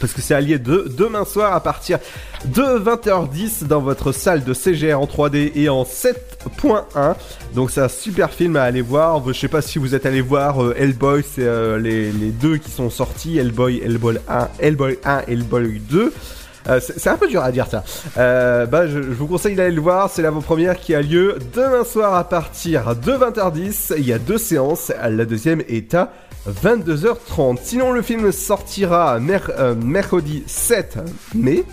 parce 0.00 0.12
que 0.12 0.20
c'est 0.20 0.34
allié 0.34 0.58
de 0.58 0.92
demain 0.96 1.24
soir 1.24 1.52
à 1.54 1.60
partir 1.60 1.98
de 2.46 2.62
20h10 2.62 3.66
dans 3.66 3.80
votre 3.80 4.12
salle 4.12 4.44
de 4.44 4.52
CGR 4.52 4.94
en 5.00 5.06
3D 5.06 5.52
et 5.54 5.68
en 5.68 5.84
7.1. 5.84 7.14
Donc 7.54 7.70
c'est 7.70 7.80
un 7.80 7.88
super 7.88 8.30
film 8.30 8.56
à 8.56 8.62
aller 8.62 8.82
voir. 8.82 9.22
Je 9.26 9.32
sais 9.32 9.48
pas 9.48 9.62
si 9.62 9.78
vous 9.78 9.94
êtes 9.94 10.06
allé 10.06 10.20
voir 10.20 10.62
euh, 10.62 10.74
Hellboy, 10.76 11.22
c'est 11.22 11.44
euh, 11.44 11.78
les, 11.78 12.10
deux 12.12 12.58
qui 12.58 12.70
sont 12.70 12.90
sortis, 12.90 13.38
Hellboy, 13.38 13.80
Hellboy 13.84 14.18
1, 14.28 14.48
Hellboy 14.58 14.98
1, 15.04 15.22
Hellboy 15.28 15.80
2. 15.90 16.12
Euh, 16.66 16.80
c'est 16.80 17.10
un 17.10 17.16
peu 17.16 17.28
dur 17.28 17.42
à 17.42 17.52
dire 17.52 17.66
ça. 17.66 17.84
bah, 18.16 18.86
je, 18.86 18.98
vous 18.98 19.26
conseille 19.26 19.54
d'aller 19.54 19.74
le 19.74 19.80
voir. 19.80 20.10
C'est 20.10 20.22
l'avant-première 20.22 20.78
qui 20.78 20.94
a 20.94 21.02
lieu 21.02 21.38
demain 21.54 21.84
soir 21.84 22.14
à 22.14 22.24
partir 22.24 22.96
de 22.96 23.12
20h10. 23.12 23.94
Il 23.98 24.06
y 24.06 24.12
a 24.12 24.18
deux 24.18 24.38
séances. 24.38 24.90
La 25.02 25.24
deuxième 25.24 25.62
est 25.68 25.94
à 25.94 26.10
22h30. 26.48 27.58
Sinon, 27.62 27.92
le 27.92 28.02
film 28.02 28.30
sortira 28.32 29.18
euh, 29.18 29.74
mercredi 29.74 30.44
7 30.46 30.98
mai 31.34 31.64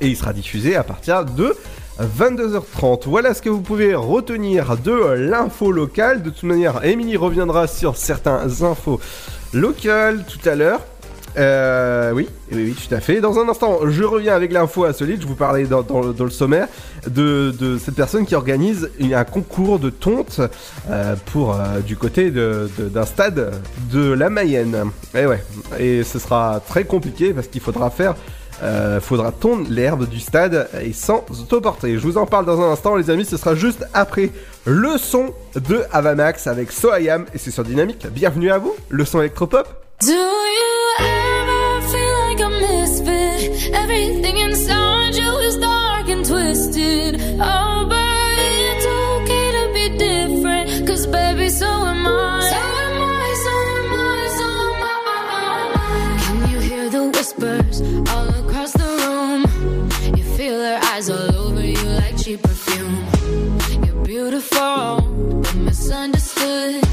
et 0.00 0.08
il 0.08 0.16
sera 0.16 0.32
diffusé 0.32 0.76
à 0.76 0.82
partir 0.82 1.24
de 1.24 1.54
22h30. 2.00 3.02
Voilà 3.06 3.34
ce 3.34 3.42
que 3.42 3.50
vous 3.50 3.60
pouvez 3.60 3.94
retenir 3.94 4.76
de 4.78 4.92
l'info 4.92 5.72
locale. 5.72 6.22
De 6.22 6.30
toute 6.30 6.44
manière, 6.44 6.84
Émilie 6.84 7.16
reviendra 7.16 7.66
sur 7.66 7.96
certains 7.96 8.62
infos 8.62 9.00
locales 9.52 10.24
tout 10.26 10.48
à 10.48 10.54
l'heure. 10.54 10.80
Euh, 11.36 12.12
oui, 12.12 12.28
oui, 12.52 12.64
oui, 12.64 12.74
tout 12.74 12.94
à 12.94 13.00
fait. 13.00 13.20
Dans 13.20 13.38
un 13.38 13.48
instant, 13.48 13.80
je 13.86 14.04
reviens 14.04 14.34
avec 14.34 14.52
l'info 14.52 14.84
insolite. 14.84 15.22
Je 15.22 15.26
vous 15.26 15.34
parlais 15.34 15.64
dans, 15.64 15.84
le 16.02 16.30
sommaire 16.30 16.68
de, 17.06 17.78
cette 17.82 17.94
personne 17.94 18.26
qui 18.26 18.34
organise 18.34 18.90
un 19.00 19.24
concours 19.24 19.78
de 19.78 19.90
tonte 19.90 20.40
euh, 20.90 21.14
pour 21.26 21.54
euh, 21.54 21.80
du 21.80 21.96
côté 21.96 22.30
d'un 22.30 23.06
stade 23.06 23.52
de 23.92 24.12
la 24.12 24.30
Mayenne. 24.30 24.90
Et 25.14 25.20
eh 25.22 25.26
ouais, 25.26 25.42
et 25.78 26.04
ce 26.04 26.18
sera 26.18 26.60
très 26.66 26.84
compliqué 26.84 27.32
parce 27.32 27.46
qu'il 27.46 27.60
faudra 27.60 27.90
faire 27.90 28.14
euh, 28.62 29.00
faudra 29.00 29.32
tondre 29.32 29.66
l'herbe 29.70 30.06
du 30.06 30.20
stade 30.20 30.68
et 30.82 30.92
sans 30.92 31.24
autoporter. 31.30 31.94
Je 31.94 32.00
vous 32.00 32.18
en 32.18 32.26
parle 32.26 32.44
dans 32.44 32.60
un 32.60 32.72
instant, 32.72 32.94
les 32.96 33.08
amis. 33.08 33.24
Ce 33.24 33.36
sera 33.38 33.54
juste 33.54 33.86
après 33.94 34.30
le 34.66 34.98
son 34.98 35.32
de 35.54 35.82
Avamax 35.92 36.46
avec 36.46 36.70
Soayam 36.70 37.24
et 37.32 37.38
c'est 37.38 37.50
sur 37.50 37.64
Dynamique. 37.64 38.06
Bienvenue 38.12 38.50
à 38.50 38.58
vous, 38.58 38.74
le 38.90 39.04
son 39.04 39.20
électropop. 39.20 39.66
Everything 43.72 44.36
inside 44.38 45.14
you 45.14 45.38
is 45.38 45.56
dark 45.58 46.08
and 46.08 46.24
twisted. 46.24 47.20
Oh, 47.40 47.86
but 47.88 48.38
it's 48.38 48.86
okay 48.86 49.46
to 49.58 49.64
be 49.74 49.98
different. 49.98 50.86
Cause 50.86 51.06
baby, 51.06 51.48
so 51.48 51.66
am 51.66 52.06
I. 52.06 52.40
So 52.52 52.56
am 52.84 53.02
I, 53.02 53.28
so 53.44 53.52
am 53.78 53.92
I, 54.08 54.20
so 54.38 54.48
am 54.74 54.82
I. 54.86 56.18
Can 56.24 56.50
you 56.50 56.58
hear 56.60 56.90
the 56.90 57.04
whispers 57.08 57.80
all 58.10 58.28
across 58.42 58.72
the 58.72 58.90
room? 59.04 59.40
You 60.16 60.24
feel 60.36 60.58
their 60.58 60.80
eyes 60.92 61.08
all 61.10 61.34
over 61.36 61.64
you 61.64 61.82
like 62.00 62.16
cheap 62.22 62.42
perfume. 62.42 63.06
You're 63.84 64.04
beautiful, 64.04 65.00
but 65.42 65.54
misunderstood. 65.56 66.89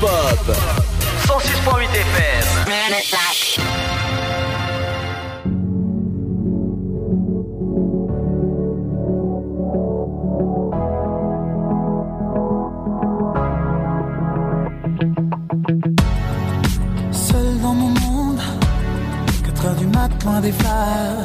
Son 0.00 0.06
électropop. 0.06 0.56
106.8 1.26 1.88
FM. 1.94 2.44
Seul 17.12 17.60
dans 17.62 17.74
mon 17.74 17.88
monde, 17.88 18.40
4 19.44 19.66
heures 19.66 19.74
du 19.74 19.86
mat, 19.86 20.10
loin 20.24 20.40
des 20.40 20.52
flashs. 20.52 21.24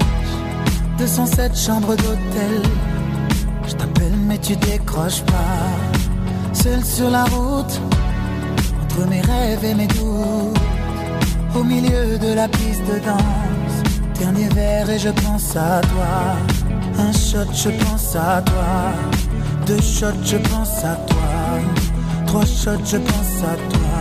207 0.97 1.57
chambres 1.57 1.95
d'hôtel. 1.95 2.61
Je 3.67 3.73
t'appelle, 3.73 4.15
mais 4.27 4.37
tu 4.37 4.55
décroches 4.55 5.21
pas. 5.23 6.53
Seul 6.53 6.83
sur 6.83 7.09
la 7.09 7.23
route, 7.25 7.79
entre 8.89 9.07
mes 9.07 9.21
rêves 9.21 9.63
et 9.63 9.73
mes 9.73 9.87
doutes. 9.87 10.57
Au 11.55 11.63
milieu 11.63 12.17
de 12.17 12.33
la 12.33 12.47
piste 12.47 12.83
de 12.91 12.99
danse. 12.99 13.75
Dernier 14.19 14.49
verre 14.49 14.89
et 14.89 14.99
je 14.99 15.09
pense 15.09 15.55
à 15.55 15.81
toi. 15.81 16.37
Un 16.97 17.11
shot, 17.11 17.51
je 17.53 17.69
pense 17.83 18.15
à 18.15 18.41
toi. 18.41 18.73
Deux 19.65 19.81
shots, 19.81 20.23
je 20.23 20.37
pense 20.37 20.83
à 20.83 20.95
toi. 20.95 21.29
Trois 22.27 22.45
shots, 22.45 22.85
je 22.85 22.97
pense 22.97 23.43
à 23.43 23.55
toi. 23.73 23.99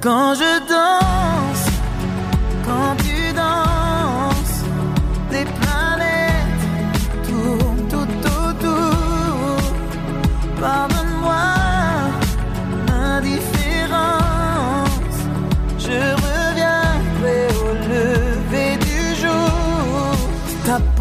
Quand 0.00 0.34
je 0.34 0.52
danse, 0.68 1.66
quand 2.66 2.96
tu 3.04 3.11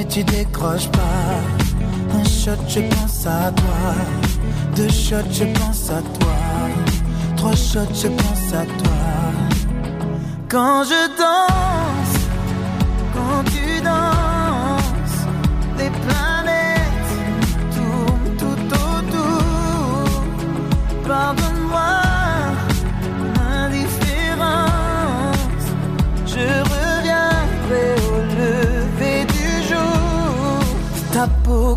mais 0.00 0.06
tu 0.06 0.24
décroches 0.24 0.88
pas. 0.88 2.18
Un 2.18 2.24
shot, 2.24 2.62
je 2.68 2.80
pense 2.80 3.26
à 3.26 3.52
toi. 3.52 3.94
Deux 4.76 4.88
shots, 4.88 5.30
je 5.30 5.44
pense 5.58 5.90
à 5.90 6.00
toi. 6.18 6.36
Trois 7.36 7.56
shots, 7.56 7.94
je 7.94 8.08
pense 8.08 8.52
à 8.52 8.64
toi. 8.80 9.02
Quand 10.48 10.84
je 10.84 11.00
danse, 11.22 12.16
quand 13.14 13.44
tu 13.52 13.80
danses, 13.82 15.18
les 15.78 15.90
planètes 15.90 16.19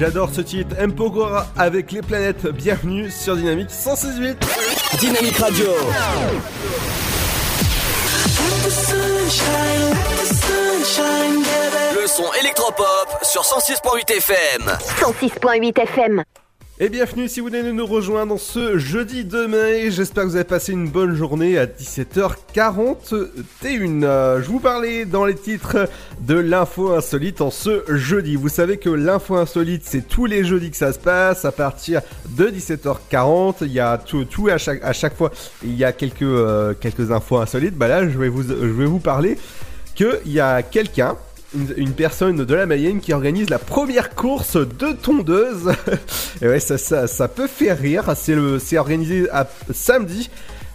J'adore 0.00 0.30
ce 0.32 0.40
titre, 0.40 0.74
Empogora 0.82 1.46
avec 1.58 1.92
les 1.92 2.00
planètes. 2.00 2.46
Bienvenue 2.46 3.10
sur 3.10 3.36
Dynamique 3.36 3.70
168. 3.70 4.38
Dynamique 4.98 5.36
Radio. 5.36 5.66
Le 11.92 12.06
son 12.06 12.32
électropop 12.40 13.18
sur 13.24 13.42
106.8 13.42 14.10
FM. 14.16 14.70
106.8 15.02 15.82
FM. 15.82 16.24
Et 16.82 16.88
bienvenue 16.88 17.28
si 17.28 17.40
vous 17.40 17.48
venez 17.48 17.62
de 17.62 17.72
nous 17.72 17.84
rejoindre 17.84 18.40
ce 18.40 18.78
jeudi 18.78 19.26
2 19.26 19.48
mai. 19.48 19.90
J'espère 19.90 20.24
que 20.24 20.30
vous 20.30 20.36
avez 20.36 20.44
passé 20.44 20.72
une 20.72 20.88
bonne 20.88 21.14
journée 21.14 21.58
à 21.58 21.66
17h41. 21.66 22.96
Euh, 24.02 24.40
je 24.42 24.48
vous 24.48 24.60
parlais 24.60 25.04
dans 25.04 25.26
les 25.26 25.34
titres 25.34 25.90
de 26.22 26.36
l'info 26.36 26.94
insolite 26.94 27.42
en 27.42 27.50
ce 27.50 27.82
jeudi. 27.86 28.34
Vous 28.34 28.48
savez 28.48 28.78
que 28.78 28.88
l'info 28.88 29.36
insolite, 29.36 29.82
c'est 29.84 30.08
tous 30.08 30.24
les 30.24 30.42
jeudis 30.42 30.70
que 30.70 30.76
ça 30.78 30.94
se 30.94 30.98
passe 30.98 31.44
à 31.44 31.52
partir 31.52 32.00
de 32.30 32.46
17h40. 32.46 33.56
Il 33.60 33.72
y 33.72 33.80
a 33.80 33.98
tout, 33.98 34.24
tout 34.24 34.48
à 34.48 34.56
chaque, 34.56 34.82
à 34.82 34.94
chaque 34.94 35.18
fois, 35.18 35.30
il 35.62 35.76
y 35.76 35.84
a 35.84 35.92
quelques, 35.92 36.22
euh, 36.22 36.72
quelques 36.72 37.10
infos 37.10 37.36
insolites. 37.36 37.76
Bah 37.76 37.88
là, 37.88 38.08
je 38.08 38.16
vais 38.16 38.30
vous, 38.30 38.42
je 38.42 38.54
vais 38.54 38.86
vous 38.86 39.00
parler 39.00 39.36
qu'il 39.94 40.18
y 40.32 40.40
a 40.40 40.62
quelqu'un 40.62 41.14
une, 41.76 41.92
personne 41.92 42.44
de 42.44 42.54
la 42.54 42.66
Mayenne 42.66 43.00
qui 43.00 43.12
organise 43.12 43.50
la 43.50 43.58
première 43.58 44.14
course 44.14 44.56
de 44.56 44.92
tondeuse. 44.92 45.72
Et 46.42 46.48
ouais, 46.48 46.60
ça, 46.60 46.78
ça, 46.78 47.06
ça 47.06 47.28
peut 47.28 47.48
faire 47.48 47.78
rire. 47.78 48.12
C'est 48.14 48.34
le, 48.34 48.58
c'est 48.58 48.78
organisé 48.78 49.28
à, 49.30 49.48
samedi. 49.72 50.30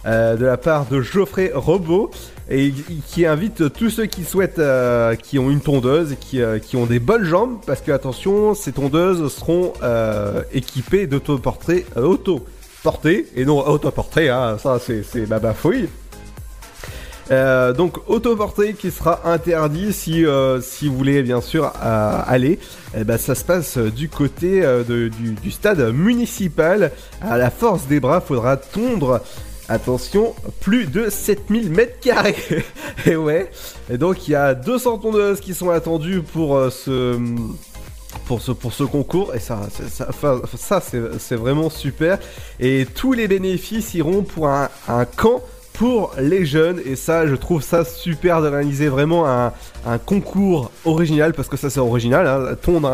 Euh, 0.06 0.36
de 0.36 0.46
la 0.46 0.56
part 0.56 0.86
de 0.86 1.00
Geoffrey 1.00 1.50
Robot 1.52 2.12
et 2.48 2.72
qui 3.08 3.26
invite 3.26 3.72
tous 3.72 3.90
ceux 3.90 4.06
qui 4.06 4.22
souhaitent, 4.22 4.60
euh, 4.60 5.16
qui 5.16 5.36
ont 5.40 5.50
une 5.50 5.60
tondeuse 5.60 6.12
et 6.12 6.16
qui, 6.16 6.40
euh, 6.40 6.60
qui, 6.60 6.76
ont 6.76 6.86
des 6.86 7.00
bonnes 7.00 7.24
jambes 7.24 7.58
parce 7.66 7.80
que 7.80 7.90
attention, 7.90 8.54
ces 8.54 8.70
tondeuses 8.70 9.34
seront 9.34 9.72
équipées 10.52 11.08
d'autoportraits 11.08 11.86
auto 11.96 12.46
porter 12.84 13.26
et 13.34 13.44
non 13.44 13.66
autoporter, 13.66 14.28
hein, 14.28 14.58
ça 14.62 14.78
c'est 14.78 15.02
c'est 15.02 15.26
ma 15.26 15.40
bafouille. 15.40 15.88
Euh, 17.30 17.72
donc 17.72 17.98
autoporté 18.08 18.74
qui 18.74 18.92
sera 18.92 19.28
interdit 19.28 19.92
si 19.92 20.24
euh, 20.24 20.60
si 20.60 20.86
vous 20.86 20.96
voulez 20.96 21.22
bien 21.22 21.40
sûr 21.40 21.72
euh, 21.82 22.20
aller. 22.26 22.58
Eh 22.96 23.04
ben, 23.04 23.18
ça 23.18 23.34
se 23.34 23.44
passe 23.44 23.78
du 23.78 24.08
côté 24.08 24.62
du, 24.86 25.50
stade 25.50 25.92
municipal. 25.92 26.92
À 27.20 27.36
la 27.36 27.50
force 27.50 27.86
des 27.86 28.00
bras, 28.00 28.20
faudra 28.20 28.56
tondre. 28.56 29.20
Attention, 29.68 30.32
plus 30.60 30.86
de 30.86 31.10
7000 31.10 31.70
mètres 31.70 31.98
carrés. 32.00 32.36
Et 33.06 33.16
ouais. 33.16 33.50
Et 33.90 33.98
donc 33.98 34.28
il 34.28 34.30
y 34.30 34.34
a 34.36 34.54
200 34.54 34.98
tondeuses 34.98 35.40
qui 35.40 35.54
sont 35.54 35.70
attendues 35.70 36.22
pour 36.22 36.70
ce 36.70 37.18
pour 38.26 38.40
ce, 38.40 38.52
pour 38.52 38.72
ce 38.72 38.84
concours 38.84 39.34
et 39.34 39.40
ça, 39.40 39.60
ça, 39.90 40.08
ça 40.56 40.80
c'est, 40.80 41.36
vraiment 41.36 41.68
super 41.68 42.18
et 42.58 42.86
tous 42.86 43.12
les 43.12 43.28
bénéfices 43.28 43.92
iront 43.94 44.22
pour 44.22 44.48
un 44.48 45.04
camp 45.16 45.42
pour 45.76 46.14
les 46.18 46.46
jeunes 46.46 46.80
et 46.84 46.96
ça 46.96 47.26
je 47.26 47.34
trouve 47.34 47.62
ça 47.62 47.84
super 47.84 48.40
de 48.40 48.48
réaliser 48.48 48.88
vraiment 48.88 49.26
un, 49.26 49.52
concours 50.04 50.72
original 50.84 51.32
parce 51.32 51.48
que 51.48 51.56
ça 51.56 51.70
c'est 51.70 51.80
original 51.80 52.26
hein, 52.26 52.56
tondre 52.60 52.90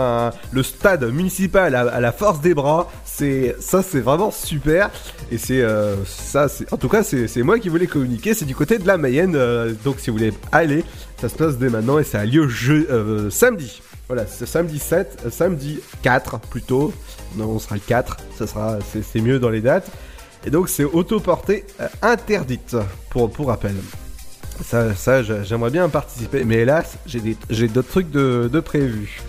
le 0.50 0.62
stade 0.62 1.04
municipal 1.04 1.74
à, 1.74 2.00
la 2.00 2.12
force 2.12 2.40
des 2.40 2.54
bras 2.54 2.90
c'est 3.04 3.56
ça 3.60 3.82
c'est 3.82 4.00
vraiment 4.00 4.30
super 4.30 4.90
et 5.30 5.38
c'est 5.38 5.62
euh, 5.62 5.96
ça 6.04 6.48
c'est 6.48 6.70
en 6.72 6.76
tout 6.76 6.88
cas 6.88 7.02
c'est, 7.02 7.42
moi 7.42 7.58
qui 7.58 7.68
voulais 7.68 7.86
communiquer 7.86 8.34
c'est 8.34 8.44
du 8.44 8.54
côté 8.54 8.78
de 8.78 8.86
la 8.86 8.98
Mayenne 8.98 9.36
euh, 9.36 9.72
donc 9.84 10.00
si 10.00 10.10
vous 10.10 10.18
voulez 10.18 10.32
aller 10.50 10.84
ça 11.20 11.28
se 11.28 11.36
passe 11.36 11.56
dès 11.56 11.70
maintenant 11.70 11.98
et 11.98 12.04
ça 12.04 12.20
a 12.20 12.24
lieu 12.24 12.48
je, 12.48 12.72
euh, 12.72 13.30
samedi 13.30 13.80
voilà, 14.08 14.26
c'est 14.26 14.44
samedi 14.44 14.78
7, 14.78 15.22
euh, 15.24 15.30
samedi 15.30 15.80
4 16.02 16.38
plutôt. 16.40 16.92
Non, 17.36 17.46
on 17.46 17.58
sera 17.58 17.76
le 17.76 17.80
4, 17.80 18.18
ça 18.36 18.46
sera, 18.46 18.78
c'est 18.82 19.20
mieux 19.20 19.38
dans 19.38 19.48
les 19.48 19.62
dates. 19.62 19.90
Et 20.44 20.50
donc 20.50 20.68
c'est 20.68 20.84
autoportée 20.84 21.64
euh, 21.80 21.88
interdite, 22.02 22.76
pour, 23.10 23.30
pour 23.30 23.48
rappel. 23.48 23.74
Ça, 24.64 24.94
ça 24.94 25.22
j'aimerais 25.22 25.70
bien 25.70 25.88
participer, 25.88 26.44
mais 26.44 26.56
hélas, 26.56 26.98
j'ai 27.06 27.68
d'autres 27.68 27.88
trucs 27.88 28.10
de, 28.10 28.48
de 28.52 28.60
prévus. 28.60 29.20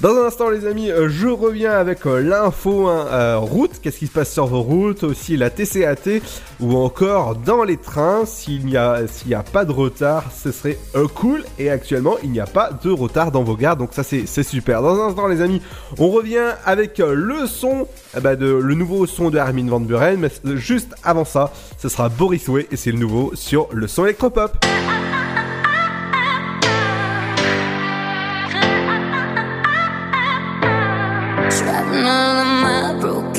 Dans 0.00 0.16
un 0.16 0.28
instant, 0.28 0.48
les 0.48 0.66
amis, 0.66 0.90
euh, 0.90 1.10
je 1.10 1.28
reviens 1.28 1.72
avec 1.72 2.06
euh, 2.06 2.22
l'info 2.22 2.88
hein, 2.88 3.06
euh, 3.10 3.36
route. 3.36 3.72
Qu'est-ce 3.82 3.98
qui 3.98 4.06
se 4.06 4.12
passe 4.12 4.32
sur 4.32 4.46
vos 4.46 4.62
routes? 4.62 5.04
Aussi 5.04 5.36
la 5.36 5.50
TCAT 5.50 6.22
ou 6.58 6.74
encore 6.74 7.34
dans 7.34 7.64
les 7.64 7.76
trains. 7.76 8.24
S'il 8.24 8.64
n'y 8.64 8.78
a, 8.78 9.02
a 9.02 9.42
pas 9.42 9.66
de 9.66 9.72
retard, 9.72 10.24
ce 10.32 10.52
serait 10.52 10.78
cool. 11.14 11.44
Et 11.58 11.68
actuellement, 11.68 12.14
il 12.22 12.30
n'y 12.30 12.40
a 12.40 12.46
pas 12.46 12.70
de 12.82 12.88
retard 12.88 13.30
dans 13.30 13.42
vos 13.42 13.56
gares, 13.56 13.76
donc 13.76 13.90
ça 13.92 14.02
c'est, 14.02 14.24
super. 14.42 14.80
Dans 14.80 14.98
un 14.98 15.08
instant, 15.08 15.26
les 15.26 15.42
amis, 15.42 15.60
on 15.98 16.08
revient 16.08 16.54
avec 16.64 16.96
le 16.96 17.46
son, 17.46 17.86
ben, 18.22 18.36
de, 18.36 18.46
le 18.46 18.74
nouveau 18.74 19.04
son 19.04 19.28
de 19.28 19.36
Armin 19.36 19.68
Van 19.68 19.80
Buren. 19.80 20.18
Mais 20.18 20.30
juste 20.56 20.94
avant 21.04 21.26
ça, 21.26 21.52
ce 21.76 21.90
sera 21.90 22.08
Boris 22.08 22.48
Way 22.48 22.68
et 22.70 22.76
c'est 22.76 22.92
le 22.92 22.98
nouveau 22.98 23.32
sur 23.34 23.68
le 23.70 23.86
son 23.86 24.06
électropop. 24.06 24.64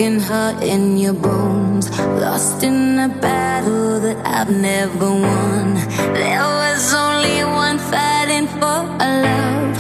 Broken 0.02 0.20
heart 0.20 0.64
in 0.64 0.98
your 0.98 1.14
bones. 1.14 1.90
Lost 2.20 2.64
in 2.64 2.98
a 2.98 3.08
battle 3.08 4.00
that 4.00 4.18
I've 4.26 4.50
never 4.50 5.12
won. 5.12 5.76
There 6.14 6.42
was 6.42 6.94
only 6.94 7.44
one 7.44 7.78
fighting 7.78 8.48
for 8.48 8.82
a 9.00 9.10
love. 9.24 9.71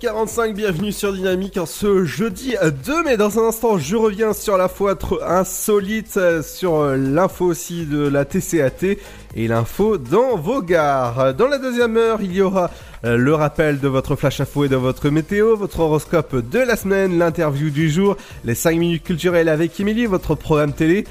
17h45, 0.00 0.52
bienvenue 0.52 0.92
sur 0.92 1.12
Dynamique 1.12 1.56
en 1.56 1.66
ce 1.66 2.04
jeudi 2.04 2.54
2 2.84 3.04
mai. 3.04 3.16
Dans 3.16 3.38
un 3.38 3.48
instant, 3.48 3.78
je 3.78 3.96
reviens 3.96 4.32
sur 4.32 4.56
la 4.56 4.68
trop 4.68 5.20
insolite, 5.22 6.16
euh, 6.16 6.42
sur 6.42 6.76
euh, 6.76 6.96
l'info 6.96 7.46
aussi 7.46 7.84
de 7.84 8.06
la 8.06 8.24
TCAT 8.24 8.96
et 9.34 9.48
l'info 9.48 9.98
dans 9.98 10.36
vos 10.36 10.62
gares. 10.62 11.34
Dans 11.34 11.48
la 11.48 11.58
deuxième 11.58 11.96
heure, 11.96 12.20
il 12.20 12.32
y 12.32 12.42
aura 12.42 12.70
euh, 13.04 13.16
le 13.16 13.34
rappel 13.34 13.80
de 13.80 13.88
votre 13.88 14.14
flash 14.14 14.40
info 14.40 14.64
et 14.64 14.68
de 14.68 14.76
votre 14.76 15.10
météo, 15.10 15.56
votre 15.56 15.80
horoscope 15.80 16.48
de 16.48 16.58
la 16.58 16.76
semaine, 16.76 17.18
l'interview 17.18 17.70
du 17.70 17.90
jour, 17.90 18.16
les 18.44 18.54
5 18.54 18.78
minutes 18.78 19.04
culturelles 19.04 19.48
avec 19.48 19.78
Émilie, 19.80 20.06
votre 20.06 20.34
programme 20.34 20.72
télé 20.72 21.06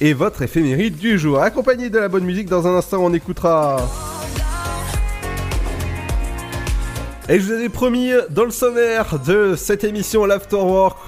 et 0.00 0.14
votre 0.14 0.42
éphéméride 0.42 0.96
du 0.96 1.18
jour. 1.18 1.42
Accompagné 1.42 1.90
de 1.90 1.98
la 1.98 2.08
bonne 2.08 2.24
musique, 2.24 2.48
dans 2.48 2.66
un 2.66 2.76
instant, 2.76 2.98
on 3.02 3.12
écoutera... 3.12 3.86
Et 7.32 7.38
je 7.38 7.44
vous 7.44 7.52
avais 7.52 7.68
promis 7.68 8.10
dans 8.30 8.42
le 8.42 8.50
sommaire 8.50 9.20
de 9.24 9.54
cette 9.54 9.84
émission 9.84 10.24
l'Afterwork 10.24 10.98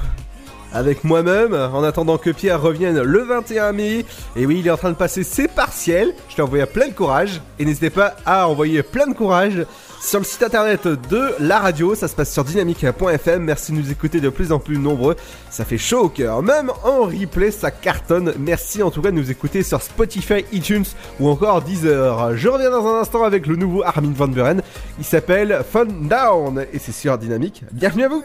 avec 0.72 1.02
moi-même, 1.02 1.52
en 1.52 1.82
attendant 1.82 2.16
que 2.16 2.30
Pierre 2.30 2.62
revienne 2.62 3.02
le 3.02 3.24
21 3.24 3.72
mai. 3.72 4.06
Et 4.36 4.46
oui, 4.46 4.60
il 4.60 4.68
est 4.68 4.70
en 4.70 4.76
train 4.76 4.90
de 4.90 4.96
passer 4.96 5.24
ses 5.24 5.48
partiels. 5.48 6.14
Je 6.28 6.36
t'ai 6.36 6.42
envoyé 6.42 6.64
plein 6.66 6.86
de 6.86 6.92
courage. 6.92 7.40
Et 7.58 7.64
n'hésitez 7.64 7.90
pas 7.90 8.14
à 8.24 8.46
envoyer 8.46 8.84
plein 8.84 9.08
de 9.08 9.14
courage 9.14 9.66
sur 10.02 10.18
le 10.18 10.24
site 10.24 10.42
internet 10.42 10.86
de 10.86 11.30
la 11.38 11.60
radio. 11.60 11.94
Ça 11.94 12.08
se 12.08 12.14
passe 12.14 12.32
sur 12.32 12.44
dynamique.fm. 12.44 13.42
Merci 13.42 13.72
de 13.72 13.78
nous 13.78 13.90
écouter 13.90 14.20
de 14.20 14.28
plus 14.28 14.52
en 14.52 14.58
plus 14.58 14.78
nombreux. 14.78 15.16
Ça 15.50 15.64
fait 15.64 15.78
chaud 15.78 16.00
au 16.00 16.08
cœur. 16.08 16.42
Même 16.42 16.70
en 16.84 17.02
replay, 17.02 17.50
ça 17.50 17.70
cartonne. 17.70 18.34
Merci 18.38 18.82
en 18.82 18.90
tout 18.90 19.00
cas 19.00 19.10
de 19.10 19.16
nous 19.16 19.30
écouter 19.30 19.62
sur 19.62 19.80
Spotify, 19.80 20.44
iTunes 20.52 20.84
ou 21.20 21.28
encore 21.28 21.62
Deezer. 21.62 22.36
Je 22.36 22.48
reviens 22.48 22.70
dans 22.70 22.86
un 22.86 23.00
instant 23.00 23.22
avec 23.22 23.46
le 23.46 23.56
nouveau 23.56 23.82
Armin 23.84 24.12
Van 24.14 24.28
Buren. 24.28 24.62
Il 24.98 25.04
s'appelle 25.04 25.62
Fun 25.70 25.86
Down 25.86 26.66
et 26.72 26.78
c'est 26.78 26.92
sur 26.92 27.16
Dynamique. 27.16 27.62
Bienvenue 27.72 28.04
à 28.04 28.08
vous. 28.08 28.24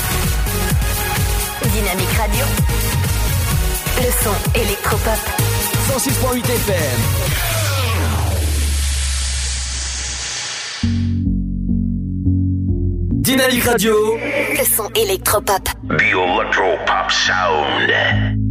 Dynamique 1.73 2.11
Radio. 2.17 2.45
Le 3.97 4.11
son 4.23 4.59
électropop. 4.59 5.19
106.8 5.87 6.43
FM. 6.43 6.99
Dynamique 13.21 13.63
Radio. 13.63 13.93
Le 14.17 14.65
son 14.65 14.89
électropop. 14.95 15.63
The 15.87 16.01
Electropop 16.01 17.09
Sound. 17.09 17.91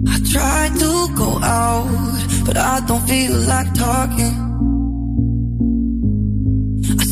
I 0.06 0.18
tried 0.32 0.78
to 0.78 1.08
go 1.14 1.38
out, 1.42 1.86
but 2.46 2.56
I 2.56 2.80
don't 2.86 3.06
feel 3.06 3.32
like 3.46 3.72
talking. 3.74 4.50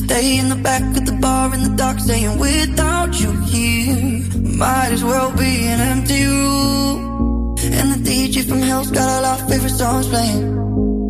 Stay 0.09 0.39
in 0.39 0.49
the 0.49 0.57
back 0.57 0.81
of 0.97 1.05
the 1.05 1.13
bar 1.13 1.55
in 1.55 1.63
the 1.63 1.75
dark, 1.77 1.99
saying 2.01 2.39
without 2.39 3.21
you 3.21 3.31
here, 3.43 4.23
might 4.57 4.91
as 4.91 5.05
well 5.05 5.31
be 5.37 5.67
an 5.73 5.81
empty 5.81 6.25
room. 6.25 7.55
And 7.77 7.93
the 7.93 8.01
DJ 8.09 8.49
from 8.49 8.63
Hell's 8.63 8.91
got 8.91 9.07
all 9.07 9.25
our 9.27 9.37
favorite 9.51 9.77
songs 9.83 10.09
playing. 10.09 10.45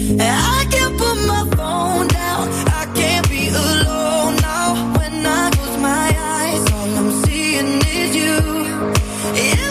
And 0.00 0.20
I 0.56 0.66
can't 0.72 0.98
put 0.98 1.16
my 1.32 1.42
phone 1.56 2.08
down, 2.08 2.48
I 2.80 2.84
can't 2.96 3.28
be 3.30 3.46
alone 3.50 4.34
now. 4.50 4.68
When 4.98 5.24
I 5.24 5.50
close 5.52 5.78
my 5.80 6.08
eyes, 6.36 6.72
all 6.72 6.90
I'm 6.98 7.24
seeing 7.24 7.80
is 8.00 8.16
you. 8.16 9.67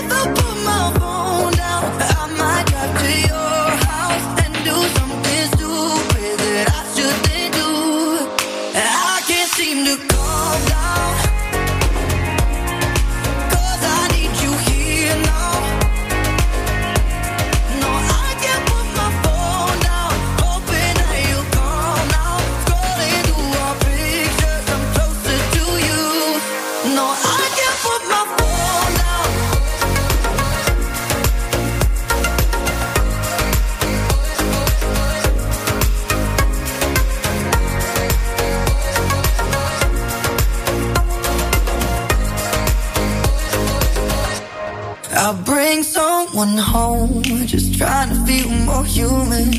I'll 45.28 45.44
bring 45.44 45.84
someone 45.84 46.58
home, 46.58 47.22
just 47.46 47.78
trying 47.78 48.08
to 48.08 48.16
feel 48.26 48.50
more 48.64 48.86
human. 48.86 49.52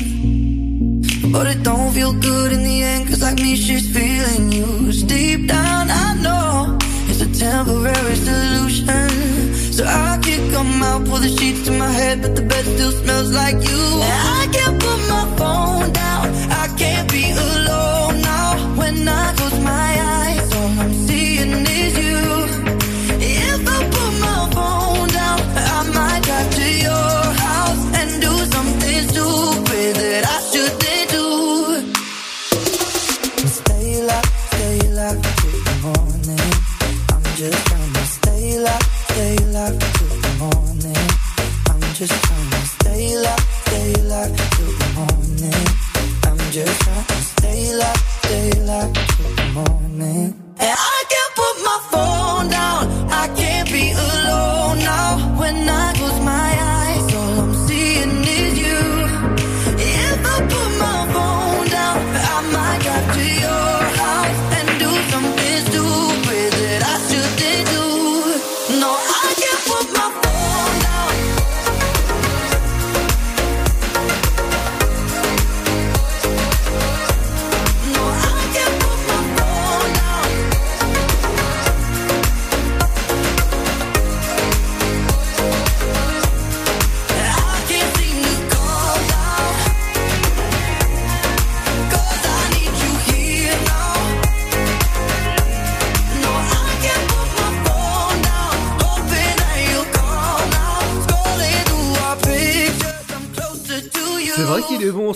But 1.31 1.45
it 1.45 1.61
don't 1.61 1.93
feel 1.93 2.11
good 2.11 2.51
in 2.53 2.63
the 2.63 2.81
end, 2.81 3.07
cause 3.07 3.21
like 3.21 3.35
me, 3.35 3.55
she's 3.55 3.87
feeling 3.95 4.51
used. 4.51 5.07
Deep 5.07 5.47
down, 5.47 5.91
I 5.91 6.15
know 6.23 6.75
it's 7.07 7.21
a 7.21 7.29
temporary 7.39 8.15
solution. 8.15 9.13
So 9.71 9.85
I 9.85 10.17
kick 10.23 10.41
'em 10.59 10.81
out, 10.81 11.05
pull 11.05 11.19
the 11.19 11.29
sheets 11.37 11.61
to 11.65 11.71
my 11.71 11.91
head, 11.91 12.23
but 12.23 12.35
the 12.35 12.41
bed 12.41 12.65
still 12.65 12.91
smells 12.91 13.31
like 13.31 13.57
you. 13.69 13.83
And 14.09 14.21
I 14.41 14.47
can't 14.55 14.77
put 14.83 14.99
my 15.13 15.25
phone 15.37 15.93
down, 15.93 16.25
I 16.63 16.65
can't 16.81 17.07
be 17.11 17.25
alone 17.29 18.21
now. 18.21 18.49
When 18.75 19.07
I 19.07 19.38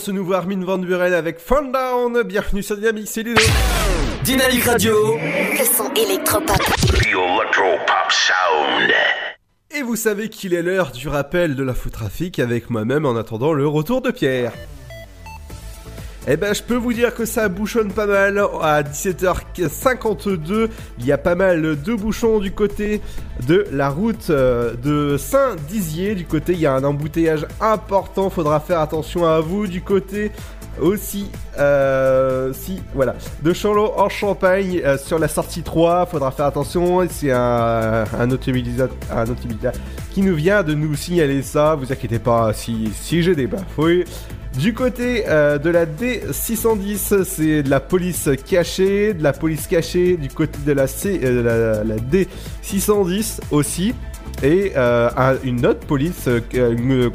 ce 0.04 0.10
nouveau 0.10 0.34
Armin 0.34 0.62
Van 0.62 0.76
Buren 0.76 1.14
avec 1.14 1.38
Fun 1.38 1.62
Down. 1.72 2.24
Bienvenue 2.24 2.62
sur 2.62 2.76
Dynamique, 2.76 3.08
c'est 3.08 3.22
Ludo. 3.22 3.40
Dynamique 4.22 4.64
Radio. 4.64 5.16
Le 5.16 5.64
son 5.64 5.90
électropop. 5.94 6.58
The 6.58 7.06
Electropop 7.06 8.10
Sound. 8.10 8.92
Et 9.74 9.80
vous 9.80 9.96
savez 9.96 10.28
qu'il 10.28 10.52
est 10.52 10.60
l'heure 10.60 10.92
du 10.92 11.08
rappel 11.08 11.56
de 11.56 11.62
l'infotrafic 11.62 12.38
avec 12.38 12.68
moi-même 12.68 13.06
en 13.06 13.16
attendant 13.16 13.54
le 13.54 13.66
retour 13.66 14.02
de 14.02 14.10
Pierre. 14.10 14.52
Eh 16.26 16.38
ben, 16.38 16.54
je 16.54 16.62
peux 16.62 16.76
vous 16.76 16.94
dire 16.94 17.14
que 17.14 17.26
ça 17.26 17.48
bouchonne 17.50 17.92
pas 17.92 18.06
mal. 18.06 18.42
À 18.62 18.82
17h52, 18.82 20.68
il 20.98 21.04
y 21.06 21.12
a 21.12 21.18
pas 21.18 21.34
mal 21.34 21.60
de 21.82 21.94
bouchons 21.94 22.38
du 22.38 22.50
côté 22.50 23.02
de 23.46 23.66
la 23.70 23.90
route 23.90 24.30
euh, 24.30 24.72
de 24.82 25.16
Saint-Dizier. 25.18 26.14
Du 26.14 26.24
côté, 26.24 26.52
il 26.54 26.60
y 26.60 26.66
a 26.66 26.72
un 26.72 26.84
embouteillage 26.84 27.46
important. 27.60 28.30
Faudra 28.30 28.60
faire 28.60 28.80
attention 28.80 29.26
à 29.26 29.40
vous. 29.40 29.66
Du 29.66 29.82
côté 29.82 30.30
aussi, 30.80 31.30
euh, 31.58 32.52
si, 32.54 32.80
voilà, 32.94 33.14
de 33.42 33.52
Chanlot 33.52 33.92
en 33.96 34.08
Champagne 34.08 34.80
euh, 34.82 34.96
sur 34.96 35.18
la 35.18 35.28
sortie 35.28 35.62
3. 35.62 36.06
Faudra 36.06 36.30
faire 36.30 36.46
attention. 36.46 37.06
C'est 37.10 37.32
un, 37.32 38.04
un 38.18 38.30
automobilista- 38.30 38.88
un 39.14 39.24
qui 40.10 40.22
nous 40.22 40.34
vient 40.34 40.62
de 40.62 40.72
nous 40.72 40.94
signaler 40.96 41.42
ça. 41.42 41.74
Vous 41.74 41.92
inquiétez 41.92 42.18
pas 42.18 42.54
si, 42.54 42.90
si 42.98 43.22
j'ai 43.22 43.34
des 43.34 43.46
bafouilles. 43.46 44.04
Du 44.58 44.72
côté 44.72 45.24
euh, 45.28 45.58
de 45.58 45.68
la 45.68 45.84
D610, 45.84 47.24
c'est 47.24 47.62
de 47.64 47.70
la 47.70 47.80
police 47.80 48.30
cachée, 48.48 49.12
de 49.12 49.22
la 49.22 49.32
police 49.32 49.66
cachée 49.66 50.16
du 50.16 50.28
côté 50.28 50.58
de 50.64 50.72
la, 50.72 50.86
C, 50.86 51.20
euh, 51.24 51.82
la, 51.82 51.84
la 51.84 51.96
D610 51.96 53.40
aussi, 53.50 53.94
et 54.44 54.72
euh, 54.76 55.10
un- 55.16 55.34
une 55.42 55.66
autre 55.66 55.84
police, 55.86 56.28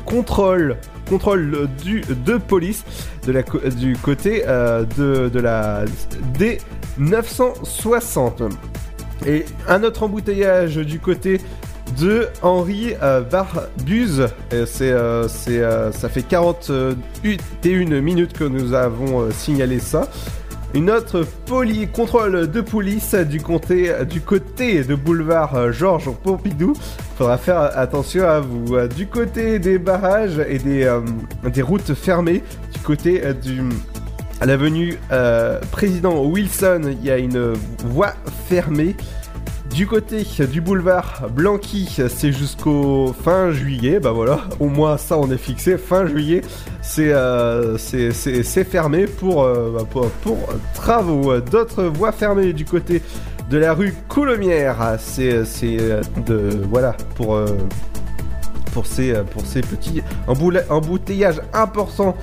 contrôle, 0.05 0.75
contrôle 1.07 1.69
du, 1.81 2.01
de 2.25 2.35
police 2.37 2.83
du 3.77 3.95
côté 3.95 4.43
de, 4.97 5.29
de 5.29 5.39
la 5.39 5.85
D960. 6.37 8.49
Et 9.25 9.45
un 9.67 9.83
autre 9.83 10.03
embouteillage 10.03 10.75
du 10.77 10.99
côté 10.99 11.39
de 11.97 12.27
Henri 12.41 12.93
euh, 13.01 13.21
Barbuse. 13.21 14.27
Euh, 14.53 14.65
euh, 14.81 15.91
ça 15.91 16.09
fait 16.09 16.23
41 16.23 18.01
minutes 18.01 18.33
que 18.33 18.43
nous 18.43 18.73
avons 18.73 19.21
euh, 19.21 19.31
signalé 19.31 19.79
ça. 19.79 20.07
Une 20.75 20.91
autre 20.91 21.25
poli 21.47 21.87
contrôle 21.87 22.49
de 22.49 22.61
police 22.61 23.15
du, 23.15 23.41
comté, 23.41 23.91
du 24.07 24.21
côté 24.21 24.83
de 24.83 24.93
boulevard 24.93 25.71
Georges 25.71 26.11
Pompidou. 26.23 26.73
Faudra 27.17 27.39
faire 27.39 27.75
attention 27.75 28.27
à 28.27 28.39
vous. 28.39 28.77
Du 28.95 29.07
côté 29.07 29.57
des 29.57 29.79
barrages 29.79 30.39
et 30.47 30.59
des, 30.59 31.61
routes 31.63 31.95
fermées, 31.95 32.43
du 32.71 32.79
côté 32.81 33.23
à 34.39 34.45
l'avenue 34.45 34.99
Président 35.71 36.23
Wilson, 36.23 36.81
il 36.91 37.03
y 37.03 37.09
a 37.09 37.17
une 37.17 37.53
voie 37.87 38.13
fermée. 38.47 38.95
Du 39.73 39.87
côté 39.87 40.25
du 40.51 40.61
boulevard 40.61 41.29
Blanqui, 41.31 41.99
c'est 42.09 42.31
jusqu'au 42.31 43.13
fin 43.13 43.51
juillet. 43.51 43.99
Bah 43.99 44.11
voilà, 44.11 44.41
au 44.59 44.67
moins 44.67 44.97
ça 44.97 45.17
on 45.17 45.29
est 45.31 45.37
fixé. 45.37 45.77
Fin 45.77 46.05
juillet, 46.05 46.41
c'est 46.81 47.13
euh, 47.13 47.77
fermé 47.77 49.05
pour, 49.05 49.43
euh, 49.43 49.71
bah, 49.73 49.85
pour, 49.89 50.09
pour 50.09 50.37
travaux. 50.73 51.39
D'autres 51.39 51.83
voies 51.83 52.11
fermées 52.11 52.51
du 52.53 52.65
côté 52.65 53.01
de 53.49 53.57
la 53.57 53.73
rue 53.73 53.93
Coulommière. 54.07 54.97
C'est 54.97 55.43
de 56.25 56.61
voilà 56.69 56.95
pour 57.15 57.35
euh, 57.35 57.45
pour 58.73 58.85
ces, 58.85 59.13
pour 59.31 59.45
ces 59.45 59.61
petits 59.61 60.01
embouteillages 60.69 61.41
importants 61.53 62.15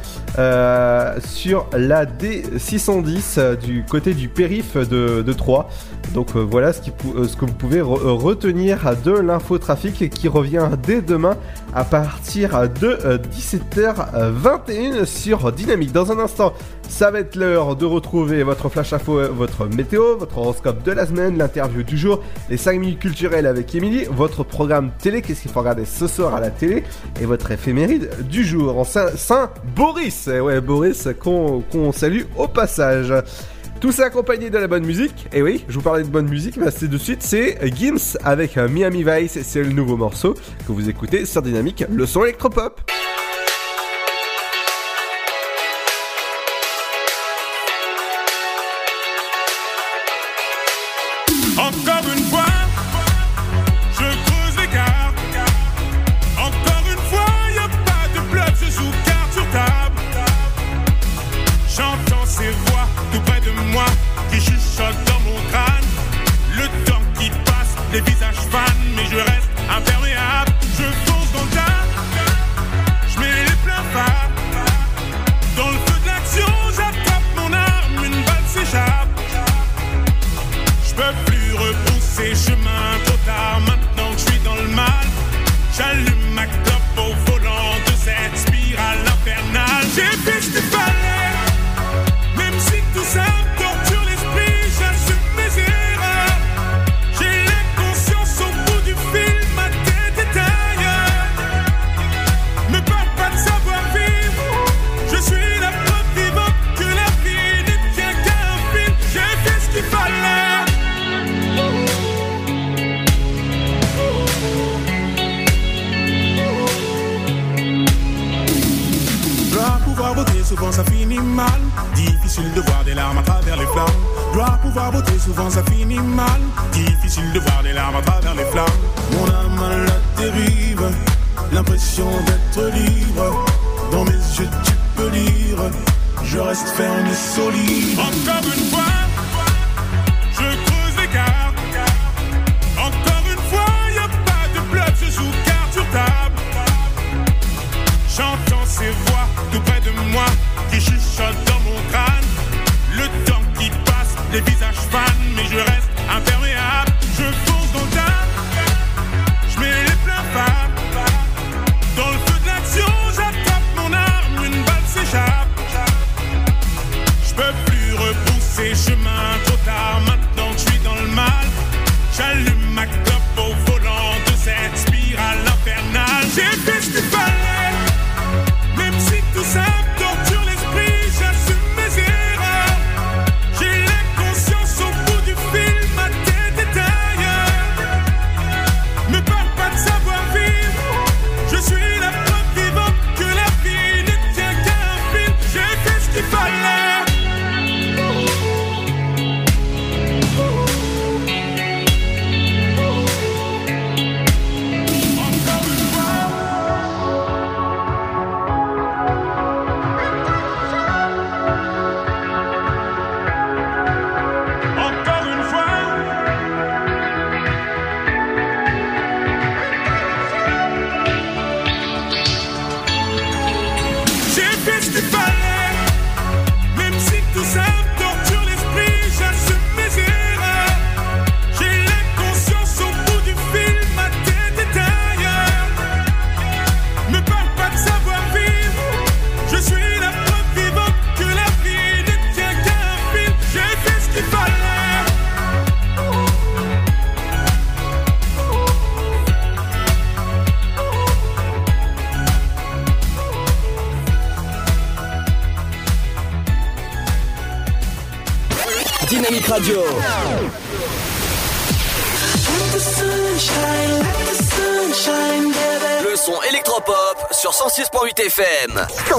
sur 1.21 1.67
la 1.73 2.07
D610 2.07 3.35
euh, 3.39 3.57
du 3.57 3.85
côté 3.85 4.15
du 4.15 4.29
périph 4.29 4.77
de, 4.77 5.23
de 5.23 5.33
Troyes. 5.33 5.69
Donc 6.15 6.35
euh, 6.35 6.41
voilà 6.41 6.69
euh, 6.69 7.25
ce 7.25 7.37
que 7.37 7.45
vous 7.45 7.55
pouvez 7.55 7.79
euh, 7.79 7.85
retenir 7.85 8.97
de 9.05 9.13
l'infotrafic 9.13 10.09
qui 10.11 10.29
revient 10.29 10.69
dès 10.83 11.03
demain 11.03 11.37
à 11.75 11.85
partir 11.85 12.69
de 12.69 12.99
euh, 13.05 13.19
17h21 13.19 15.05
sur 15.05 15.53
Dynamique. 15.53 15.93
Dans 15.93 16.13
un 16.13 16.19
instant, 16.19 16.55
ça 16.89 17.11
va 17.11 17.21
être 17.21 17.37
l'heure 17.37 17.77
de 17.77 17.85
retrouver 17.85 18.43
votre 18.43 18.69
flash 18.69 18.93
info, 18.93 19.21
votre 19.33 19.67
météo, 19.67 20.17
votre 20.17 20.39
horoscope 20.39 20.83
de 20.83 20.93
la 20.93 21.07
semaine, 21.07 21.37
l'interview 21.37 21.83
du 21.83 21.99
jour, 21.99 22.23
les 22.49 22.57
5 22.57 22.81
minutes 22.81 23.01
culturelles 23.01 23.47
avec 23.47 23.75
Émilie, 23.75 24.05
votre 24.11 24.45
programme 24.45 24.91
télé, 24.99 25.21
qu'est-ce 25.21 25.43
qu'il 25.43 25.51
faut 25.51 25.61
regarder 25.61 25.85
ce 25.85 26.07
soir 26.07 26.35
à 26.35 26.41
la 26.41 26.51
télé, 26.51 26.85
et 27.21 27.27
votre 27.27 27.51
éphéméride 27.51 28.09
du 28.29 28.45
jour 28.45 28.79
en 28.79 28.85
Saint, 28.85 29.09
Saint 29.17 29.51
Boris. 29.75 30.29
Eh 30.33 30.41
ouais, 30.41 30.61
Boris 30.61 31.09
qu'on 31.21 31.93
salue 31.93 32.23
au 32.39 32.49
passage. 32.49 33.13
Tout 33.81 33.93
ça 33.93 34.07
accompagné 34.07 34.51
de 34.51 34.59
la 34.59 34.67
bonne 34.67 34.87
musique. 34.87 35.27
Et 35.33 35.43
oui, 35.43 35.65
je 35.69 35.75
vous 35.75 35.83
parlais 35.83 36.03
de 36.03 36.09
bonne 36.09 36.29
musique, 36.29 36.59
bah 36.59 36.71
c'est 36.71 36.89
de 36.89 36.99
suite, 36.99 37.23
c'est 37.23 37.59
Gims 37.75 38.17
avec 38.25 38.57
euh, 38.57 38.69
Miami 38.69 39.05
Vice, 39.05 39.39
c'est 39.43 39.63
le 39.63 39.71
nouveau 39.71 39.97
morceau 39.97 40.35
que 40.67 40.73
vous 40.73 40.89
écoutez 40.89 41.27
sur 41.27 41.43
Dynamique, 41.43 41.85
le 41.91 42.07
son 42.07 42.25
électropop. 42.25 42.81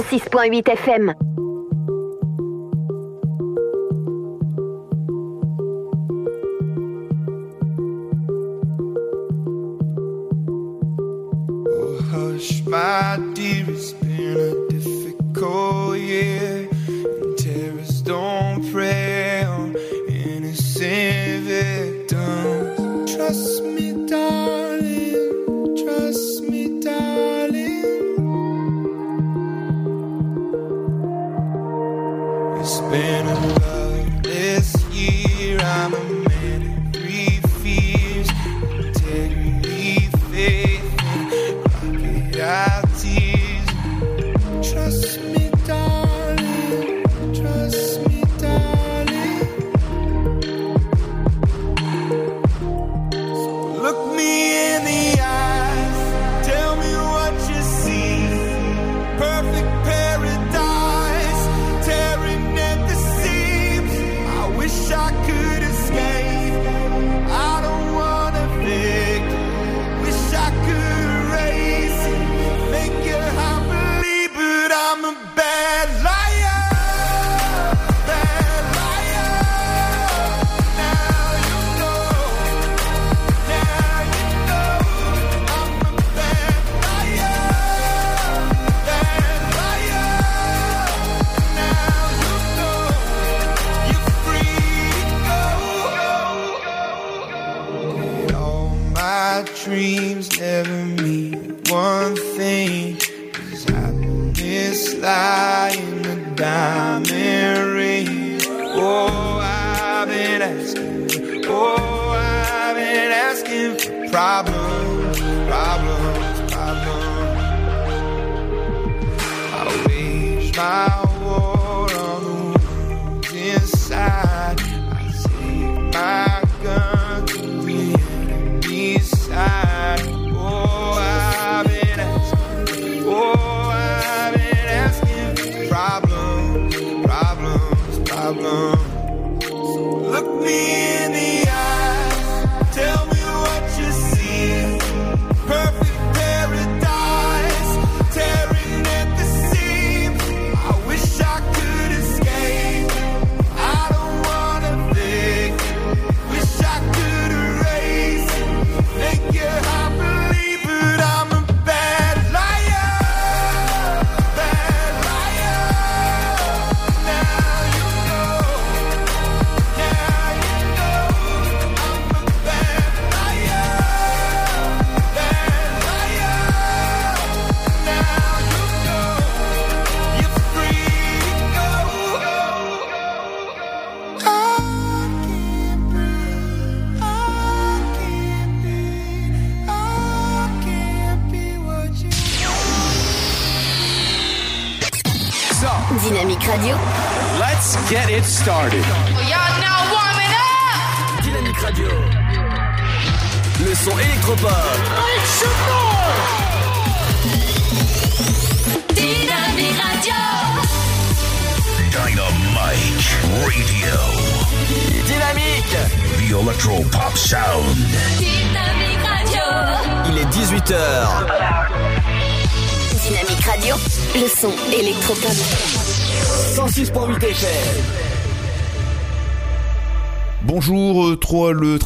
6.8 0.09 0.63
FM. 0.63 1.26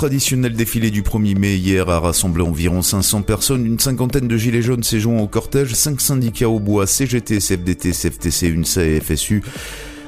traditionnel 0.02 0.54
défilé 0.54 0.90
du 0.90 1.04
1er 1.04 1.38
mai 1.38 1.58
hier 1.58 1.88
a 1.88 2.00
rassemblé 2.00 2.42
environ 2.42 2.82
500 2.82 3.22
personnes, 3.22 3.68
une 3.68 3.78
cinquantaine 3.78 4.28
de 4.28 4.36
gilets 4.36 4.64
jaunes 4.64 4.82
s'est 4.82 5.06
au 5.06 5.28
cortège, 5.28 5.76
5 5.76 6.02
syndicats 6.02 6.50
au 6.50 6.60
bois, 6.60 6.88
CGT, 6.88 7.38
CFDT, 7.38 7.92
CFTC, 7.92 8.48
UNSA 8.48 8.84
et 8.84 9.00
FSU 9.00 9.44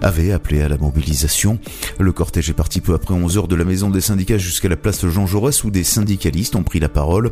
avait 0.03 0.31
appelé 0.31 0.61
à 0.61 0.69
la 0.69 0.77
mobilisation. 0.77 1.57
Le 1.99 2.11
cortège 2.11 2.49
est 2.49 2.53
parti 2.53 2.81
peu 2.81 2.93
après 2.93 3.15
11h 3.15 3.47
de 3.47 3.55
la 3.55 3.63
maison 3.63 3.89
des 3.89 4.01
syndicats 4.01 4.37
jusqu'à 4.37 4.69
la 4.69 4.75
place 4.75 5.05
Jean 5.07 5.25
Jaurès 5.25 5.63
où 5.63 5.71
des 5.71 5.83
syndicalistes 5.83 6.55
ont 6.55 6.63
pris 6.63 6.79
la 6.79 6.89
parole. 6.89 7.31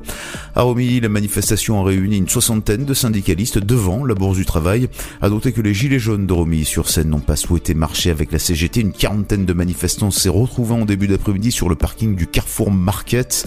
À 0.56 0.64
Romilly, 0.64 1.00
la 1.02 1.10
manifestation 1.10 1.80
a 1.80 1.84
réuni 1.84 2.18
une 2.18 2.30
soixantaine 2.30 2.86
de 2.86 2.94
syndicalistes 2.94 3.60
devant 3.60 4.06
la 4.06 4.16
Bourse 4.16 4.38
du 4.38 4.46
Travail. 4.46 4.88
À 5.22 5.30
noter 5.30 5.52
que 5.52 5.62
les 5.62 5.74
Gilets 5.74 6.00
jaunes 6.00 6.26
de 6.26 6.34
Romilly 6.34 6.66
sur 6.66 6.90
scène 6.90 7.10
n'ont 7.10 7.20
pas 7.20 7.36
souhaité 7.36 7.74
marcher 7.74 8.10
avec 8.10 8.32
la 8.32 8.40
CGT. 8.40 8.82
Une 8.82 8.94
quarantaine 8.94 9.46
de 9.46 9.54
manifestants 9.54 10.12
s'est 10.12 10.30
retrouvée 10.30 10.74
en 10.74 10.86
début 10.86 11.08
d'après-midi 11.08 11.52
sur 11.52 11.70
le 11.70 11.76
parking 11.76 12.16
du 12.16 12.28
Carrefour 12.28 12.72
Market 12.72 13.46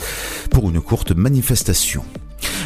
pour 0.50 0.68
une 0.68 0.80
courte 0.80 1.12
manifestation. 1.12 2.04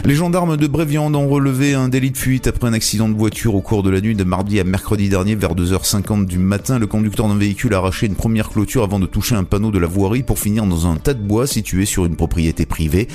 Les 0.04 0.14
gendarmes 0.14 0.56
de 0.56 0.66
Bréviande 0.66 1.16
ont 1.16 1.28
relevé 1.28 1.74
un 1.74 1.88
délit 1.88 2.12
de 2.12 2.16
fuite 2.16 2.46
après 2.46 2.68
un 2.68 2.72
accident 2.72 3.08
de 3.08 3.14
voiture 3.14 3.54
au 3.54 3.60
cours 3.60 3.82
de 3.82 3.90
la 3.90 4.00
nuit 4.00 4.14
de 4.14 4.24
mardi 4.24 4.60
à 4.60 4.64
mercredi 4.64 5.08
dernier 5.08 5.34
vers 5.34 5.54
2h50 5.54 6.24
du 6.24 6.38
matin. 6.38 6.78
Le 6.78 6.86
conducteur 6.86 7.28
d'un 7.28 7.36
véhicule 7.36 7.74
a 7.74 7.78
arraché 7.78 8.06
une 8.06 8.14
première 8.14 8.48
clôture 8.48 8.84
avant 8.84 9.00
de 9.00 9.06
toucher 9.06 9.34
un 9.34 9.44
panneau 9.44 9.70
de 9.70 9.78
la 9.78 9.88
voirie 9.88 10.22
pour 10.22 10.38
finir 10.38 10.64
dans 10.66 10.86
un 10.86 10.96
tas 10.96 11.14
de 11.14 11.22
bois 11.22 11.46
situé 11.46 11.84
sur 11.84 12.06
une 12.06 12.14
propriété 12.14 12.64
privée. 12.64 13.08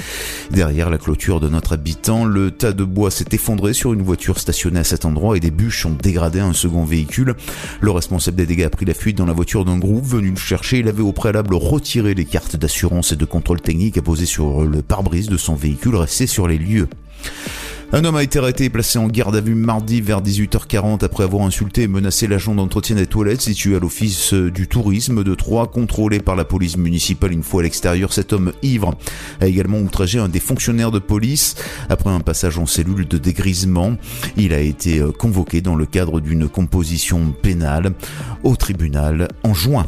Derrière 0.52 0.90
la 0.90 0.98
clôture 0.98 1.40
de 1.40 1.48
notre 1.48 1.74
habitant, 1.74 2.26
le 2.26 2.52
tas 2.52 2.74
de 2.74 2.84
bois 2.84 3.12
s'est 3.12 3.26
effondré 3.32 3.74
sur 3.74 3.94
une 3.94 4.02
voiture 4.02 4.38
stationnée 4.38 4.82
à 4.82 4.84
cet 4.84 5.06
endroit 5.06 5.38
et 5.38 5.40
des 5.40 5.52
bûches 5.52 5.86
ont 5.86 5.98
dégradé 6.00 6.42
un 6.42 6.54
second 6.54 6.84
véhicule. 6.84 7.36
Le 7.80 7.92
responsable 7.92 8.38
des 8.38 8.46
dégâts 8.46 8.64
a 8.66 8.70
pris 8.70 8.86
la 8.86 8.94
fuite 8.94 9.18
dans 9.18 9.26
la 9.26 9.34
voiture 9.34 9.64
d'un 9.64 9.78
groupe 9.78 10.06
venu 10.06 10.32
le 10.32 10.36
chercher. 10.36 10.80
Il 10.80 10.90
avait 10.90 11.02
au 11.02 11.14
préalable 11.14 11.56
retiré 11.56 12.14
les 12.14 12.26
cartes 12.26 12.58
d'assurance 12.58 13.14
et 13.14 13.16
de 13.16 13.26
contrôle 13.26 13.62
technique 13.62 13.98
apposées 13.98 14.26
sur 14.26 14.66
le 14.66 14.82
pare-brise 14.82 15.30
de 15.30 15.38
son 15.38 15.56
véhicule 15.56 15.96
resté 15.96 16.28
sur 16.28 16.48
les 16.48 16.53
lieux. 16.58 16.88
Un 17.96 18.06
homme 18.06 18.16
a 18.16 18.24
été 18.24 18.40
arrêté 18.40 18.64
et 18.64 18.70
placé 18.72 18.98
en 18.98 19.06
garde 19.06 19.36
à 19.36 19.40
vue 19.40 19.54
mardi 19.54 20.02
vers 20.02 20.24
18h40 20.24 21.06
après 21.06 21.24
avoir 21.24 21.44
insulté 21.46 21.84
et 21.84 21.88
menacé 21.88 22.26
l'agent 22.26 22.56
d'entretien 22.56 22.96
des 22.96 23.06
toilettes 23.06 23.42
situé 23.42 23.76
à 23.76 23.80
l'office 23.80 24.34
du 24.34 24.68
tourisme 24.68 25.24
de 25.24 25.36
Troyes, 25.36 25.68
contrôlé 25.68 26.20
par 26.20 26.36
la 26.36 26.44
police 26.44 26.76
municipale 26.76 27.34
une 27.34 27.44
fois 27.44 27.62
à 27.62 27.66
l'extérieur. 27.66 28.12
Cet 28.12 28.34
homme 28.34 28.52
ivre 28.64 28.96
a 29.42 29.46
également 29.46 29.78
outragé 29.78 30.18
un 30.18 30.28
des 30.28 30.40
fonctionnaires 30.40 30.90
de 30.90 30.98
police 30.98 31.54
après 31.88 32.10
un 32.10 32.20
passage 32.20 32.58
en 32.58 32.66
cellule 32.66 33.08
de 33.08 33.20
dégrisement. 33.20 33.96
Il 34.38 34.54
a 34.54 34.60
été 34.60 34.98
euh, 34.98 35.12
convoqué 35.12 35.62
dans 35.62 35.76
le 35.76 35.86
cadre 35.86 36.20
d'une 36.20 36.50
composition 36.50 37.32
pénale 37.44 37.94
au 38.44 38.56
tribunal 38.56 39.28
en 39.44 39.54
juin. 39.54 39.86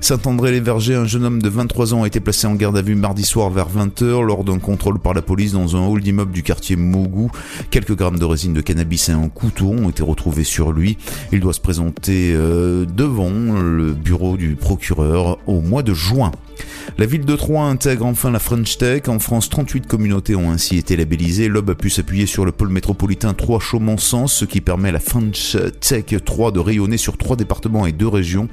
Saint-André-les-Vergers, 0.00 0.94
un 0.94 1.06
jeune 1.06 1.24
homme 1.24 1.42
de 1.42 1.48
23 1.48 1.94
ans 1.94 2.02
a 2.02 2.06
été 2.06 2.20
placé 2.20 2.46
en 2.46 2.54
garde 2.54 2.76
à 2.76 2.82
vue 2.82 2.94
mardi 2.94 3.24
soir 3.24 3.50
vers 3.50 3.68
20h 3.68 4.22
lors 4.22 4.44
d'un 4.44 4.58
contrôle 4.58 4.98
par 4.98 5.14
la 5.14 5.22
police 5.22 5.52
dans 5.52 5.76
un 5.76 5.86
hall 5.86 6.00
d'immeuble 6.00 6.32
du 6.32 6.42
quartier 6.42 6.76
Mogou. 6.76 7.30
Quelques 7.70 7.96
grammes 7.96 8.18
de 8.18 8.24
résine 8.24 8.54
de 8.54 8.60
cannabis 8.60 9.08
et 9.08 9.12
un 9.12 9.28
couteau 9.28 9.68
ont 9.68 9.90
été 9.90 10.02
retrouvés 10.02 10.44
sur 10.44 10.72
lui. 10.72 10.96
Il 11.32 11.40
doit 11.40 11.52
se 11.52 11.60
présenter 11.60 12.32
euh, 12.34 12.86
devant 12.86 13.30
le 13.60 13.92
bureau 13.92 14.36
du 14.36 14.54
procureur 14.56 15.38
au 15.46 15.60
mois 15.60 15.82
de 15.82 15.94
juin. 15.94 16.32
La 16.98 17.06
ville 17.06 17.24
de 17.24 17.36
Troyes 17.36 17.64
intègre 17.64 18.06
enfin 18.06 18.30
la 18.30 18.38
French 18.38 18.78
Tech. 18.78 19.08
En 19.08 19.18
France, 19.18 19.48
38 19.48 19.86
communautés 19.86 20.34
ont 20.34 20.50
ainsi 20.50 20.76
été 20.76 20.96
labellisées. 20.96 21.48
L'OB 21.48 21.70
a 21.70 21.74
pu 21.74 21.90
s'appuyer 21.90 22.26
sur 22.26 22.44
le 22.44 22.52
pôle 22.52 22.68
métropolitain 22.68 23.34
Troyes 23.34 23.60
Chaumont-Sens, 23.60 24.32
ce 24.32 24.44
qui 24.44 24.60
permet 24.60 24.90
à 24.90 24.92
la 24.92 25.00
French 25.00 25.56
Tech 25.80 26.04
3 26.24 26.52
de 26.52 26.60
rayonner 26.60 26.96
sur 26.96 27.16
trois 27.16 27.36
départements 27.36 27.86
et 27.86 27.92
deux 27.92 28.08
régions. 28.08 28.48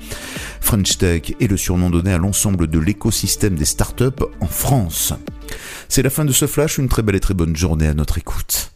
French 0.61 0.97
Tech 0.97 1.34
est 1.39 1.47
le 1.47 1.57
surnom 1.57 1.89
donné 1.89 2.13
à 2.13 2.17
l'ensemble 2.17 2.67
de 2.67 2.80
l'écosystème 2.80 3.55
des 3.55 3.65
startups 3.65 4.23
en 4.39 4.47
France. 4.47 5.13
C'est 5.89 6.03
la 6.03 6.09
fin 6.09 6.25
de 6.25 6.32
ce 6.32 6.47
flash. 6.47 6.78
Une 6.78 6.89
très 6.89 7.01
belle 7.01 7.15
et 7.15 7.19
très 7.19 7.34
bonne 7.34 7.55
journée 7.55 7.88
à 7.88 7.93
notre 7.93 8.17
écoute. 8.17 8.71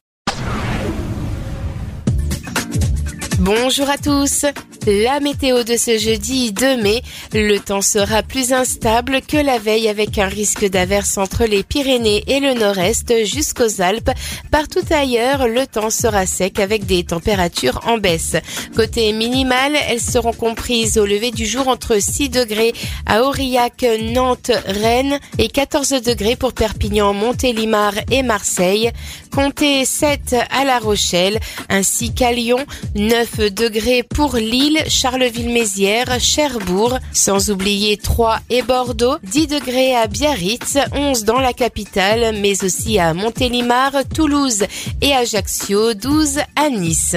Bonjour 3.44 3.90
à 3.90 3.98
tous. 3.98 4.46
La 4.86 5.20
météo 5.20 5.64
de 5.64 5.76
ce 5.76 5.98
jeudi 5.98 6.52
2 6.52 6.82
mai, 6.82 7.02
le 7.34 7.58
temps 7.58 7.82
sera 7.82 8.22
plus 8.22 8.54
instable 8.54 9.22
que 9.22 9.38
la 9.38 9.58
veille 9.58 9.88
avec 9.88 10.20
un 10.20 10.28
risque 10.28 10.68
d'averse 10.68 11.18
entre 11.18 11.46
les 11.46 11.64
Pyrénées 11.64 12.24
et 12.28 12.40
le 12.40 12.54
nord-est 12.54 13.26
jusqu'aux 13.26 13.82
Alpes. 13.82 14.12
Partout 14.52 14.86
ailleurs, 14.92 15.48
le 15.48 15.66
temps 15.66 15.90
sera 15.90 16.28
sec 16.28 16.60
avec 16.60 16.86
des 16.86 17.04
températures 17.04 17.82
en 17.88 17.98
baisse. 17.98 18.36
Côté 18.76 19.12
minimal, 19.12 19.74
elles 19.88 20.02
seront 20.02 20.34
comprises 20.34 21.00
au 21.00 21.08
lever 21.08 21.32
du 21.32 21.48
jour 21.48 21.68
entre 21.68 22.00
6 22.00 22.30
degrés 22.30 22.74
à 23.08 23.24
Aurillac, 23.24 23.86
Nantes, 24.02 24.52
Rennes 24.68 25.20
et 25.40 25.48
14 25.48 25.90
degrés 26.04 26.36
pour 26.36 26.54
Perpignan, 26.54 27.14
Montélimar 27.14 27.94
et 28.12 28.22
Marseille. 28.22 28.92
Comptez 29.34 29.86
7 29.86 30.36
à 30.50 30.66
La 30.66 30.80
Rochelle 30.80 31.40
ainsi 31.70 32.14
qu'à 32.14 32.34
Lyon, 32.34 32.58
9 32.96 33.54
degrés 33.54 34.04
pour 34.04 34.36
Lille 34.36 34.84
Charleville-Mézières, 34.88 36.20
Cherbourg, 36.20 36.98
sans 37.14 37.50
oublier 37.50 37.96
Troyes 37.96 38.40
et 38.50 38.62
Bordeaux, 38.62 39.16
10 39.24 39.48
degrés 39.48 39.96
à 39.96 40.08
Biarritz, 40.08 40.78
11 40.94 41.24
dans 41.24 41.40
la 41.40 41.54
capitale, 41.54 42.36
mais 42.42 42.64
aussi 42.64 43.00
à 43.00 43.14
Montélimar, 43.14 43.94
Toulouse 44.14 44.66
et 45.02 45.14
Ajaccio, 45.14 45.94
12 45.94 46.40
à 46.56 46.70
Nice. 46.70 47.16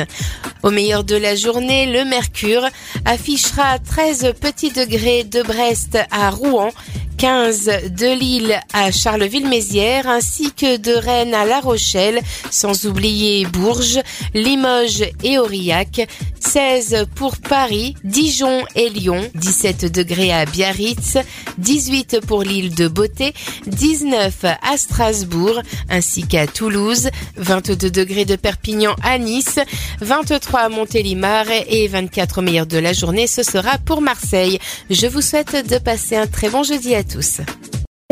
Au 0.63 0.71
meilleur 0.71 1.03
de 1.03 1.17
la 1.17 1.35
journée, 1.35 1.87
le 1.87 2.05
mercure 2.05 2.67
affichera 3.05 3.79
13 3.81 4.35
petits 4.41 4.71
degrés 4.71 5.25
de 5.25 5.43
Brest 5.43 5.99
à 6.11 6.31
Rouen 6.31 6.71
15 7.19 7.71
de 7.97 8.19
Lille 8.19 8.61
à 8.75 8.91
Charleville-Mézières 8.91 10.09
ainsi 10.09 10.53
que 10.53 10.77
de 10.77 10.93
Rennes 10.93 11.33
à 11.33 11.47
La 11.47 11.61
Rochelle, 11.61 12.04
sans 12.51 12.87
oublier 12.87 13.47
Bourges, 13.47 14.01
Limoges 14.35 15.05
et 15.23 15.39
Aurillac, 15.39 16.07
16 16.41 17.07
pour 17.15 17.37
Paris, 17.39 17.97
Dijon 18.05 18.65
et 18.75 18.91
Lyon, 18.91 19.31
17 19.35 19.93
degrés 19.93 20.33
à 20.33 20.45
Biarritz, 20.45 21.19
18 21.59 22.21
pour 22.27 22.43
l'île 22.43 22.75
de 22.75 22.89
Beauté, 22.89 23.33
19 23.67 24.45
à 24.45 24.77
Strasbourg 24.77 25.61
ainsi 25.89 26.27
qu'à 26.27 26.47
Toulouse, 26.47 27.11
22 27.37 27.91
degrés 27.91 28.25
de 28.25 28.37
Perpignan 28.37 28.95
à 29.03 29.19
Nice, 29.19 29.59
23 30.01 30.61
à 30.61 30.69
Montélimar. 30.69 31.47
Et 31.69 31.89
24 31.89 32.39
au 32.39 32.43
meilleur 32.43 32.67
de 32.67 32.79
la 32.79 32.93
journée, 32.93 33.27
ce 33.27 33.43
sera 33.43 33.79
pour 33.79 34.01
Marseille. 34.01 34.59
Je 34.91 35.07
vous 35.07 35.21
souhaite 35.21 35.69
de 35.69 35.79
passer 35.79 36.17
un 36.17 36.27
très 36.27 36.49
bon 36.49 36.63
jeudi 36.63 36.95
à 36.95 37.03
tous. 37.03 37.41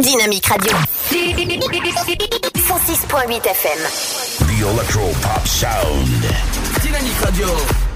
Dynamique 0.00 0.46
Radio. 0.46 0.72
106.8 3.08 3.42
FM. 3.42 4.46
The 4.46 4.68
Electro 4.68 5.02
Pop 5.22 5.46
Sound. 5.46 6.06
Dynamique 6.82 7.20
Radio. 7.24 7.46
Radio. 7.48 7.91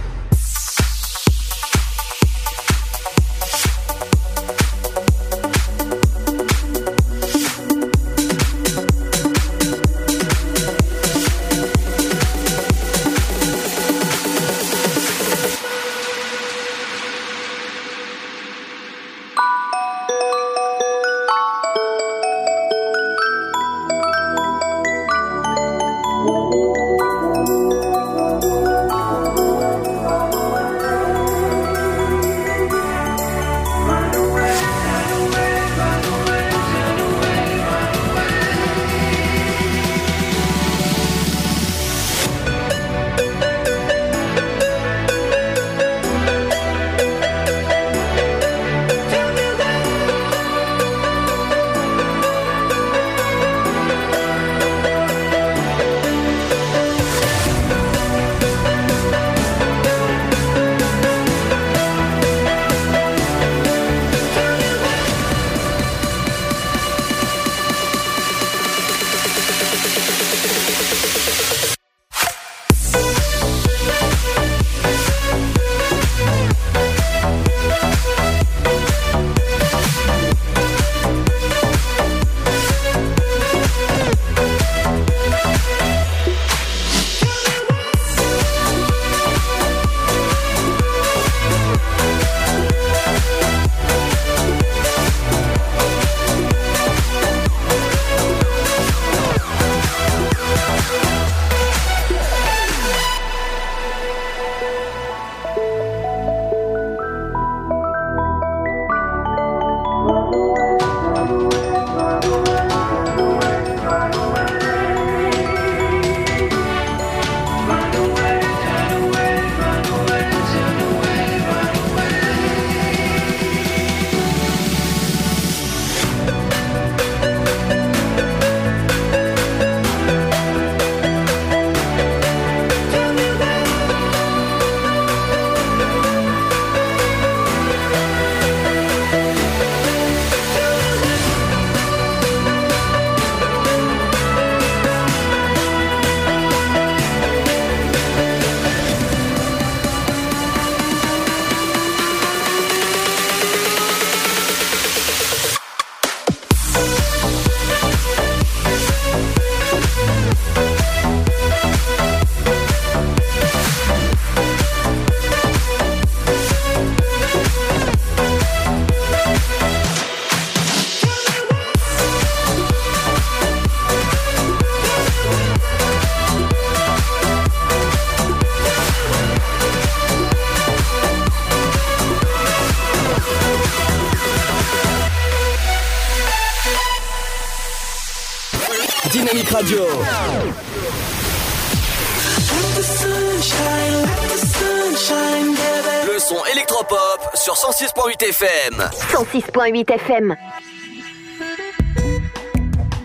106.8 199.36 199.92
FM. 199.92 200.36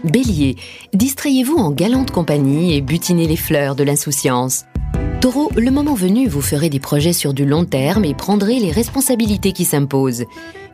Bélier, 0.06 0.56
distrayez-vous 0.94 1.58
en 1.58 1.72
galante 1.72 2.12
compagnie 2.12 2.74
et 2.74 2.82
butinez 2.82 3.28
les 3.28 3.36
fleurs 3.36 3.76
de 3.76 3.84
l'insouciance. 3.84 4.64
Taureau, 5.20 5.52
le 5.58 5.70
moment 5.72 5.94
venu, 5.94 6.28
vous 6.28 6.42
ferez 6.42 6.70
des 6.70 6.80
projets 6.80 7.12
sur 7.12 7.34
du 7.34 7.46
long 7.46 7.66
terme 7.66 8.06
et 8.06 8.14
prendrez 8.14 8.60
les 8.60 8.72
responsabilités 8.72 9.52
qui 9.52 9.66
s'imposent. 9.66 10.24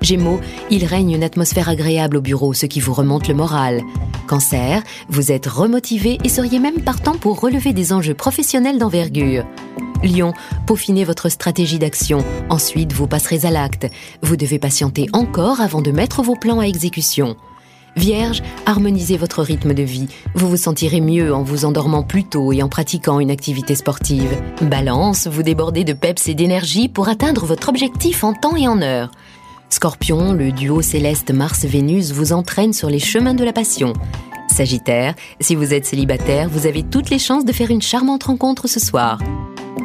Gémeaux, 0.02 0.40
il 0.70 0.86
règne 0.86 1.14
une 1.14 1.24
atmosphère 1.24 1.70
agréable 1.70 2.18
au 2.18 2.22
bureau, 2.22 2.54
ce 2.54 2.68
qui 2.68 2.80
vous 2.80 2.94
remonte 2.94 3.28
le 3.28 3.34
moral. 3.34 3.82
Cancer, 4.28 4.84
vous 5.10 5.32
êtes 5.32 5.48
remotivé 5.48 6.20
et 6.24 6.30
seriez 6.30 6.60
même 6.60 6.82
partant 6.82 7.16
pour 7.16 7.40
relever 7.40 7.74
des 7.74 7.94
enjeux 7.94 8.14
professionnels 8.14 8.78
d'envergure. 8.78 9.44
Lion, 10.04 10.34
peaufinez 10.66 11.04
votre 11.04 11.30
stratégie 11.30 11.80
d'action, 11.80 12.24
ensuite 12.50 12.94
vous 12.94 13.08
passerez 13.08 13.46
à 13.46 13.52
l'acte. 13.52 13.88
Vous 14.22 14.38
devez 14.38 14.60
patienter 14.60 15.08
encore 15.14 15.62
avant 15.62 15.82
de 15.82 15.92
mettre 15.92 16.22
vos 16.22 16.36
plans 16.36 16.60
à 16.60 16.66
exécution. 16.66 17.36
Vierge, 17.96 18.44
harmonisez 18.68 19.18
votre 19.18 19.42
rythme 19.42 19.74
de 19.74 19.82
vie. 19.82 20.08
Vous 20.36 20.48
vous 20.48 20.58
sentirez 20.58 21.02
mieux 21.02 21.34
en 21.34 21.42
vous 21.42 21.66
endormant 21.66 22.04
plus 22.04 22.24
tôt 22.24 22.54
et 22.54 22.62
en 22.62 22.70
pratiquant 22.70 23.20
une 23.20 23.32
activité 23.32 23.74
sportive. 23.74 24.40
Balance, 24.62 25.28
vous 25.28 25.42
débordez 25.42 25.84
de 25.84 25.94
peps 25.94 26.28
et 26.28 26.36
d'énergie 26.36 26.90
pour 26.90 27.10
atteindre 27.10 27.46
votre 27.46 27.70
objectif 27.70 28.24
en 28.24 28.34
temps 28.34 28.56
et 28.56 28.68
en 28.68 28.84
heure. 28.84 29.10
Scorpion, 29.70 30.34
le 30.34 30.52
duo 30.52 30.84
céleste 30.84 31.32
Mars-Vénus 31.32 32.12
vous 32.12 32.34
entraîne 32.34 32.72
sur 32.72 32.90
les 32.90 33.00
chemins 33.00 33.34
de 33.34 33.44
la 33.44 33.52
passion. 33.52 33.94
Sagittaire, 34.48 35.16
si 35.40 35.56
vous 35.56 35.74
êtes 35.74 35.86
célibataire, 35.86 36.50
vous 36.50 36.68
avez 36.68 36.84
toutes 36.84 37.10
les 37.10 37.20
chances 37.20 37.46
de 37.46 37.52
faire 37.52 37.72
une 37.72 37.82
charmante 37.82 38.26
rencontre 38.26 38.68
ce 38.68 38.80
soir. 38.80 39.20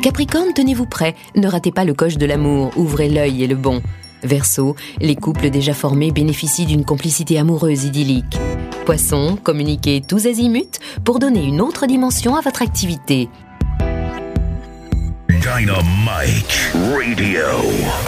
Capricorne, 0.01 0.53
tenez-vous 0.55 0.87
prêt, 0.87 1.15
ne 1.37 1.49
ratez 1.49 1.73
pas 1.73 1.85
le 1.85 1.95
coche 1.95 2.17
de 2.17 2.27
l'amour, 2.27 2.71
ouvrez 2.77 3.09
l'œil 3.09 3.43
et 3.43 3.47
le 3.47 3.57
bon. 3.57 3.83
Verseau, 4.23 4.77
les 5.01 5.17
couples 5.17 5.51
déjà 5.51 5.75
formés 5.75 6.13
bénéficient 6.13 6.67
d'une 6.67 6.85
complicité 6.85 7.39
amoureuse 7.39 7.85
idyllique. 7.85 8.39
Poisson, 8.85 9.39
communiquez 9.43 10.01
tous 10.01 10.27
azimuts 10.27 10.79
pour 11.05 11.19
donner 11.19 11.45
une 11.45 11.61
autre 11.61 11.87
dimension 11.87 12.37
à 12.37 12.41
votre 12.41 12.63
activité. 12.63 13.29
Dynamite 15.29 16.73
Radio. 16.73 17.43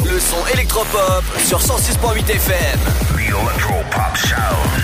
Le 0.04 0.20
son 0.20 0.46
électropop 0.52 1.24
sur 1.38 1.58
106.8 1.58 2.30
FM. 2.30 2.80
The 3.16 3.28
Electropop 3.28 4.16
Sound. 4.16 4.83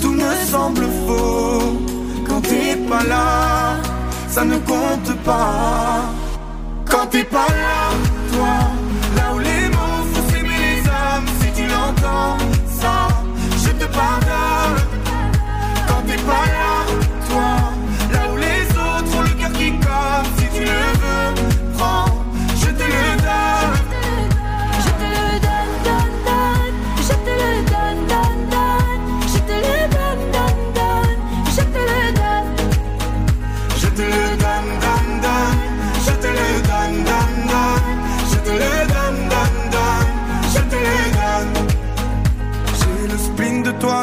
tout 0.00 0.12
me 0.12 0.34
semble 0.50 0.86
faux. 1.06 1.82
Quand 2.26 2.40
t'es 2.40 2.76
pas 2.88 3.04
là, 3.04 3.76
ça 4.28 4.44
ne 4.44 4.58
compte 4.58 5.12
pas. 5.24 6.04
Quand 6.90 7.06
t'es 7.10 7.24
pas 7.24 7.48
là, 7.62 7.78
toi, 8.32 8.56
là 9.16 9.34
où 9.34 9.38
les 9.38 9.68
mots 9.74 10.02
font 10.12 10.24
s'aimer 10.30 10.60
les 10.66 10.88
âmes, 10.88 11.28
si 11.40 11.48
tu 11.56 11.66
l'entends, 11.66 12.36
ça, 12.80 13.08
je 13.62 13.70
te 13.70 13.86
pardonne. 13.92 14.76
Quand 15.88 16.02
t'es 16.06 16.20
pas 16.30 16.46
là, 16.56 16.72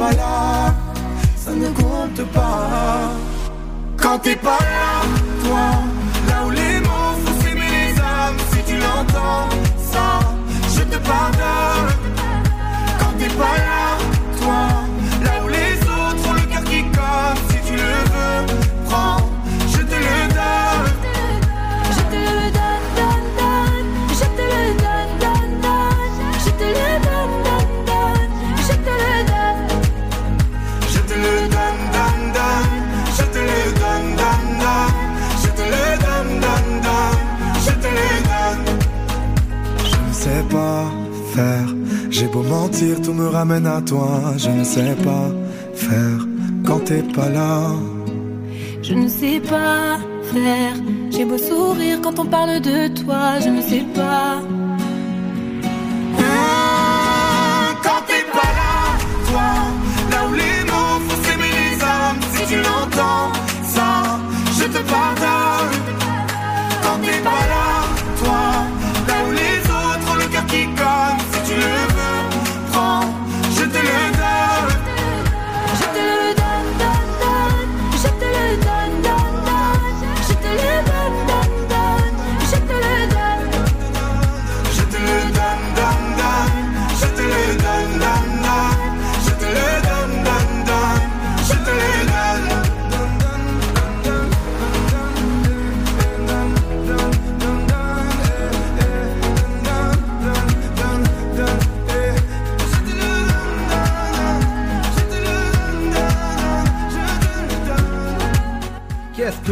pas 0.00 0.12
là, 0.12 0.74
ça 1.36 1.52
ne 1.52 1.68
compte 1.82 2.22
pas. 2.32 3.12
Quand 4.02 4.18
t'es 4.18 4.36
pas 4.36 4.62
là, 4.74 4.90
toi, 5.44 5.66
là 6.28 6.46
où 6.46 6.50
les 6.50 6.76
mots 6.86 7.14
font 7.22 7.36
s'aimer 7.42 7.70
les 7.76 7.92
âmes, 8.00 8.40
si 8.50 8.60
tu 8.68 8.76
l'entends, 8.84 9.48
ça, 9.92 10.06
je 10.74 10.82
te 10.92 10.98
pardonne. 11.10 11.90
Quand 12.98 13.12
t'es 13.18 13.32
pas 13.42 13.56
là, 13.68 13.84
toi, 14.40 14.60
faire. 41.40 41.68
J'ai 42.10 42.28
beau 42.34 42.42
mentir, 42.42 43.00
tout 43.04 43.14
me 43.20 43.28
ramène 43.38 43.66
à 43.66 43.80
toi. 43.90 44.10
Je 44.44 44.50
ne 44.58 44.64
sais 44.64 44.94
pas 45.06 45.26
faire 45.86 46.20
quand 46.66 46.80
t'es 46.88 47.02
pas 47.16 47.30
là. 47.38 47.52
Je 48.86 48.94
ne 49.02 49.08
sais 49.08 49.40
pas 49.52 49.98
faire. 50.32 50.74
J'ai 51.12 51.24
beau 51.30 51.38
sourire 51.48 51.98
quand 52.04 52.16
on 52.22 52.26
parle 52.36 52.60
de 52.70 52.78
toi. 53.00 53.22
Je 53.44 53.50
ne 53.56 53.62
sais 53.70 53.84
pas. 53.98 54.30
Quand 57.84 58.02
t'es 58.08 58.24
pas 58.36 58.52
là, 58.60 58.74
toi, 59.28 59.48
là 60.12 60.18
où 60.28 60.32
les 60.42 60.58
mots 60.70 60.98
font 61.06 61.18
s'aimer 61.24 61.52
les 61.60 61.74
âmes, 61.96 62.20
si 62.34 62.42
tu 62.50 62.56
l'entends, 62.66 63.28
ça, 63.74 63.88
je 64.58 64.64
te 64.74 64.80
pardonne. 64.92 65.29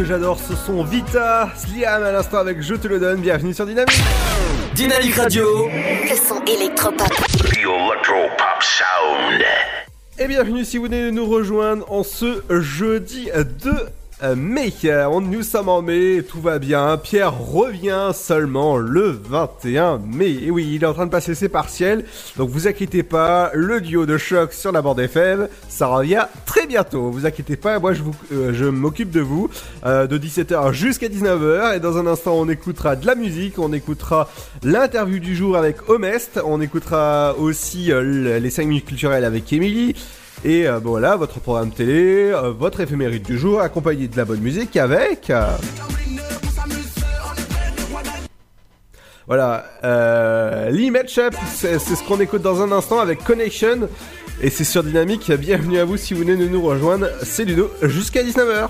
J'adore 0.09 0.39
ce 0.39 0.55
son 0.55 0.83
Vita, 0.83 1.51
Sliam 1.55 2.01
à 2.01 2.11
l'instant 2.11 2.39
avec 2.39 2.63
Je 2.63 2.73
te 2.73 2.87
le 2.87 2.99
donne, 2.99 3.21
bienvenue 3.21 3.53
sur 3.53 3.67
Dynamique 3.67 4.01
Dynamique 4.73 5.13
Radio 5.13 5.69
Le 5.69 6.15
son 6.15 6.43
électropop. 6.45 7.07
The 7.07 7.57
Electropop 7.57 8.59
Sound. 8.59 9.43
Et 10.17 10.27
bienvenue 10.27 10.65
si 10.65 10.79
vous 10.79 10.85
venez 10.85 11.05
de 11.05 11.11
nous 11.11 11.27
rejoindre 11.27 11.85
en 11.91 12.01
ce 12.01 12.41
jeudi 12.49 13.29
2 13.35 13.71
mai. 14.35 14.73
On- 15.11 15.21
Nous 15.21 15.43
sommes 15.43 15.69
en 15.69 15.81
mai, 15.81 16.23
tout 16.27 16.41
va 16.41 16.59
bien. 16.59 16.97
Pierre 16.97 17.37
revient 17.37 18.11
seulement 18.13 18.77
le 18.77 19.09
21 19.09 19.97
mai. 19.99 20.31
Et 20.43 20.51
oui, 20.51 20.69
il 20.73 20.83
est 20.83 20.85
en 20.85 20.93
train 20.93 21.05
de 21.05 21.11
passer 21.11 21.35
ses 21.35 21.49
partiels. 21.49 22.03
Donc 22.37 22.49
vous 22.49 22.67
inquiétez 22.67 23.03
pas, 23.03 23.51
le 23.53 23.79
duo 23.81 24.05
de 24.05 24.17
choc 24.17 24.53
sur 24.53 24.71
la 24.71 24.81
bande 24.81 24.99
FM, 24.99 25.47
ça 25.67 25.87
revient 25.87 26.25
très 26.45 26.67
bientôt. 26.67 27.09
Vous 27.11 27.25
inquiétez 27.25 27.55
pas, 27.55 27.79
moi 27.79 27.93
je, 27.93 28.01
vous, 28.03 28.15
euh, 28.33 28.71
m'occupe 28.71 29.11
de 29.11 29.21
vous 29.21 29.49
euh, 29.85 30.07
de 30.07 30.17
17h 30.17 30.73
jusqu'à 30.73 31.07
19h. 31.07 31.75
Et 31.75 31.79
dans 31.79 31.97
un 31.97 32.07
instant, 32.07 32.33
on 32.35 32.49
écoutera 32.49 32.95
de 32.95 33.05
la 33.05 33.15
musique, 33.15 33.57
on 33.59 33.71
écoutera 33.73 34.29
l'interview 34.63 35.19
du 35.19 35.35
jour 35.35 35.55
avec 35.57 35.89
Omest, 35.89 36.39
on 36.45 36.59
écoutera 36.61 37.35
aussi 37.37 37.91
euh, 37.91 38.01
le- 38.01 38.37
les 38.39 38.49
5 38.49 38.67
minutes 38.67 38.85
culturelles 38.85 39.25
avec 39.25 39.51
Émilie. 39.53 39.95
Et 40.45 40.67
euh, 40.67 40.79
voilà, 40.79 41.15
votre 41.17 41.39
programme 41.39 41.71
télé, 41.71 42.31
euh, 42.33 42.51
votre 42.51 42.79
éphéméride 42.79 43.23
du 43.23 43.37
jour, 43.37 43.59
accompagné 43.59 44.07
de 44.07 44.15
la 44.17 44.25
bonne 44.25 44.39
musique 44.39 44.77
avec... 44.77 45.29
euh, 45.29 45.45
Voilà, 49.27 49.63
Lee 50.71 50.89
Matchup, 50.89 51.35
c'est 51.53 51.77
c'est 51.77 51.93
ce 51.95 52.03
qu'on 52.03 52.19
écoute 52.19 52.41
dans 52.41 52.63
un 52.63 52.71
instant 52.71 52.99
avec 52.99 53.23
Connection. 53.23 53.87
Et 54.41 54.49
c'est 54.49 54.63
sur 54.63 54.83
Dynamique, 54.83 55.31
bienvenue 55.33 55.77
à 55.77 55.85
vous 55.85 55.97
si 55.97 56.15
vous 56.15 56.21
venez 56.21 56.35
de 56.35 56.47
nous 56.47 56.63
rejoindre, 56.63 57.07
c'est 57.21 57.45
Ludo, 57.45 57.69
jusqu'à 57.83 58.23
19h. 58.23 58.69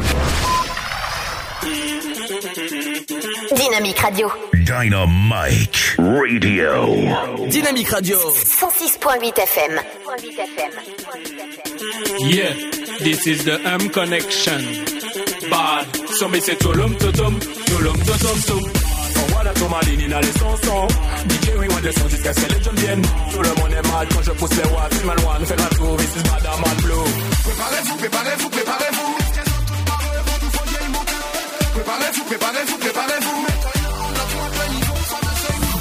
Dynamique 3.55 3.99
Radio. 3.99 4.31
Dynamite 4.53 5.95
Radio. 5.97 7.47
Dynamique 7.49 7.89
Radio 7.89 8.17
106.8 8.31 9.39
FM. 9.39 9.79
Yeah, 12.29 12.53
this 12.99 13.27
is 13.27 13.43
the 13.43 13.59
M 13.65 13.89
connection. 13.89 14.61
Bad, 15.49 15.85
so 16.17 16.27
me 16.29 16.39
say 16.39 16.55
tulum 16.55 16.93
tutum, 16.95 17.39
tulum 17.39 17.97
tutum 18.07 18.45
tum. 18.47 18.63
Voilà 19.33 19.53
ton 19.53 19.69
maline 19.69 20.11
in 20.13 20.21
les 20.21 20.39
chansons. 20.39 20.87
DJ 21.27 21.49
oui, 21.57 21.67
on 21.69 21.81
descend 21.81 22.09
jusqu'à 22.09 22.33
ce 22.33 22.41
que 22.45 22.53
les 22.53 22.63
jeunes 22.63 22.75
viennent. 22.75 23.01
Tout 23.33 23.41
le 23.41 23.53
monde 23.61 23.73
est 23.73 23.87
mal 23.91 24.07
quand 24.13 24.21
je 24.23 24.31
pousse 24.31 24.51
les 24.55 24.69
watts. 24.71 24.93
Film 24.93 25.09
and 25.09 25.23
one, 25.27 25.45
fait 25.45 25.55
la 25.57 25.69
tour, 25.77 25.97
this 25.97 26.15
is 26.15 26.23
bad, 26.23 26.43
I'm 26.45 26.61
mad 26.61 26.77
blue. 26.83 27.07
Préparez-vous, 27.43 27.95
préparez-vous, 27.97 28.49
préparez-vous. 28.49 29.30
Préparez-vous, 31.83 32.23
préparez-vous, 32.25 32.77
préparez-vous. 32.77 33.45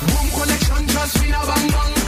Boom 0.06 0.86
just 0.88 1.18
feel 1.18 1.34
a 1.34 1.40
bang 1.44 1.70
bang. 1.70 1.99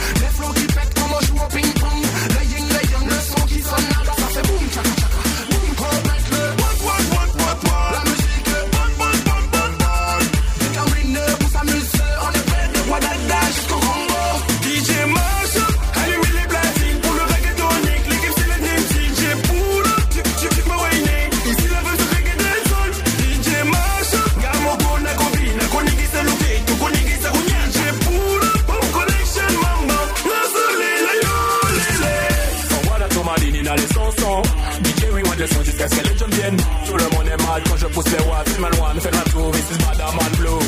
Mal 37.53 37.63
quand 37.69 37.77
je 37.77 37.87
pousse 37.87 38.11
les 38.11 38.23
watts. 38.29 38.49
And 38.57 38.81
one, 38.81 38.99
fait 38.99 39.11
la 39.11 39.23
tour, 39.31 39.51
this 39.51 39.71
is 39.71 39.77
bad, 39.77 39.99
I'm 39.99 40.19
on 40.23 40.37
blue. 40.37 40.61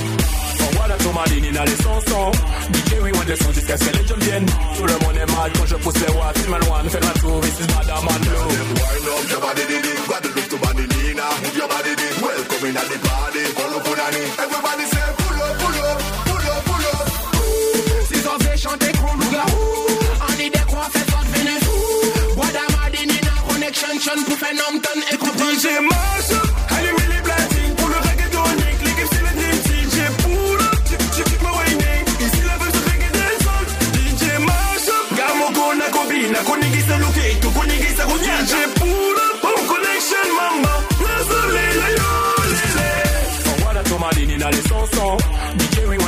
Voilà 0.78 0.96
ton 0.98 1.14
maline 1.14 1.46
in 1.46 1.66
les 1.66 1.78
chansons. 1.84 2.32
DJ 2.74 2.92
oui, 3.02 3.12
on 3.20 3.24
descend 3.26 3.54
jusqu'à 3.54 3.78
ce 3.78 3.86
que 3.86 3.98
les 3.98 4.08
jeunes 4.08 4.20
viennent. 4.20 4.46
Tout 4.78 4.86
le 4.86 4.98
monde 5.04 5.18
est 5.24 5.32
mal 5.38 5.52
quand 5.58 5.66
je 5.66 5.76
pousse 5.76 6.00
les 6.06 6.14
watts. 6.18 6.38
And 6.48 6.72
one, 6.76 6.90
fait 6.90 7.00
la 7.00 7.14
tour, 7.22 7.40
this 7.42 7.60
is 7.60 7.68
bad, 7.68 7.90
I'm 7.90 8.25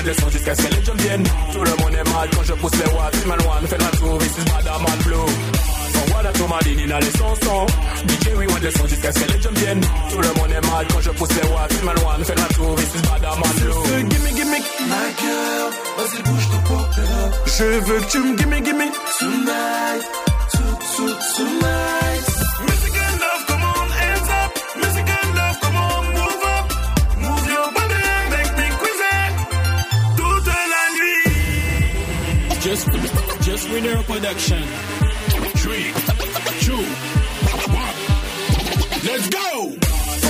DJ 0.07 0.13
oui, 0.13 0.13
on 0.13 0.13
descend 0.13 0.31
jusqu'à 0.31 0.55
ce 0.55 0.61
que 0.63 0.75
les 0.75 0.85
jeunes 0.85 0.97
viennent. 0.97 1.23
Tout 1.51 1.63
le 1.63 1.69
monde 1.83 1.93
est 1.93 2.09
mal 2.13 2.29
quand 2.33 2.43
je 2.43 2.53
pousse 2.53 2.71
les 2.71 2.93
watts. 2.93 3.15
And 3.27 3.45
one, 3.45 3.67
fait 3.67 3.77
la 3.77 3.89
tour, 3.97 4.17
this 4.19 4.37
is 4.37 4.45
I'm 4.47 4.85
on 4.85 5.03
blue. 5.03 5.31
Voilà 6.11 6.31
ton 6.31 6.47
maline 6.47 6.91
in 6.91 6.99
les 6.99 7.11
chansons. 7.17 7.65
DJ 8.07 8.29
oui, 8.37 8.45
on 8.49 8.59
descend 8.59 8.87
jusqu'à 8.87 9.11
ce 9.11 9.19
que 9.19 9.33
les 9.33 9.41
jeunes 9.41 9.53
viennent. 9.55 9.81
Tout 9.81 10.21
le 10.21 10.27
monde 10.39 10.51
est 10.51 10.67
mal 10.67 10.87
quand 10.91 11.01
je 11.01 11.09
pousse 11.11 11.29
les 11.29 11.49
watts. 11.49 11.73
And 11.83 12.07
one, 12.07 12.23
fait 12.23 12.35
la 12.35 12.47
tour, 12.55 12.75
this 12.75 12.95
is 12.95 13.01
I'm 13.01 13.43
on 13.43 13.59
blue. 13.59 14.09
Gimme, 14.09 14.35
gimme, 14.35 14.57
My 14.87 15.07
girl, 15.19 15.71
vas-y 15.97 16.21
bouge 16.23 16.47
ton 16.49 16.73
up. 16.73 17.33
je 17.45 17.63
veux 17.63 17.99
que 17.99 18.11
tu 18.11 18.19
me 18.19 18.37
gimme, 18.37 18.63
gimme. 18.63 18.91
Tonight, 19.19 20.03
to, 20.51 20.63
to, 20.95 21.15
tonight. 21.35 22.06
Winner 33.77 34.01
production. 34.03 34.57
Three, 35.61 35.85
two, 36.65 36.81
one. 37.81 37.97
Let's 39.07 39.29
go! 39.29 39.47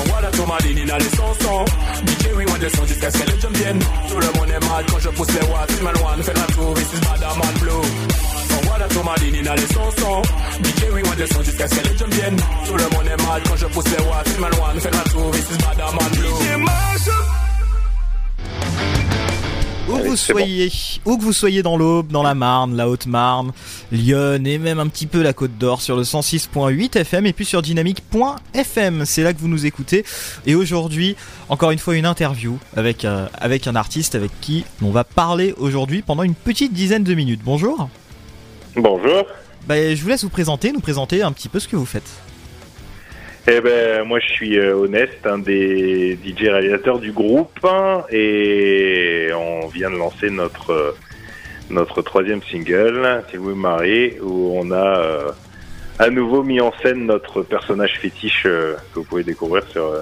Voilà 0.10 0.30
ligne, 0.64 0.84
les 0.84 1.18
chansons. 1.18 1.66
DJ 2.08 2.36
Wing 2.36 2.48
on 2.54 2.58
descend 2.60 2.88
jusqu'à 2.88 3.10
ce 3.10 3.18
que 3.20 3.32
les 3.32 3.40
jeunes 3.40 3.54
viennent. 3.54 3.80
Tout 4.10 4.20
le 4.20 4.32
monde 4.38 4.50
est 4.50 4.66
mal 4.68 4.86
quand 4.90 5.00
je 5.00 5.10
pousse 5.10 5.34
les 5.40 5.48
watts. 5.48 5.72
Film 5.72 5.90
loin, 5.96 6.24
fait 6.24 6.34
la 6.34 6.48
tour, 6.56 6.74
ici 6.78 6.98
Badaman 7.06 7.56
Blue. 7.62 7.88
Voilà 8.64 8.88
tout 8.90 9.04
ma 9.04 9.16
ligne, 9.16 9.42
les 9.42 9.74
chansons. 9.74 10.22
DJ 10.64 10.92
Wing 10.94 11.06
on 11.10 11.16
descend 11.16 11.46
jusqu'à 11.46 11.68
ce 11.70 11.76
que 11.76 11.88
les 11.88 11.98
jeunes 11.98 12.12
viennent. 12.20 12.42
Tout 12.68 12.76
le 12.76 12.84
monde 12.84 13.08
est 13.08 13.24
mal 13.28 13.42
quand 13.48 13.56
je 13.56 13.66
pousse 13.68 13.86
les 13.86 14.04
watts. 14.08 14.28
Film 14.28 14.48
loin, 14.58 14.80
fait 14.80 14.92
la 14.92 15.04
tour, 15.12 15.32
ici 15.36 15.58
Badaman 15.64 16.10
Blue 16.18 16.87
DJ 19.88 19.90
Marshall 19.90 19.96
Où 19.96 19.98
que 19.98 20.08
vous 20.08 20.16
soyez, 20.16 20.72
où 21.06 21.18
que 21.18 21.24
vous 21.24 21.34
soyez 21.34 21.64
dans 21.64 21.78
l'Aube, 21.78 22.12
dans 22.12 22.24
la 22.24 22.36
Marne, 22.36 22.76
la 22.76 22.90
Haute-Marne, 22.90 23.52
Lyon 23.92 24.44
et 24.46 24.58
même 24.58 24.80
un 24.80 24.88
petit 24.88 25.08
peu 25.08 25.22
la 25.22 25.34
Côte 25.34 25.58
d'Or 25.58 25.82
sur 25.82 25.96
le 25.96 26.04
106.8 26.04 26.98
FM 26.98 27.26
et 27.26 27.34
puis 27.34 27.46
sur 27.46 27.62
dynamique.fm, 27.62 29.06
c'est 29.06 29.24
là 29.24 29.34
que 29.34 29.40
vous 29.40 29.48
nous 29.48 29.66
écoutez. 29.66 30.04
Et 30.46 30.56
aujourd'hui, 30.56 31.16
encore 31.50 31.72
une 31.72 31.80
fois, 31.80 31.96
une 31.96 32.06
interview 32.06 32.58
avec 32.76 33.06
euh, 33.06 33.28
avec 33.34 33.68
un 33.68 33.76
artiste 33.76 34.16
avec 34.16 34.32
qui 34.42 34.66
on 34.82 34.92
va 34.92 35.04
parler 35.04 35.54
aujourd'hui 35.58 36.02
pendant 36.02 36.24
une 36.24 36.36
petite 36.36 36.74
dizaine 36.74 37.04
de 37.04 37.14
minutes. 37.14 37.42
Bonjour. 37.44 37.90
Bonjour. 38.76 39.26
Bah, 39.68 39.94
je 39.94 40.02
vous 40.02 40.10
laisse 40.10 40.24
vous 40.24 40.30
présenter, 40.30 40.72
nous 40.72 40.80
présenter 40.80 41.24
un 41.24 41.32
petit 41.32 41.50
peu 41.50 41.60
ce 41.60 41.68
que 41.68 41.76
vous 41.76 41.86
faites. 41.86 42.10
Eh 43.50 43.62
ben, 43.62 44.04
moi, 44.04 44.20
je 44.20 44.28
suis 44.28 44.60
euh, 44.60 44.76
Honest, 44.76 45.26
un 45.26 45.38
des 45.38 46.20
DJ 46.22 46.50
réalisateurs 46.50 47.00
du 47.00 47.14
groupe, 47.14 47.58
hein, 47.64 48.04
et 48.12 49.30
on 49.34 49.68
vient 49.68 49.90
de 49.90 49.96
lancer 49.96 50.30
notre 50.30 50.72
euh, 50.72 50.92
notre 51.70 52.02
troisième 52.02 52.42
single, 52.44 53.24
Si 53.32 53.38
vous 53.38 53.50
me 53.50 53.56
mariez, 53.56 54.20
où 54.22 54.52
on 54.54 54.70
a 54.72 55.00
euh, 55.00 55.32
à 55.98 56.10
nouveau 56.10 56.44
mis 56.44 56.60
en 56.60 56.74
scène 56.82 57.06
notre 57.06 57.42
personnage 57.42 58.00
fétiche 58.00 58.44
euh, 58.46 58.76
que 58.94 59.00
vous 59.00 59.06
pouvez 59.06 59.24
découvrir 59.24 59.66
sur 59.70 59.94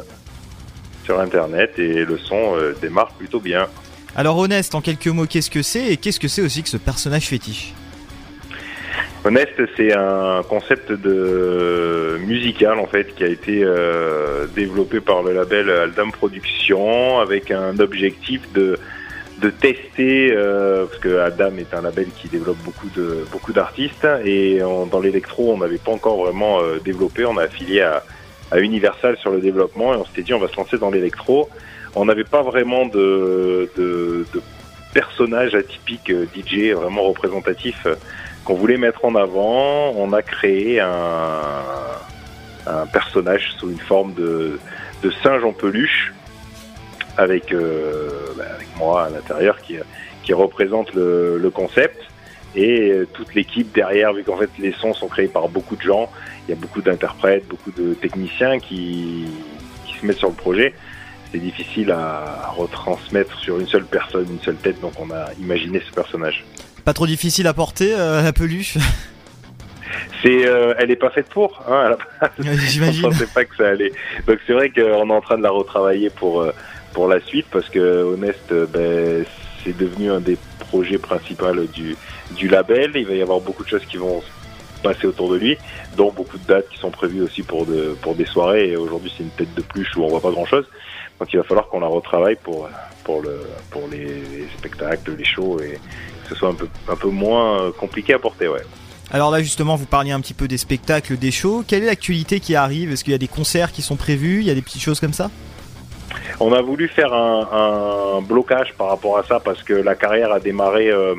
sur 1.03 1.19
internet, 1.19 1.77
et 1.77 2.03
le 2.03 2.17
son 2.17 2.55
démarre 2.81 3.09
plutôt 3.09 3.39
bien. 3.39 3.67
Alors 4.15 4.39
Honest, 4.39 4.73
en 4.73 4.81
quelques 4.81 5.05
mots, 5.05 5.27
qu'est-ce 5.27 5.51
que 5.51 5.61
c'est 5.61 5.85
et 5.85 5.97
qu'est-ce 5.97 6.19
que 6.19 6.27
c'est 6.27 6.41
aussi 6.41 6.63
que 6.63 6.69
ce 6.69 6.77
personnage 6.77 7.27
fétiche? 7.27 7.75
Honest, 9.23 9.59
c'est 9.75 9.93
un 9.93 10.43
concept 10.47 10.91
de 10.91 12.19
musical 12.25 12.79
en 12.79 12.85
fait 12.85 13.15
qui 13.15 13.23
a 13.23 13.27
été 13.27 13.61
euh, 13.63 14.45
développé 14.55 14.99
par 14.99 15.23
le 15.23 15.33
label 15.33 15.69
Aldam 15.69 16.11
Productions 16.11 17.19
avec 17.19 17.51
un 17.51 17.79
objectif 17.79 18.41
de 18.53 18.77
de 19.39 19.49
tester 19.49 20.31
euh, 20.31 20.85
parce 20.85 20.99
que 20.99 21.19
Adam 21.19 21.57
est 21.57 21.73
un 21.73 21.81
label 21.81 22.07
qui 22.15 22.29
développe 22.29 22.57
beaucoup 22.63 22.87
de 22.95 23.25
beaucoup 23.31 23.51
d'artistes 23.51 24.07
et 24.23 24.59
dans 24.59 24.99
l'électro 24.99 25.53
on 25.53 25.57
n'avait 25.57 25.77
pas 25.77 25.91
encore 25.91 26.23
vraiment 26.23 26.61
euh, 26.61 26.79
développé 26.83 27.25
on 27.25 27.37
a 27.37 27.43
affilié 27.43 27.81
à, 27.81 28.03
Universal 28.57 29.17
sur 29.17 29.31
le 29.31 29.41
développement 29.41 29.93
et 29.93 29.97
on 29.97 30.05
s'était 30.05 30.21
dit 30.21 30.33
on 30.33 30.39
va 30.39 30.47
se 30.47 30.55
lancer 30.55 30.77
dans 30.77 30.89
l'électro. 30.89 31.49
On 31.95 32.05
n'avait 32.05 32.23
pas 32.23 32.41
vraiment 32.41 32.85
de, 32.85 33.69
de, 33.75 34.25
personnage 34.93 35.55
atypique 35.55 36.09
DJ 36.33 36.71
vraiment 36.71 37.03
représentatif 37.03 37.85
qu'on 38.45 38.53
voulait 38.53 38.77
mettre 38.77 39.03
en 39.03 39.15
avant 39.15 39.91
on 39.97 40.13
a 40.13 40.21
créé 40.21 40.79
un 40.79 41.25
personnage 42.93 43.53
sous 43.59 43.69
une 43.69 43.79
forme 43.79 44.13
de, 44.13 44.59
de 45.03 45.11
singe 45.23 45.43
en 45.43 45.51
peluche 45.53 46.13
avec, 47.17 47.53
euh, 47.53 48.09
bah, 48.37 48.45
moi 48.77 49.05
à 49.05 49.09
l'intérieur 49.09 49.57
qui, 49.61 49.79
représente 50.33 50.91
le, 50.95 51.37
le 51.37 51.49
concept. 51.51 52.01
Et 52.55 52.89
euh, 52.89 53.07
toute 53.13 53.35
l'équipe 53.35 53.71
derrière 53.73 54.13
vu 54.13 54.23
qu'en 54.23 54.37
fait 54.37 54.49
les 54.57 54.71
sons 54.71 54.93
sont 54.93 55.07
créés 55.07 55.27
par 55.27 55.49
beaucoup 55.49 55.75
de 55.75 55.81
gens 55.81 56.09
il 56.47 56.51
y 56.51 56.57
a 56.57 56.59
beaucoup 56.59 56.81
d'interprètes 56.81 57.45
beaucoup 57.47 57.71
de 57.71 57.93
techniciens 57.93 58.59
qui, 58.59 59.25
qui 59.85 59.97
se 59.99 60.05
mettent 60.05 60.17
sur 60.17 60.29
le 60.29 60.35
projet. 60.35 60.73
C'est 61.31 61.39
difficile 61.39 61.91
à 61.91 62.49
retransmettre 62.55 63.37
sur 63.39 63.59
une 63.59 63.67
seule 63.67 63.85
personne 63.85 64.25
une 64.29 64.39
seule 64.39 64.55
tête 64.55 64.79
donc 64.79 64.93
on 64.99 65.11
a 65.11 65.33
imaginé 65.39 65.81
ce 65.85 65.91
personnage 65.93 66.45
Pas 66.85 66.93
trop 66.93 67.07
difficile 67.07 67.47
à 67.47 67.53
porter, 67.55 67.95
euh, 67.97 68.21
la 68.21 68.31
peluche? 68.31 68.77
C'est, 70.21 70.47
euh, 70.47 70.75
elle 70.77 70.91
est 70.91 70.95
pas 70.95 71.09
faite 71.09 71.27
pour. 71.29 71.63
Hein, 71.67 71.79
à 71.79 71.89
la 71.89 71.97
base. 71.97 72.59
J'imagine. 72.69 73.05
On 73.07 73.09
pensait 73.09 73.25
pas 73.25 73.43
que 73.43 73.55
ça 73.55 73.69
allait. 73.69 73.91
Donc 74.27 74.37
c'est 74.45 74.53
vrai 74.53 74.69
qu'on 74.69 75.09
est 75.09 75.13
en 75.13 75.21
train 75.21 75.37
de 75.37 75.43
la 75.43 75.49
retravailler 75.49 76.11
pour 76.11 76.41
euh, 76.41 76.51
pour 76.93 77.07
la 77.07 77.19
suite 77.19 77.47
parce 77.51 77.69
que 77.69 78.03
Honest, 78.03 78.53
ben, 78.71 79.25
c'est 79.63 79.75
devenu 79.75 80.11
un 80.11 80.19
des 80.19 80.37
projets 80.59 80.99
principaux 80.99 81.51
du 81.73 81.95
du 82.37 82.47
label. 82.47 82.91
Il 82.93 83.07
va 83.07 83.15
y 83.15 83.21
avoir 83.21 83.39
beaucoup 83.39 83.63
de 83.63 83.69
choses 83.69 83.85
qui 83.85 83.97
vont 83.97 84.21
se 84.21 84.81
passer 84.83 85.07
autour 85.07 85.31
de 85.31 85.37
lui, 85.37 85.57
dont 85.97 86.11
beaucoup 86.11 86.37
de 86.37 86.45
dates 86.45 86.69
qui 86.69 86.77
sont 86.77 86.91
prévues 86.91 87.21
aussi 87.21 87.41
pour 87.41 87.65
de 87.65 87.95
pour 87.99 88.13
des 88.13 88.25
soirées. 88.25 88.69
Et 88.69 88.77
aujourd'hui, 88.77 89.11
c'est 89.17 89.23
une 89.23 89.31
tête 89.31 89.53
de 89.55 89.61
pluche 89.63 89.95
où 89.97 90.03
on 90.03 90.07
voit 90.07 90.21
pas 90.21 90.31
grand 90.31 90.45
chose. 90.45 90.67
Donc 91.19 91.33
il 91.33 91.37
va 91.37 91.43
falloir 91.43 91.67
qu'on 91.67 91.79
la 91.79 91.87
retravaille 91.87 92.37
pour 92.43 92.69
pour 93.03 93.23
le 93.23 93.41
pour 93.71 93.87
les, 93.91 94.05
les 94.05 94.47
spectacles, 94.57 95.15
les 95.17 95.25
shows 95.25 95.59
et 95.61 95.79
que 96.25 96.33
ce 96.33 96.35
soit 96.35 96.49
un 96.49 96.53
peu 96.53 96.67
un 96.89 96.95
peu 96.95 97.09
moins 97.09 97.61
euh, 97.61 97.71
compliqué 97.71 98.13
à 98.13 98.19
porter. 98.19 98.47
Ouais. 98.47 98.61
Alors 99.11 99.31
là 99.31 99.41
justement, 99.41 99.75
vous 99.75 99.85
parliez 99.85 100.11
un 100.11 100.19
petit 100.19 100.33
peu 100.33 100.47
des 100.47 100.57
spectacles, 100.57 101.17
des 101.17 101.31
shows. 101.31 101.63
Quelle 101.67 101.83
est 101.83 101.87
l'actualité 101.87 102.39
qui 102.39 102.55
arrive? 102.55 102.91
Est-ce 102.91 103.03
qu'il 103.03 103.11
y 103.13 103.15
a 103.15 103.19
des 103.19 103.27
concerts 103.27 103.71
qui 103.71 103.81
sont 103.81 103.95
prévus? 103.95 104.39
Il 104.41 104.47
y 104.47 104.51
a 104.51 104.55
des 104.55 104.61
petites 104.63 104.81
choses 104.81 104.99
comme 104.99 105.13
ça? 105.13 105.29
On 106.39 106.51
a 106.51 106.61
voulu 106.61 106.87
faire 106.89 107.13
un, 107.13 108.17
un 108.17 108.21
blocage 108.21 108.73
par 108.77 108.87
rapport 108.89 109.17
à 109.17 109.23
ça 109.23 109.39
parce 109.39 109.63
que 109.63 109.73
la 109.73 109.95
carrière 109.95 110.31
a 110.33 110.39
démarré, 110.39 110.89
euh, 110.89 111.15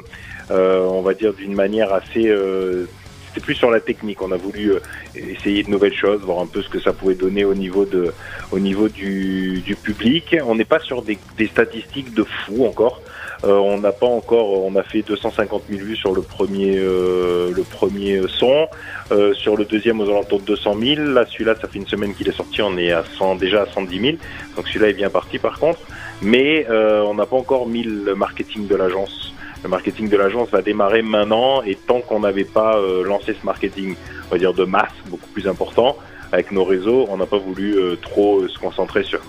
euh, 0.50 0.80
on 0.80 1.02
va 1.02 1.14
dire, 1.14 1.32
d'une 1.32 1.54
manière 1.54 1.92
assez. 1.92 2.28
euh, 2.28 2.86
C'était 3.28 3.40
plus 3.40 3.54
sur 3.54 3.70
la 3.70 3.80
technique. 3.80 4.20
On 4.20 4.32
a 4.32 4.36
voulu 4.36 4.72
essayer 5.14 5.62
de 5.62 5.70
nouvelles 5.70 5.94
choses, 5.94 6.20
voir 6.22 6.40
un 6.40 6.46
peu 6.46 6.62
ce 6.62 6.68
que 6.68 6.80
ça 6.80 6.92
pouvait 6.92 7.14
donner 7.14 7.44
au 7.44 7.54
niveau 7.54 7.84
de, 7.84 8.12
au 8.50 8.58
niveau 8.58 8.88
du, 8.88 9.62
du 9.64 9.76
public. 9.76 10.36
On 10.46 10.54
n'est 10.54 10.64
pas 10.64 10.80
sur 10.80 11.02
des, 11.02 11.18
des 11.36 11.46
statistiques 11.46 12.14
de 12.14 12.24
fou 12.24 12.66
encore. 12.66 13.00
Euh, 13.44 13.52
on 13.52 13.78
n'a 13.78 13.92
pas 13.92 14.06
encore, 14.06 14.64
on 14.64 14.74
a 14.76 14.82
fait 14.82 15.02
250 15.02 15.64
000 15.68 15.84
vues 15.84 15.96
sur 15.96 16.14
le 16.14 16.22
premier, 16.22 16.76
euh, 16.76 17.52
le 17.54 17.62
premier 17.62 18.20
son. 18.28 18.68
Euh, 19.12 19.34
sur 19.34 19.56
le 19.56 19.64
deuxième 19.64 20.00
aux 20.00 20.08
alentours 20.08 20.40
de 20.40 20.46
200 20.46 20.76
000. 20.80 21.02
Là, 21.12 21.26
celui-là, 21.26 21.54
ça 21.60 21.68
fait 21.68 21.78
une 21.78 21.86
semaine 21.86 22.14
qu'il 22.14 22.28
est 22.28 22.36
sorti, 22.36 22.62
on 22.62 22.76
est 22.76 22.92
à 22.92 23.04
100, 23.18 23.36
déjà 23.36 23.62
à 23.62 23.66
110 23.66 24.00
000. 24.00 24.16
Donc 24.56 24.66
celui-là 24.68 24.88
est 24.88 24.94
bien 24.94 25.10
parti 25.10 25.38
par 25.38 25.58
contre. 25.58 25.80
Mais 26.22 26.66
on 26.70 27.14
n'a 27.14 27.26
pas 27.26 27.36
encore 27.36 27.68
mis 27.68 27.82
le 27.82 28.14
marketing 28.14 28.66
de 28.66 28.74
l'agence. 28.74 29.34
Le 29.62 29.70
marketing 29.70 30.08
de 30.08 30.16
l'agence 30.16 30.48
va 30.50 30.62
démarrer 30.62 31.02
maintenant 31.02 31.62
et 31.62 31.74
tant 31.74 32.00
qu'on 32.00 32.20
n'avait 32.20 32.44
pas 32.44 32.76
euh, 32.76 33.02
lancé 33.02 33.34
ce 33.34 33.44
marketing, 33.44 33.96
on 34.28 34.30
va 34.30 34.38
dire 34.38 34.54
de 34.54 34.64
masse, 34.64 34.92
beaucoup 35.06 35.28
plus 35.30 35.48
important, 35.48 35.96
avec 36.30 36.52
nos 36.52 36.64
réseaux, 36.64 37.06
on 37.08 37.16
n'a 37.16 37.26
pas 37.26 37.38
voulu 37.38 37.76
euh, 37.76 37.96
trop 37.96 38.46
se 38.46 38.58
concentrer 38.58 39.02
sur 39.02 39.20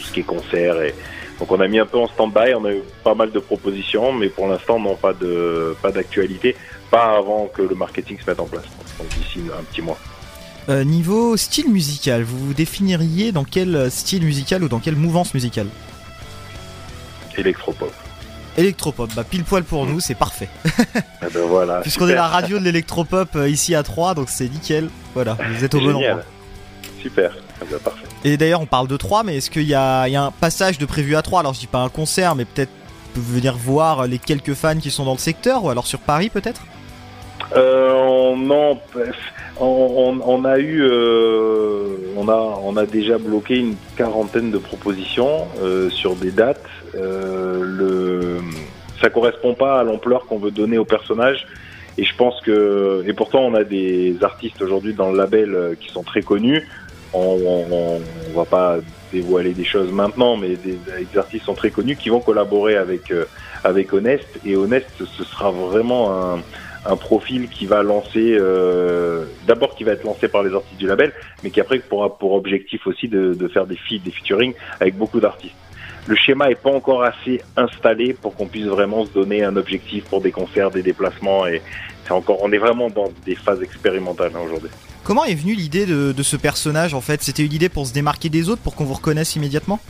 ce 0.00 0.12
qui 0.12 0.20
est 0.20 0.24
concert 0.24 0.80
et 0.82 0.94
donc 1.42 1.50
on 1.50 1.58
a 1.58 1.66
mis 1.66 1.80
un 1.80 1.86
peu 1.86 1.98
en 1.98 2.06
stand-by, 2.06 2.54
on 2.54 2.64
a 2.66 2.70
eu 2.72 2.82
pas 3.02 3.16
mal 3.16 3.32
de 3.32 3.40
propositions, 3.40 4.12
mais 4.12 4.28
pour 4.28 4.46
l'instant 4.46 4.78
non 4.78 4.94
pas 4.94 5.12
de 5.12 5.74
pas 5.82 5.90
d'actualité, 5.90 6.54
pas 6.88 7.16
avant 7.18 7.46
que 7.52 7.62
le 7.62 7.74
marketing 7.74 8.16
se 8.24 8.30
mette 8.30 8.38
en 8.38 8.46
place. 8.46 8.62
Donc 8.96 9.08
d'ici 9.08 9.40
un 9.52 9.64
petit 9.64 9.82
mois. 9.82 9.98
Euh, 10.68 10.84
Niveau 10.84 11.36
style 11.36 11.68
musical, 11.68 12.22
vous 12.22 12.38
vous 12.38 12.54
définiriez 12.54 13.32
dans 13.32 13.42
quel 13.42 13.90
style 13.90 14.22
musical 14.22 14.62
ou 14.62 14.68
dans 14.68 14.78
quelle 14.78 14.94
mouvance 14.94 15.34
musicale? 15.34 15.66
Électropop. 17.36 17.92
Électropop, 18.56 19.10
bah 19.16 19.24
pile 19.28 19.42
poil 19.42 19.64
pour 19.64 19.84
nous, 19.84 19.98
c'est 19.98 20.14
parfait. 20.14 20.48
Eh 20.64 21.26
ben 21.34 21.42
voilà. 21.48 21.80
Puisqu'on 21.82 22.06
est 22.08 22.14
la 22.14 22.28
radio 22.28 22.60
de 22.60 22.64
l'électropop 22.64 23.34
euh, 23.34 23.48
ici 23.48 23.74
à 23.74 23.82
3, 23.82 24.14
donc 24.14 24.28
c'est 24.28 24.48
nickel. 24.48 24.90
Voilà, 25.14 25.36
vous 25.56 25.64
êtes 25.64 25.74
au 25.74 25.80
bon 25.80 25.96
endroit. 25.96 26.22
Super, 27.00 27.36
Eh 27.60 27.64
ben, 27.68 27.80
parfait. 27.80 28.11
Et 28.24 28.36
d'ailleurs, 28.36 28.60
on 28.60 28.66
parle 28.66 28.86
de 28.86 28.96
3, 28.96 29.24
mais 29.24 29.36
est-ce 29.36 29.50
qu'il 29.50 29.68
y 29.68 29.74
a, 29.74 30.02
un 30.02 30.30
passage 30.30 30.78
de 30.78 30.86
prévu 30.86 31.16
à 31.16 31.22
3 31.22 31.40
Alors, 31.40 31.54
je 31.54 31.60
dis 31.60 31.66
pas 31.66 31.80
un 31.80 31.88
concert, 31.88 32.34
mais 32.34 32.44
peut-être 32.44 32.70
venir 33.16 33.56
voir 33.56 34.06
les 34.06 34.18
quelques 34.18 34.54
fans 34.54 34.78
qui 34.78 34.90
sont 34.90 35.04
dans 35.04 35.12
le 35.12 35.18
secteur, 35.18 35.64
ou 35.64 35.70
alors 35.70 35.86
sur 35.86 35.98
Paris 35.98 36.30
peut-être? 36.30 36.62
Euh, 37.56 37.92
on, 37.92 38.36
non, 38.36 38.78
on, 39.60 40.44
a 40.44 40.58
eu, 40.58 40.82
euh, 40.82 41.96
on 42.16 42.28
a, 42.28 42.58
on 42.62 42.76
a 42.76 42.86
déjà 42.86 43.18
bloqué 43.18 43.58
une 43.58 43.74
quarantaine 43.96 44.50
de 44.50 44.58
propositions 44.58 45.46
euh, 45.62 45.90
sur 45.90 46.16
des 46.16 46.30
dates. 46.30 46.64
Euh, 46.94 47.60
le, 47.62 48.38
ça 49.00 49.10
correspond 49.10 49.54
pas 49.54 49.80
à 49.80 49.84
l'ampleur 49.84 50.26
qu'on 50.26 50.38
veut 50.38 50.50
donner 50.50 50.78
au 50.78 50.84
personnage. 50.84 51.46
Et 51.98 52.04
je 52.04 52.16
pense 52.16 52.40
que, 52.40 53.04
et 53.06 53.12
pourtant, 53.12 53.40
on 53.40 53.54
a 53.54 53.64
des 53.64 54.16
artistes 54.22 54.62
aujourd'hui 54.62 54.94
dans 54.94 55.10
le 55.10 55.18
label 55.18 55.76
qui 55.78 55.90
sont 55.90 56.02
très 56.02 56.22
connus. 56.22 56.66
On, 57.14 57.18
on, 57.20 57.66
on- 57.72 58.00
va 58.34 58.44
pas 58.46 58.78
dévoiler 59.12 59.52
des 59.52 59.64
choses 59.64 59.92
maintenant, 59.92 60.38
mais 60.38 60.56
des, 60.56 60.78
des 60.78 61.18
artistes 61.18 61.44
sont 61.44 61.54
très 61.54 61.70
connus 61.70 61.96
qui 61.96 62.08
vont 62.08 62.20
collaborer 62.20 62.76
avec 62.76 63.10
euh, 63.10 63.26
avec 63.62 63.92
Honest. 63.92 64.24
Et 64.42 64.56
Honest, 64.56 64.86
ce 64.98 65.24
sera 65.24 65.50
vraiment 65.50 66.34
un 66.34 66.42
un 66.84 66.96
profil 66.96 67.48
qui 67.48 67.66
va 67.66 67.82
lancer, 67.82 68.34
euh, 68.36 69.26
d'abord 69.46 69.74
qui 69.76 69.84
va 69.84 69.92
être 69.92 70.02
lancé 70.02 70.26
par 70.28 70.42
les 70.42 70.52
artistes 70.52 70.80
du 70.80 70.86
label, 70.88 71.12
mais 71.42 71.50
qui 71.50 71.60
après 71.60 71.78
pourra 71.78 72.18
pour 72.18 72.32
objectif 72.32 72.86
aussi 72.86 73.06
de, 73.06 73.34
de 73.34 73.48
faire 73.48 73.66
des 73.66 73.76
feats, 73.76 73.98
des 74.04 74.10
featuring 74.10 74.52
avec 74.80 74.96
beaucoup 74.96 75.20
d'artistes. 75.20 75.54
le 76.06 76.16
schéma 76.16 76.50
est 76.50 76.60
pas 76.60 76.70
encore 76.70 77.04
assez 77.04 77.42
installé 77.56 78.14
pour 78.14 78.34
qu'on 78.34 78.48
puisse 78.48 78.66
vraiment 78.66 79.06
se 79.06 79.12
donner 79.12 79.44
un 79.44 79.56
objectif 79.56 80.04
pour 80.06 80.20
des 80.20 80.32
concerts, 80.32 80.70
des 80.72 80.82
déplacements 80.82 81.46
et 81.46 81.62
c'est 82.04 82.12
encore, 82.12 82.38
on 82.42 82.50
est 82.52 82.58
vraiment 82.58 82.90
dans 82.90 83.12
des 83.24 83.36
phases 83.36 83.62
expérimentales 83.62 84.32
hein, 84.34 84.40
aujourd'hui. 84.44 84.70
Comment 85.04 85.24
est 85.24 85.34
venue 85.34 85.54
l'idée 85.54 85.84
de, 85.86 86.12
de 86.12 86.22
ce 86.22 86.36
personnage 86.36 86.94
en 86.94 87.00
fait 87.00 87.22
C'était 87.22 87.44
une 87.44 87.52
idée 87.52 87.68
pour 87.68 87.86
se 87.86 87.92
démarquer 87.92 88.28
des 88.28 88.48
autres, 88.48 88.62
pour 88.62 88.74
qu'on 88.76 88.84
vous 88.84 88.94
reconnaisse 88.94 89.34
immédiatement 89.36 89.80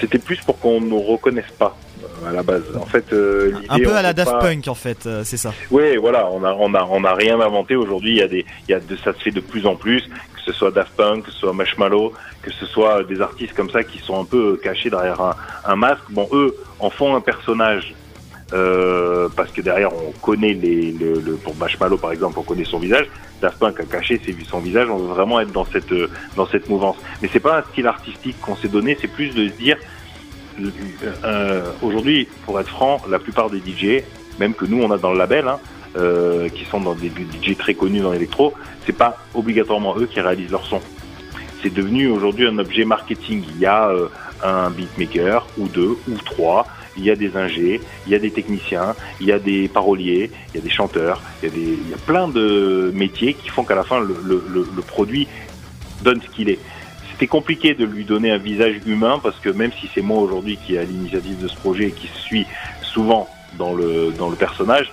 C'était 0.00 0.18
plus 0.18 0.38
pour 0.38 0.58
qu'on 0.58 0.80
nous 0.80 1.00
reconnaisse 1.00 1.50
pas 1.58 1.76
euh, 2.24 2.28
à 2.28 2.32
la 2.32 2.42
base. 2.42 2.62
En 2.80 2.86
fait, 2.86 3.12
euh, 3.12 3.52
Un 3.68 3.78
peu 3.78 3.94
à 3.94 4.02
la 4.02 4.12
Daft 4.12 4.32
pas- 4.32 4.38
Punk 4.40 4.66
en 4.68 4.74
fait, 4.74 5.06
euh, 5.06 5.22
c'est 5.24 5.36
ça. 5.36 5.52
Oui, 5.70 5.96
voilà, 5.96 6.28
on 6.30 6.42
a, 6.44 6.52
on 6.54 6.74
a, 6.74 6.84
on 6.90 7.04
a 7.04 7.14
rien 7.14 7.40
inventé 7.40 7.76
aujourd'hui. 7.76 8.10
Il 8.12 8.16
y 8.18 8.22
a 8.22 8.28
des, 8.28 8.44
il 8.68 8.72
y 8.72 8.74
a 8.74 8.80
de, 8.80 8.96
ça 8.96 9.12
se 9.14 9.18
fait 9.22 9.30
de 9.30 9.40
plus 9.40 9.64
en 9.66 9.76
plus, 9.76 10.02
que 10.08 10.40
ce 10.44 10.52
soit 10.52 10.72
Daft 10.72 10.92
Punk, 10.96 11.24
que 11.26 11.30
ce 11.30 11.38
soit 11.38 11.52
Marshmallow, 11.52 12.12
que 12.42 12.52
ce 12.52 12.66
soit 12.66 13.04
des 13.04 13.20
artistes 13.20 13.54
comme 13.54 13.70
ça 13.70 13.84
qui 13.84 13.98
sont 13.98 14.20
un 14.20 14.24
peu 14.24 14.58
cachés 14.62 14.90
derrière 14.90 15.20
un, 15.20 15.36
un 15.64 15.76
masque. 15.76 16.02
Bon, 16.10 16.28
eux 16.32 16.56
en 16.80 16.90
font 16.90 17.14
un 17.14 17.20
personnage. 17.20 17.94
Euh, 18.52 19.28
parce 19.36 19.50
que 19.50 19.60
derrière 19.60 19.90
on 19.92 20.12
connaît 20.22 20.54
les, 20.54 20.92
le, 20.92 21.14
le- 21.20 21.34
pour 21.36 21.54
Marshmallow 21.56 21.98
par 21.98 22.12
exemple 22.12 22.38
on 22.38 22.42
connaît 22.42 22.64
son 22.64 22.78
visage 22.78 23.06
Daft 23.42 23.58
Punk 23.58 23.78
a 23.80 23.84
caché 23.84 24.20
son 24.48 24.58
visage 24.60 24.88
on 24.88 24.96
veut 24.98 25.14
vraiment 25.14 25.38
être 25.40 25.52
dans 25.52 25.66
cette 25.66 25.92
euh, 25.92 26.08
dans 26.34 26.46
cette 26.46 26.68
mouvance 26.68 26.96
mais 27.20 27.28
c'est 27.32 27.40
pas 27.40 27.58
un 27.58 27.62
style 27.70 27.86
artistique 27.86 28.40
qu'on 28.40 28.56
s'est 28.56 28.68
donné 28.68 28.96
c'est 29.00 29.08
plus 29.08 29.34
de 29.34 29.48
se 29.48 29.52
dire 29.54 29.76
euh, 31.24 31.70
aujourd'hui, 31.82 32.26
pour 32.44 32.58
être 32.60 32.68
franc, 32.68 33.00
la 33.08 33.18
plupart 33.18 33.50
des 33.50 33.58
DJ, 33.58 34.02
même 34.40 34.54
que 34.54 34.64
nous 34.64 34.82
on 34.82 34.90
a 34.90 34.98
dans 34.98 35.12
le 35.12 35.18
label, 35.18 35.46
hein, 35.46 35.58
euh, 35.96 36.48
qui 36.48 36.64
sont 36.64 36.80
dans 36.80 36.94
des 36.94 37.08
DJ 37.10 37.56
très 37.56 37.74
connus 37.74 38.00
dans 38.00 38.12
l'électro, 38.12 38.54
c'est 38.84 38.92
pas 38.96 39.18
obligatoirement 39.34 39.96
eux 39.98 40.06
qui 40.06 40.20
réalisent 40.20 40.50
leur 40.50 40.64
son. 40.66 40.80
C'est 41.62 41.72
devenu 41.72 42.08
aujourd'hui 42.08 42.46
un 42.46 42.58
objet 42.58 42.84
marketing. 42.84 43.44
Il 43.54 43.60
y 43.60 43.66
a 43.66 43.88
euh, 43.88 44.08
un 44.44 44.70
beatmaker 44.70 45.46
ou 45.58 45.68
deux 45.68 45.96
ou 46.08 46.16
trois. 46.24 46.66
Il 46.98 47.04
y 47.04 47.10
a 47.10 47.16
des 47.16 47.36
ingés, 47.36 47.80
il 48.06 48.12
y 48.12 48.14
a 48.14 48.18
des 48.18 48.30
techniciens, 48.30 48.94
il 49.20 49.26
y 49.26 49.32
a 49.32 49.38
des 49.38 49.68
paroliers, 49.68 50.30
il 50.48 50.56
y 50.56 50.60
a 50.60 50.62
des 50.62 50.70
chanteurs, 50.70 51.22
il 51.42 51.48
y 51.48 51.94
a, 51.94 51.96
plein 52.06 52.28
de 52.28 52.90
métiers 52.94 53.34
qui 53.34 53.48
font 53.48 53.64
qu'à 53.64 53.74
la 53.74 53.84
fin 53.84 54.00
le, 54.00 54.82
produit 54.86 55.28
donne 56.02 56.20
ce 56.20 56.28
qu'il 56.28 56.50
est. 56.50 56.58
C'était 57.12 57.26
compliqué 57.26 57.74
de 57.74 57.84
lui 57.84 58.04
donner 58.04 58.30
un 58.30 58.38
visage 58.38 58.80
humain 58.86 59.20
parce 59.22 59.38
que 59.40 59.48
même 59.48 59.72
si 59.80 59.88
c'est 59.94 60.02
moi 60.02 60.18
aujourd'hui 60.18 60.58
qui 60.64 60.74
est 60.74 60.78
à 60.78 60.84
l'initiative 60.84 61.42
de 61.42 61.48
ce 61.48 61.56
projet 61.56 61.88
et 61.88 61.90
qui 61.90 62.08
suis 62.08 62.46
souvent 62.82 63.28
dans 63.56 63.74
le, 63.74 64.12
dans 64.16 64.28
le 64.28 64.36
personnage, 64.36 64.92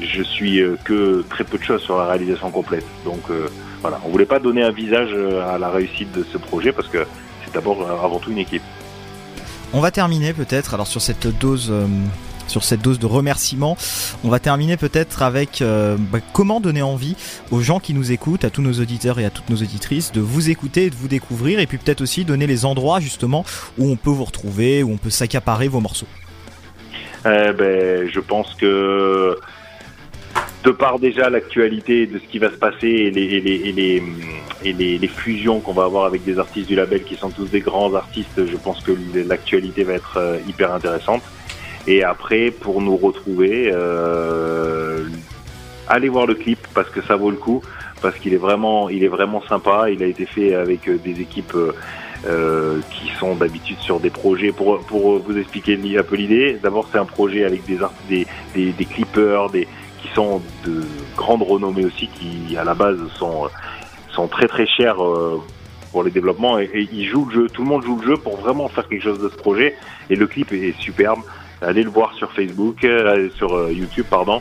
je 0.00 0.22
suis 0.22 0.60
euh, 0.60 0.76
que 0.84 1.22
très 1.28 1.44
peu 1.44 1.58
de 1.58 1.62
choses 1.62 1.82
sur 1.82 1.98
la 1.98 2.06
réalisation 2.06 2.50
complète. 2.50 2.84
Donc 3.04 3.20
euh, 3.30 3.48
voilà, 3.80 4.00
on 4.04 4.08
voulait 4.08 4.26
pas 4.26 4.38
donner 4.38 4.62
un 4.62 4.70
visage 4.70 5.10
euh, 5.12 5.54
à 5.54 5.58
la 5.58 5.70
réussite 5.70 6.12
de 6.12 6.24
ce 6.24 6.38
projet 6.38 6.72
parce 6.72 6.88
que 6.88 7.06
c'est 7.44 7.54
d'abord 7.54 7.88
avant 7.90 8.18
tout 8.18 8.30
une 8.30 8.38
équipe. 8.38 8.62
On 9.72 9.80
va 9.80 9.90
terminer 9.90 10.32
peut-être 10.32 10.74
alors 10.74 10.86
sur 10.86 11.00
cette 11.00 11.26
dose 11.38 11.68
euh, 11.70 11.86
sur 12.48 12.64
cette 12.64 12.82
dose 12.82 12.98
de 12.98 13.06
remerciements. 13.06 13.76
On 14.24 14.28
va 14.28 14.40
terminer 14.40 14.76
peut-être 14.76 15.22
avec 15.22 15.62
euh, 15.62 15.96
bah, 15.98 16.18
comment 16.32 16.60
donner 16.60 16.82
envie 16.82 17.16
aux 17.52 17.60
gens 17.60 17.78
qui 17.78 17.94
nous 17.94 18.10
écoutent, 18.10 18.44
à 18.44 18.50
tous 18.50 18.62
nos 18.62 18.72
auditeurs 18.72 19.20
et 19.20 19.24
à 19.24 19.30
toutes 19.30 19.48
nos 19.48 19.56
auditrices 19.56 20.10
de 20.10 20.20
vous 20.20 20.50
écouter 20.50 20.86
et 20.86 20.90
de 20.90 20.96
vous 20.96 21.06
découvrir 21.06 21.60
et 21.60 21.66
puis 21.66 21.78
peut-être 21.78 22.00
aussi 22.00 22.24
donner 22.24 22.48
les 22.48 22.64
endroits 22.64 22.98
justement 22.98 23.44
où 23.78 23.88
on 23.88 23.96
peut 23.96 24.10
vous 24.10 24.24
retrouver, 24.24 24.82
où 24.82 24.92
on 24.92 24.96
peut 24.96 25.10
s'accaparer 25.10 25.68
vos 25.68 25.80
morceaux. 25.80 26.08
Euh, 27.26 27.52
ben, 27.52 28.08
je 28.12 28.20
pense 28.20 28.54
que 28.54 29.36
de 30.64 30.70
par 30.70 30.98
déjà 30.98 31.30
l'actualité 31.30 32.06
de 32.06 32.18
ce 32.18 32.24
qui 32.24 32.38
va 32.38 32.50
se 32.50 32.56
passer 32.56 32.86
et 32.86 33.10
les, 33.10 34.02
et 34.62 34.72
les, 34.72 35.08
fusions 35.08 35.60
qu'on 35.60 35.72
va 35.72 35.84
avoir 35.84 36.04
avec 36.04 36.24
des 36.24 36.38
artistes 36.38 36.68
du 36.68 36.74
label 36.74 37.02
qui 37.02 37.16
sont 37.16 37.30
tous 37.30 37.46
des 37.46 37.60
grands 37.60 37.94
artistes, 37.94 38.46
je 38.46 38.56
pense 38.56 38.82
que 38.82 38.92
l'actualité 39.26 39.84
va 39.84 39.94
être 39.94 40.16
euh, 40.18 40.38
hyper 40.46 40.72
intéressante. 40.72 41.22
Et 41.86 42.04
après, 42.04 42.50
pour 42.50 42.82
nous 42.82 42.96
retrouver, 42.96 43.70
euh, 43.72 45.04
allez 45.88 46.10
voir 46.10 46.26
le 46.26 46.34
clip 46.34 46.58
parce 46.74 46.90
que 46.90 47.00
ça 47.02 47.16
vaut 47.16 47.30
le 47.30 47.36
coup, 47.36 47.62
parce 48.02 48.16
qu'il 48.18 48.34
est 48.34 48.38
vraiment, 48.38 48.90
il 48.90 49.02
est 49.02 49.08
vraiment 49.08 49.42
sympa. 49.48 49.88
Il 49.90 50.02
a 50.02 50.06
été 50.06 50.26
fait 50.26 50.54
avec 50.54 50.88
euh, 50.88 50.98
des 50.98 51.20
équipes 51.20 51.56
qui 52.90 53.10
sont 53.18 53.34
d'habitude 53.34 53.78
sur 53.78 53.98
des 53.98 54.10
projets. 54.10 54.52
Pour, 54.52 54.78
vous 54.86 55.38
expliquer 55.38 55.76
li- 55.76 55.96
un 55.96 56.02
peu 56.02 56.16
l'idée, 56.16 56.58
d'abord 56.62 56.86
c'est 56.92 56.98
un 56.98 57.06
projet 57.06 57.44
avec 57.44 57.62
des, 57.64 57.78
des, 58.54 58.72
des 58.72 58.84
clippers, 58.84 59.48
des, 59.48 59.66
qui 60.00 60.08
sont 60.14 60.40
de 60.64 60.82
grande 61.16 61.42
renommée 61.42 61.84
aussi, 61.84 62.08
qui 62.08 62.56
à 62.56 62.64
la 62.64 62.74
base 62.74 62.98
sont, 63.18 63.48
sont 64.10 64.28
très 64.28 64.48
très 64.48 64.66
chers 64.66 65.02
euh, 65.02 65.42
pour 65.92 66.02
les 66.02 66.10
développements 66.10 66.58
et, 66.58 66.88
ils 66.92 67.06
jouent 67.08 67.26
le 67.26 67.34
jeu. 67.34 67.48
Tout 67.48 67.62
le 67.62 67.68
monde 67.68 67.82
joue 67.84 67.96
le 67.96 68.06
jeu 68.06 68.16
pour 68.16 68.36
vraiment 68.36 68.68
faire 68.68 68.88
quelque 68.88 69.02
chose 69.02 69.20
de 69.20 69.28
ce 69.28 69.36
projet 69.36 69.76
et 70.08 70.16
le 70.16 70.26
clip 70.26 70.52
est 70.52 70.78
superbe. 70.80 71.20
Allez 71.62 71.82
le 71.82 71.90
voir 71.90 72.14
sur 72.14 72.32
Facebook, 72.32 72.84
euh, 72.84 73.28
sur 73.36 73.54
euh, 73.54 73.72
YouTube, 73.72 74.06
pardon. 74.08 74.40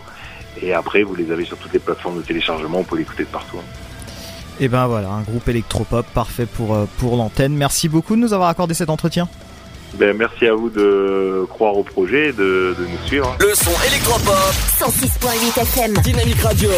Et 0.62 0.74
après, 0.74 1.04
vous 1.04 1.16
les 1.16 1.32
avez 1.32 1.46
sur 1.46 1.58
toutes 1.58 1.74
les 1.74 1.80
plateformes 1.80 2.18
de 2.18 2.22
téléchargement. 2.22 2.80
Vous 2.80 2.84
pouvez 2.86 3.02
l'écouter 3.02 3.24
de 3.24 3.30
partout. 3.30 3.58
Et 4.62 4.68
ben 4.68 4.88
voilà, 4.88 5.10
un 5.10 5.22
groupe 5.22 5.48
électropop 5.48 6.06
parfait 6.14 6.46
pour 6.46 6.76
pour 6.98 7.16
l'antenne. 7.16 7.54
Merci 7.56 7.88
beaucoup 7.88 8.18
de 8.18 8.22
nous 8.22 8.34
avoir 8.34 8.50
accordé 8.50 8.74
cet 8.74 8.90
entretien. 8.90 9.30
Ben, 9.96 10.16
merci 10.16 10.46
à 10.48 10.54
vous 10.54 10.70
de 10.70 11.46
croire 11.50 11.76
au 11.76 11.84
projet 11.84 12.30
et 12.30 12.32
de, 12.34 12.76
de 12.78 12.86
nous 12.86 13.08
suivre. 13.08 13.36
Le 13.40 13.54
son 13.56 13.72
électropop. 13.88 14.54
106.8 14.80 15.62
FM. 15.62 15.94
Dynamique 16.04 16.42
Radio. 16.42 16.70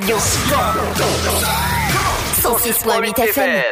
Radio. 0.00 0.16
106.8 2.40 3.20
FM. 3.20 3.64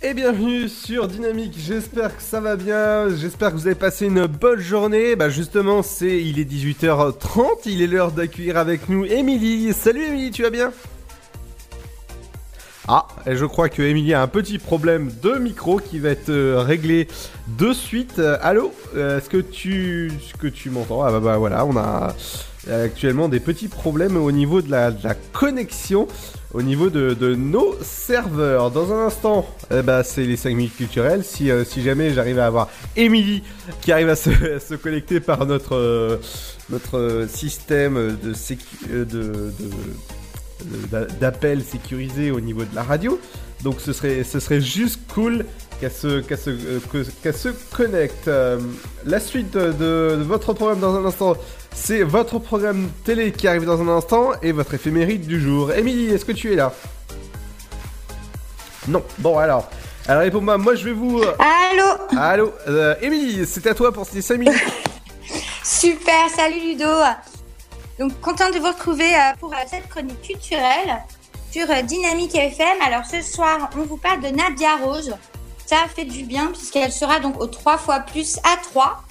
Et 0.00 0.14
bienvenue 0.14 0.66
sur 0.66 1.08
Dynamique, 1.08 1.54
j'espère 1.58 2.16
que 2.16 2.22
ça 2.22 2.40
va 2.40 2.56
bien, 2.56 3.10
j'espère 3.14 3.50
que 3.50 3.56
vous 3.56 3.66
avez 3.66 3.74
passé 3.74 4.06
une 4.06 4.24
bonne 4.26 4.60
journée. 4.60 5.14
Bah 5.14 5.28
justement, 5.28 5.82
c'est 5.82 6.22
il 6.22 6.40
est 6.40 6.50
18h30, 6.50 7.64
il 7.66 7.82
est 7.82 7.86
l'heure 7.86 8.12
d'accueillir 8.12 8.56
avec 8.56 8.88
nous 8.88 9.04
Émilie. 9.04 9.74
Salut 9.74 10.04
Émilie, 10.04 10.30
tu 10.30 10.42
vas 10.42 10.48
bien? 10.48 10.72
Ah, 12.88 13.06
et 13.26 13.36
je 13.36 13.44
crois 13.44 13.68
que 13.68 13.82
Émilie 13.82 14.14
a 14.14 14.22
un 14.22 14.28
petit 14.28 14.58
problème 14.58 15.12
de 15.22 15.32
micro 15.32 15.80
qui 15.80 15.98
va 15.98 16.08
être 16.10 16.30
euh, 16.30 16.62
réglé 16.62 17.08
de 17.48 17.74
suite. 17.74 18.18
Euh, 18.18 18.38
allô? 18.40 18.72
Euh, 18.96 19.18
Est-ce 19.18 19.28
que 19.28 19.36
tu 19.36 20.06
est-ce 20.16 20.34
que 20.38 20.46
tu 20.48 20.70
m'entends? 20.70 21.02
Ah 21.02 21.10
bah, 21.10 21.20
bah 21.20 21.36
voilà, 21.36 21.66
on 21.66 21.76
a 21.76 22.14
actuellement 22.70 23.28
des 23.28 23.40
petits 23.40 23.68
problèmes 23.68 24.16
au 24.16 24.30
niveau 24.32 24.62
de 24.62 24.70
la, 24.70 24.92
connexion 25.32 26.06
au 26.54 26.62
niveau 26.62 26.90
de, 26.90 27.34
nos 27.34 27.74
serveurs. 27.82 28.70
Dans 28.70 28.92
un 28.92 29.06
instant, 29.06 29.46
eh 29.70 29.82
ben, 29.82 30.02
c'est 30.02 30.24
les 30.24 30.36
5 30.36 30.54
minutes 30.54 30.76
culturelles. 30.76 31.24
Si, 31.24 31.50
euh, 31.50 31.64
si 31.64 31.82
jamais 31.82 32.12
j'arrive 32.12 32.38
à 32.38 32.46
avoir 32.46 32.68
Émilie 32.94 33.42
qui 33.80 33.90
arrive 33.90 34.10
à 34.10 34.16
se, 34.16 34.74
connecter 34.82 35.20
par 35.20 35.46
notre, 35.46 35.74
euh, 35.74 36.18
notre 36.70 36.98
euh, 36.98 37.26
système 37.26 38.16
de 38.22 38.34
sécu- 38.34 38.66
euh, 38.90 39.50
d'appel 41.20 41.62
sécurisé 41.62 42.30
au 42.30 42.40
niveau 42.40 42.62
de 42.64 42.74
la 42.74 42.82
radio. 42.82 43.18
Donc 43.62 43.80
ce 43.80 43.92
serait, 43.92 44.24
ce 44.24 44.40
serait 44.40 44.60
juste 44.60 45.00
cool 45.12 45.44
qu'elle 45.80 45.90
se, 45.90 46.22
se, 46.22 46.50
euh, 46.50 47.32
se 47.32 47.48
connecte. 47.74 48.28
Euh, 48.28 48.58
la 49.04 49.20
suite 49.20 49.54
de- 49.56 49.72
de 49.72 50.22
votre 50.22 50.52
programme 50.52 50.80
dans 50.80 50.94
un 50.96 51.04
instant, 51.04 51.34
c'est 51.74 52.02
votre 52.02 52.38
programme 52.38 52.90
télé 53.04 53.32
qui 53.32 53.48
arrive 53.48 53.64
dans 53.64 53.80
un 53.80 53.88
instant 53.88 54.30
et 54.42 54.52
votre 54.52 54.74
éphéméride 54.74 55.26
du 55.26 55.40
jour. 55.40 55.72
Émilie, 55.72 56.10
est-ce 56.10 56.24
que 56.24 56.32
tu 56.32 56.52
es 56.52 56.56
là? 56.56 56.72
Non. 58.88 59.02
Bon 59.18 59.38
alors. 59.38 59.68
Alors 60.08 60.22
réponds-moi, 60.22 60.58
moi 60.58 60.74
je 60.74 60.84
vais 60.84 60.92
vous... 60.92 61.20
euh, 61.20 61.34
Allô? 61.38 62.18
Allô? 62.20 62.52
Euh, 62.68 62.94
Émilie, 63.00 63.46
c'est 63.46 63.66
à 63.66 63.74
toi 63.74 63.92
pour 63.92 64.04
ces 64.06 64.20
5 64.20 64.38
minutes. 64.38 64.60
Super, 65.64 66.28
salut 66.34 66.58
Ludo. 66.60 66.88
Donc 67.98 68.20
contente 68.20 68.52
de 68.54 68.58
vous 68.58 68.66
retrouver 68.66 69.14
euh, 69.14 69.34
pour 69.38 69.54
cette 69.68 69.88
chronique 69.88 70.20
culturelle 70.22 70.98
sur 71.52 71.66
Dynamique 71.84 72.34
FM. 72.34 72.78
Alors 72.84 73.04
ce 73.04 73.22
soir, 73.22 73.70
on 73.76 73.82
vous 73.82 73.96
parle 73.96 74.20
de 74.22 74.28
Nadia 74.28 74.76
Rose. 74.82 75.14
Ça 75.66 75.76
fait 75.94 76.04
du 76.04 76.24
bien 76.24 76.48
puisqu'elle 76.48 76.92
sera 76.92 77.20
donc 77.20 77.40
au 77.40 77.46
3 77.46 77.78
fois 77.78 78.00
plus 78.00 78.38
à 78.38 78.56
3 78.70 79.02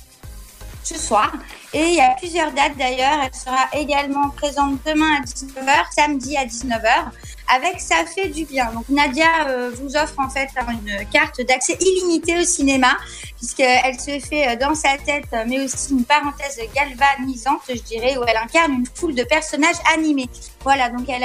ce 0.84 0.98
soir. 0.98 1.32
Et 1.74 1.84
il 1.84 1.96
y 1.96 2.02
a 2.02 2.16
plusieurs 2.18 2.52
dates 2.52 2.78
d'ailleurs. 2.78 3.20
Elle 3.24 3.34
sera 3.34 3.68
également 3.74 4.30
présente 4.30 4.80
demain 4.86 5.20
à 5.20 5.22
19h, 5.22 5.94
samedi 5.96 6.36
à 6.36 6.46
19h, 6.46 7.12
avec 7.54 7.80
Ça 7.80 8.06
fait 8.06 8.28
du 8.28 8.46
bien. 8.46 8.72
Donc 8.74 8.90
Nadia 8.90 9.48
euh, 9.48 9.72
vous 9.76 9.96
offre 9.96 10.16
en 10.18 10.30
fait 10.30 10.50
une 10.70 11.08
carte 11.10 11.42
d'accès 11.42 11.78
illimité 11.80 12.40
au 12.40 12.44
cinéma, 12.44 12.98
puisqu'elle 13.38 14.00
se 14.00 14.20
fait 14.20 14.50
euh, 14.50 14.56
dans 14.58 14.76
sa 14.76 14.98
tête, 14.98 15.28
euh, 15.34 15.46
mais 15.48 15.64
aussi 15.64 15.94
une 15.94 16.04
parenthèse 16.04 16.60
galvanisante, 16.76 17.62
je 17.70 17.82
dirais, 17.82 18.18
où 18.18 18.24
elle 18.28 18.38
incarne 18.38 18.74
une 18.74 18.86
foule 18.94 19.16
de 19.16 19.24
personnages 19.24 19.78
animés. 19.94 20.30
Voilà, 20.64 20.90
donc 20.90 21.08
elle, 21.08 21.24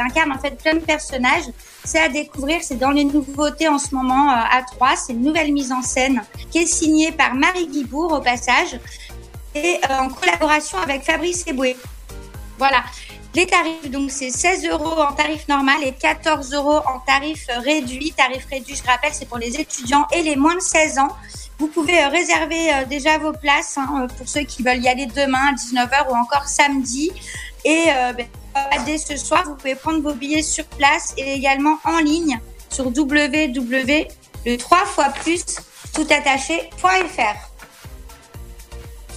incarne 0.00 0.32
en 0.32 0.38
fait 0.38 0.62
plein 0.62 0.74
de 0.74 0.80
personnages. 0.80 1.44
C'est 1.84 2.00
à 2.00 2.08
découvrir, 2.08 2.60
c'est 2.62 2.78
dans 2.78 2.92
les 2.92 3.04
nouveautés 3.04 3.66
en 3.66 3.78
ce 3.78 3.94
moment 3.94 4.30
à 4.30 4.62
3. 4.62 4.94
C'est 4.94 5.12
une 5.12 5.22
nouvelle 5.22 5.52
mise 5.52 5.72
en 5.72 5.82
scène 5.82 6.22
qui 6.50 6.58
est 6.58 6.66
signée 6.66 7.10
par 7.10 7.34
Marie 7.34 7.66
Guibourg 7.66 8.12
au 8.12 8.20
passage 8.20 8.78
et 9.54 9.78
euh, 9.90 9.98
en 9.98 10.08
collaboration 10.08 10.78
avec 10.78 11.02
Fabrice 11.02 11.46
Eboué. 11.46 11.76
Voilà. 12.58 12.82
Les 13.34 13.46
tarifs, 13.46 13.90
donc 13.90 14.10
c'est 14.10 14.30
16 14.30 14.66
euros 14.66 15.00
en 15.00 15.12
tarif 15.12 15.48
normal 15.48 15.78
et 15.84 15.92
14 15.92 16.52
euros 16.52 16.80
en 16.86 16.98
tarif 17.06 17.46
réduit. 17.64 18.12
Tarif 18.12 18.44
réduit, 18.50 18.76
je 18.76 18.82
rappelle, 18.82 19.12
c'est 19.14 19.26
pour 19.26 19.38
les 19.38 19.58
étudiants 19.58 20.06
et 20.12 20.22
les 20.22 20.36
moins 20.36 20.54
de 20.54 20.60
16 20.60 20.98
ans. 20.98 21.16
Vous 21.58 21.68
pouvez 21.68 22.02
euh, 22.02 22.08
réserver 22.08 22.72
euh, 22.72 22.84
déjà 22.84 23.16
vos 23.18 23.32
places 23.32 23.78
hein, 23.78 24.06
pour 24.18 24.28
ceux 24.28 24.42
qui 24.42 24.62
veulent 24.62 24.82
y 24.82 24.88
aller 24.88 25.06
demain 25.06 25.50
à 25.50 25.52
19h 25.54 26.10
ou 26.10 26.14
encore 26.14 26.46
samedi. 26.46 27.10
Et 27.64 27.86
ben, 28.16 28.26
dès 28.84 28.98
ce 28.98 29.16
soir, 29.16 29.44
vous 29.46 29.54
pouvez 29.54 29.76
prendre 29.76 30.02
vos 30.02 30.14
billets 30.14 30.42
sur 30.42 30.64
place 30.64 31.14
et 31.16 31.34
également 31.34 31.78
en 31.84 31.98
ligne 32.00 32.40
sur 32.68 32.86
www 32.86 34.08
le 34.44 34.56
3 34.56 34.78
fois 34.86 35.10
plus. 35.10 35.44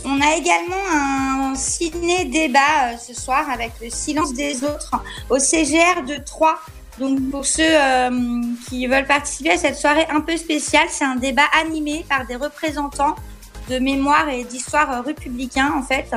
On 0.07 0.22
a 0.22 0.36
également 0.36 0.76
un 0.91 1.56
ciné-débat 1.56 2.60
euh, 2.60 2.98
ce 2.98 3.15
soir 3.15 3.49
avec 3.49 3.72
le 3.82 3.90
silence 3.90 4.34
des 4.34 4.64
autres 4.64 4.91
au 5.32 5.40
CGR 5.40 6.03
de 6.07 6.18
Troyes. 6.23 6.60
Donc 6.99 7.32
pour 7.32 7.44
ceux 7.44 7.64
euh, 7.64 8.41
qui 8.69 8.86
veulent 8.86 9.07
participer 9.07 9.52
à 9.52 9.57
cette 9.57 9.76
soirée 9.76 10.06
un 10.11 10.22
peu 10.22 10.38
spéciale, 10.38 10.88
c'est 10.91 11.06
un 11.06 11.15
débat 11.15 11.48
animé 11.60 12.06
par 12.07 12.27
des 12.27 12.36
représentants 12.36 13.15
de 13.68 13.80
mémoire 13.80 14.30
et 14.30 14.44
d'histoire 14.44 15.03
républicain 15.03 15.73
en 15.76 15.82
fait, 15.82 16.11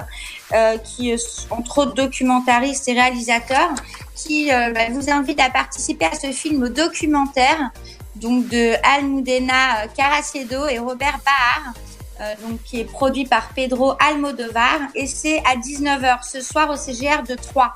euh, 0.53 0.77
qui 0.77 1.15
entre 1.49 1.79
autres 1.79 1.95
documentaristes 1.95 2.87
et 2.89 2.93
réalisateurs, 2.93 3.71
qui 4.15 4.51
bah, 4.51 4.91
vous 4.91 5.09
invitent 5.11 5.41
à 5.41 5.49
participer 5.49 6.05
à 6.05 6.15
ce 6.15 6.31
film 6.31 6.69
documentaire 6.69 7.71
donc 8.17 8.49
de 8.49 8.75
Almudena 8.83 9.87
Caracedo 9.97 10.67
et 10.67 10.79
Robert 10.79 11.21
Bahar, 11.25 11.73
euh, 12.21 12.35
donc 12.47 12.63
qui 12.65 12.81
est 12.81 12.85
produit 12.85 13.27
par 13.27 13.51
Pedro 13.55 13.95
Almodovar 14.01 14.81
et 14.95 15.07
c'est 15.07 15.39
à 15.39 15.57
19h 15.57 16.29
ce 16.29 16.41
soir 16.41 16.71
au 16.71 16.77
CGR 16.77 17.23
de 17.23 17.35
Troyes. 17.35 17.73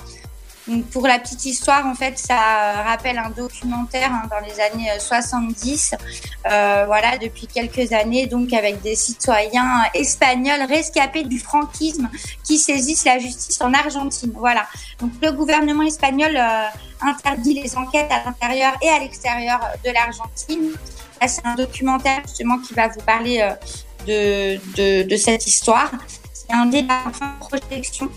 Pour 0.92 1.08
la 1.08 1.18
petite 1.18 1.44
histoire, 1.44 1.86
en 1.86 1.94
fait, 1.96 2.16
ça 2.18 2.36
rappelle 2.84 3.18
un 3.18 3.30
documentaire 3.30 4.12
hein, 4.12 4.28
dans 4.30 4.38
les 4.46 4.60
années 4.60 4.92
euh, 4.92 5.00
70, 5.00 5.96
euh, 6.46 6.84
voilà, 6.86 7.18
depuis 7.18 7.48
quelques 7.48 7.92
années, 7.92 8.28
donc 8.28 8.52
avec 8.52 8.80
des 8.80 8.94
citoyens 8.94 9.82
espagnols 9.92 10.62
rescapés 10.68 11.24
du 11.24 11.40
franquisme 11.40 12.08
qui 12.44 12.58
saisissent 12.58 13.04
la 13.04 13.18
justice 13.18 13.60
en 13.60 13.74
Argentine. 13.74 14.32
Voilà. 14.36 14.66
Donc 15.00 15.10
le 15.20 15.32
gouvernement 15.32 15.82
espagnol 15.82 16.36
euh, 16.36 16.66
interdit 17.00 17.54
les 17.54 17.76
enquêtes 17.76 18.10
à 18.12 18.22
l'intérieur 18.24 18.74
et 18.82 18.88
à 18.88 19.00
l'extérieur 19.00 19.58
de 19.84 19.90
l'Argentine. 19.90 20.72
C'est 21.26 21.44
un 21.44 21.54
documentaire 21.54 22.20
justement 22.22 22.58
qui 22.58 22.74
va 22.74 22.88
vous 22.88 23.00
parler 23.00 23.40
euh, 23.40 23.54
de, 24.06 25.16
cette 25.16 25.46
histoire. 25.46 25.90
C'est 26.32 26.52
un 26.52 26.66
débat 26.66 27.02
en 27.20 27.46
projection 27.46 28.08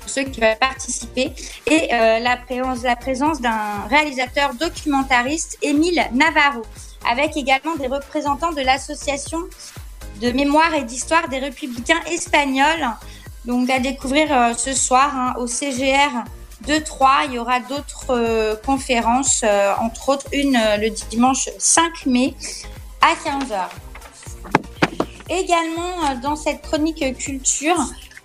pour 0.00 0.10
ceux 0.10 0.24
qui 0.24 0.40
veulent 0.40 0.58
participer 0.58 1.32
et 1.66 1.94
euh, 1.94 2.18
la 2.18 2.36
présence, 2.36 3.40
d'un 3.40 3.86
réalisateur 3.88 4.54
documentariste, 4.54 5.58
Émile 5.62 6.04
Navarro, 6.12 6.62
avec 7.10 7.36
également 7.36 7.76
des 7.76 7.86
représentants 7.86 8.52
de 8.52 8.60
l'association 8.60 9.38
de 10.20 10.30
mémoire 10.30 10.74
et 10.74 10.84
d'histoire 10.84 11.28
des 11.28 11.38
républicains 11.38 12.00
espagnols. 12.10 12.86
Donc 13.44 13.68
à 13.70 13.78
découvrir 13.78 14.28
euh, 14.30 14.54
ce 14.54 14.72
soir 14.72 15.10
hein, 15.14 15.34
au 15.38 15.46
CGR 15.46 16.24
de 16.66 16.78
Troyes. 16.78 17.24
Il 17.26 17.34
y 17.34 17.38
aura 17.38 17.60
d'autres 17.60 18.10
euh, 18.10 18.56
conférences, 18.64 19.44
entre 19.80 20.10
autres 20.10 20.26
une 20.32 20.58
le 20.80 20.90
dimanche 21.10 21.48
5 21.58 22.06
mai 22.06 22.34
à 23.00 23.14
15h. 23.14 23.68
Également 25.28 26.04
euh, 26.04 26.20
dans 26.22 26.36
cette 26.36 26.60
chronique 26.60 27.16
culture, 27.16 27.76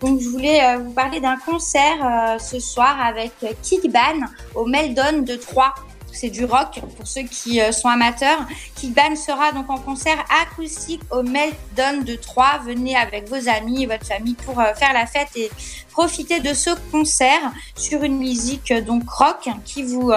donc 0.01 0.19
je 0.19 0.27
voulais 0.27 0.61
euh, 0.61 0.79
vous 0.79 0.91
parler 0.91 1.21
d'un 1.21 1.37
concert 1.37 1.97
euh, 2.03 2.37
ce 2.39 2.59
soir 2.59 2.97
avec 3.01 3.31
Kickban 3.61 4.27
au 4.53 4.65
Meldon 4.65 5.21
de 5.21 5.35
Troyes. 5.35 5.73
C'est 6.11 6.29
du 6.29 6.43
rock 6.43 6.81
pour 6.97 7.07
ceux 7.07 7.21
qui 7.21 7.61
sont 7.71 7.87
amateurs. 7.87 8.39
Kickban 8.75 9.15
sera 9.15 9.51
donc 9.51 9.69
en 9.69 9.77
concert 9.77 10.17
acoustique 10.41 11.01
au 11.11 11.21
Meldon 11.21 12.01
de 12.03 12.15
Troyes. 12.15 12.59
Venez 12.65 12.97
avec 12.97 13.29
vos 13.29 13.47
amis 13.47 13.83
et 13.83 13.85
votre 13.85 14.07
famille 14.07 14.33
pour 14.33 14.55
faire 14.55 14.91
la 14.91 15.05
fête 15.05 15.29
et 15.35 15.51
profiter 15.91 16.39
de 16.39 16.55
ce 16.55 16.71
concert 16.91 17.51
sur 17.75 18.03
une 18.03 18.17
musique 18.17 18.73
donc 18.87 19.07
rock 19.07 19.49
qui 19.63 19.83
vous 19.83 20.11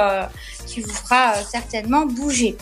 qui 0.67 0.81
vous 0.81 0.95
fera 0.95 1.35
certainement 1.45 2.07
bouger. 2.07 2.57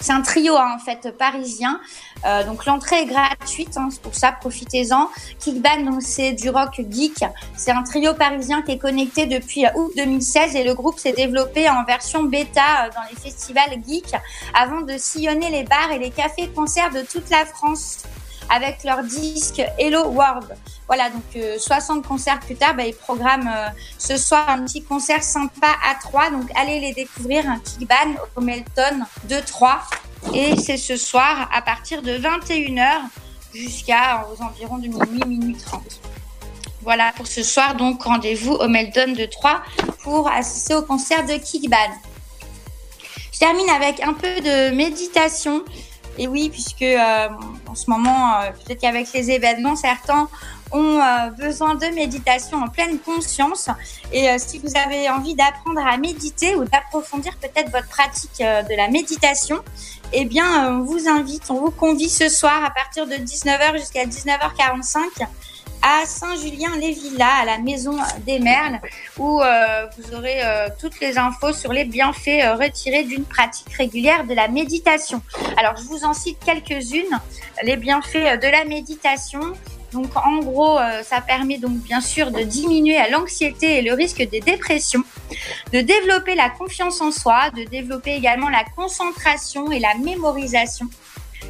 C'est 0.00 0.12
un 0.12 0.22
trio 0.22 0.56
hein, 0.56 0.76
en 0.76 0.78
fait 0.78 1.16
parisien. 1.16 1.80
Euh, 2.24 2.44
donc 2.44 2.66
l'entrée 2.66 3.02
est 3.02 3.06
gratuite, 3.06 3.76
hein, 3.76 3.88
c'est 3.90 4.00
pour 4.00 4.14
ça 4.14 4.32
profitez-en. 4.32 5.08
Kickban 5.38 5.82
donc 5.84 6.02
c'est 6.02 6.32
du 6.32 6.50
rock 6.50 6.80
geek. 6.90 7.24
C'est 7.56 7.72
un 7.72 7.82
trio 7.82 8.14
parisien 8.14 8.62
qui 8.62 8.72
est 8.72 8.78
connecté 8.78 9.26
depuis 9.26 9.66
euh, 9.66 9.70
août 9.74 9.92
2016 9.96 10.54
et 10.56 10.64
le 10.64 10.74
groupe 10.74 10.98
s'est 10.98 11.12
développé 11.12 11.68
en 11.68 11.84
version 11.84 12.22
bêta 12.22 12.60
euh, 12.60 12.90
dans 12.94 13.02
les 13.10 13.16
festivals 13.16 13.76
geek 13.86 14.14
avant 14.54 14.82
de 14.82 14.96
sillonner 14.98 15.50
les 15.50 15.64
bars 15.64 15.90
et 15.92 15.98
les 15.98 16.10
cafés-concerts 16.10 16.90
de 16.90 17.02
toute 17.02 17.28
la 17.30 17.44
France 17.44 18.04
avec 18.50 18.84
leur 18.84 19.02
disque 19.02 19.62
Hello 19.78 20.08
World. 20.08 20.56
Voilà, 20.88 21.10
donc 21.10 21.22
euh, 21.36 21.58
60 21.58 22.06
concerts 22.06 22.40
plus 22.40 22.56
tard, 22.56 22.74
bah, 22.74 22.86
ils 22.86 22.94
programment 22.94 23.48
euh, 23.54 23.68
ce 23.98 24.16
soir 24.16 24.48
un 24.48 24.64
petit 24.64 24.82
concert 24.82 25.22
sympa 25.22 25.68
à 25.86 25.94
3. 25.94 26.30
Donc 26.30 26.48
allez 26.56 26.80
les 26.80 26.94
découvrir, 26.94 27.48
un 27.48 27.58
Kickban 27.58 28.14
au 28.34 28.40
Melton 28.40 29.04
de 29.24 29.38
3. 29.38 29.82
Et 30.34 30.56
c'est 30.56 30.78
ce 30.78 30.96
soir 30.96 31.48
à 31.54 31.62
partir 31.62 32.02
de 32.02 32.12
21h 32.12 33.00
jusqu'à 33.54 34.26
aux 34.32 34.42
environs 34.42 34.78
de 34.78 34.88
minuit, 34.88 35.24
minuit 35.26 35.56
30. 35.56 35.82
Voilà 36.82 37.12
pour 37.16 37.26
ce 37.26 37.42
soir, 37.42 37.74
donc 37.74 38.02
rendez-vous 38.02 38.52
au 38.52 38.68
Meldon 38.68 39.12
de 39.12 39.26
Troyes 39.26 39.60
pour 40.02 40.30
assister 40.30 40.74
au 40.74 40.82
concert 40.82 41.26
de 41.26 41.34
Kickball. 41.34 41.90
Je 43.32 43.38
termine 43.38 43.68
avec 43.68 44.00
un 44.02 44.14
peu 44.14 44.40
de 44.40 44.74
méditation. 44.74 45.64
Et 46.18 46.26
oui, 46.26 46.50
puisque 46.50 46.82
euh, 46.82 47.28
en 47.68 47.74
ce 47.74 47.88
moment, 47.88 48.40
euh, 48.40 48.50
peut-être 48.50 48.80
qu'avec 48.80 49.12
les 49.12 49.30
événements, 49.30 49.76
certains 49.76 50.28
ont 50.72 51.00
euh, 51.00 51.30
besoin 51.30 51.74
de 51.74 51.86
méditation 51.94 52.58
en 52.58 52.68
pleine 52.68 52.98
conscience. 52.98 53.68
Et 54.12 54.28
euh, 54.28 54.36
si 54.38 54.58
vous 54.58 54.70
avez 54.76 55.08
envie 55.10 55.34
d'apprendre 55.34 55.80
à 55.86 55.96
méditer 55.96 56.56
ou 56.56 56.64
d'approfondir 56.64 57.36
peut-être 57.36 57.70
votre 57.70 57.88
pratique 57.88 58.40
euh, 58.40 58.62
de 58.62 58.74
la 58.76 58.88
méditation, 58.88 59.62
eh 60.12 60.24
bien, 60.24 60.72
on 60.72 60.84
vous 60.84 61.08
invite, 61.08 61.50
on 61.50 61.60
vous 61.60 61.70
convie 61.70 62.08
ce 62.08 62.28
soir 62.28 62.64
à 62.64 62.70
partir 62.70 63.06
de 63.06 63.14
19h 63.14 63.78
jusqu'à 63.78 64.04
19h45 64.04 65.26
à 65.80 66.04
Saint-Julien-les-Villas, 66.06 67.42
à 67.42 67.44
la 67.44 67.58
Maison 67.58 67.96
des 68.26 68.40
Merles, 68.40 68.80
où 69.16 69.40
vous 69.40 70.14
aurez 70.16 70.40
toutes 70.80 70.98
les 70.98 71.18
infos 71.18 71.52
sur 71.52 71.72
les 71.72 71.84
bienfaits 71.84 72.58
retirés 72.58 73.04
d'une 73.04 73.24
pratique 73.24 73.72
régulière 73.74 74.24
de 74.24 74.34
la 74.34 74.48
méditation. 74.48 75.22
Alors, 75.56 75.76
je 75.76 75.84
vous 75.84 76.04
en 76.04 76.14
cite 76.14 76.38
quelques-unes. 76.44 77.20
Les 77.62 77.76
bienfaits 77.76 78.40
de 78.42 78.50
la 78.50 78.64
méditation. 78.64 79.40
Donc, 79.92 80.14
en 80.16 80.38
gros, 80.38 80.78
euh, 80.78 81.02
ça 81.02 81.20
permet 81.20 81.58
donc 81.58 81.78
bien 81.78 82.00
sûr 82.00 82.30
de 82.30 82.42
diminuer 82.42 82.98
l'anxiété 83.10 83.78
et 83.78 83.82
le 83.82 83.94
risque 83.94 84.22
des 84.28 84.40
dépressions, 84.40 85.02
de 85.72 85.80
développer 85.80 86.34
la 86.34 86.50
confiance 86.50 87.00
en 87.00 87.10
soi, 87.10 87.50
de 87.50 87.64
développer 87.64 88.14
également 88.14 88.50
la 88.50 88.64
concentration 88.76 89.70
et 89.70 89.78
la 89.78 89.94
mémorisation. 89.94 90.88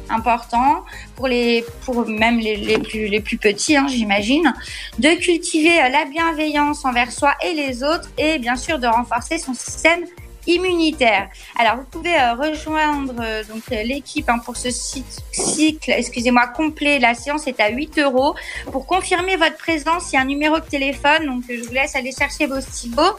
Important 0.09 0.85
pour 1.15 1.27
les 1.27 1.65
pour 1.83 2.07
même 2.07 2.39
les, 2.39 2.77
plus 2.77 3.07
les 3.07 3.19
plus 3.19 3.37
petits 3.37 3.75
hein, 3.75 3.87
j'imagine 3.87 4.53
de 4.97 5.09
cultiver 5.19 5.81
euh, 5.81 5.89
la 5.89 6.05
bienveillance 6.05 6.85
envers 6.85 7.11
soi 7.11 7.33
et 7.43 7.53
les 7.53 7.83
autres 7.83 8.09
et 8.17 8.39
bien 8.39 8.55
sûr 8.55 8.79
de 8.79 8.87
renforcer 8.87 9.37
son 9.37 9.53
système 9.53 10.05
immunitaire. 10.49 11.29
Alors 11.57 11.77
vous 11.77 11.83
pouvez 11.83 12.15
euh, 12.15 12.33
rejoindre 12.33 13.13
euh, 13.21 13.43
donc 13.43 13.61
euh, 13.71 13.83
l'équipe 13.83 14.27
hein, 14.29 14.39
pour 14.39 14.57
ce 14.57 14.69
cycle, 14.71 15.91
excusez-moi 15.91 16.47
complet. 16.47 16.99
La 16.99 17.13
séance 17.13 17.47
est 17.47 17.59
à 17.59 17.69
8 17.69 17.99
euros. 17.99 18.35
Pour 18.71 18.85
confirmer 18.85 19.35
votre 19.35 19.57
présence, 19.57 20.11
il 20.11 20.15
y 20.15 20.17
a 20.17 20.21
un 20.21 20.25
numéro 20.25 20.59
de 20.59 20.65
téléphone, 20.65 21.25
donc 21.25 21.43
je 21.47 21.61
vous 21.61 21.73
laisse 21.73 21.95
aller 21.95 22.11
chercher 22.11 22.47
vos 22.47 22.59
stylos. 22.61 23.15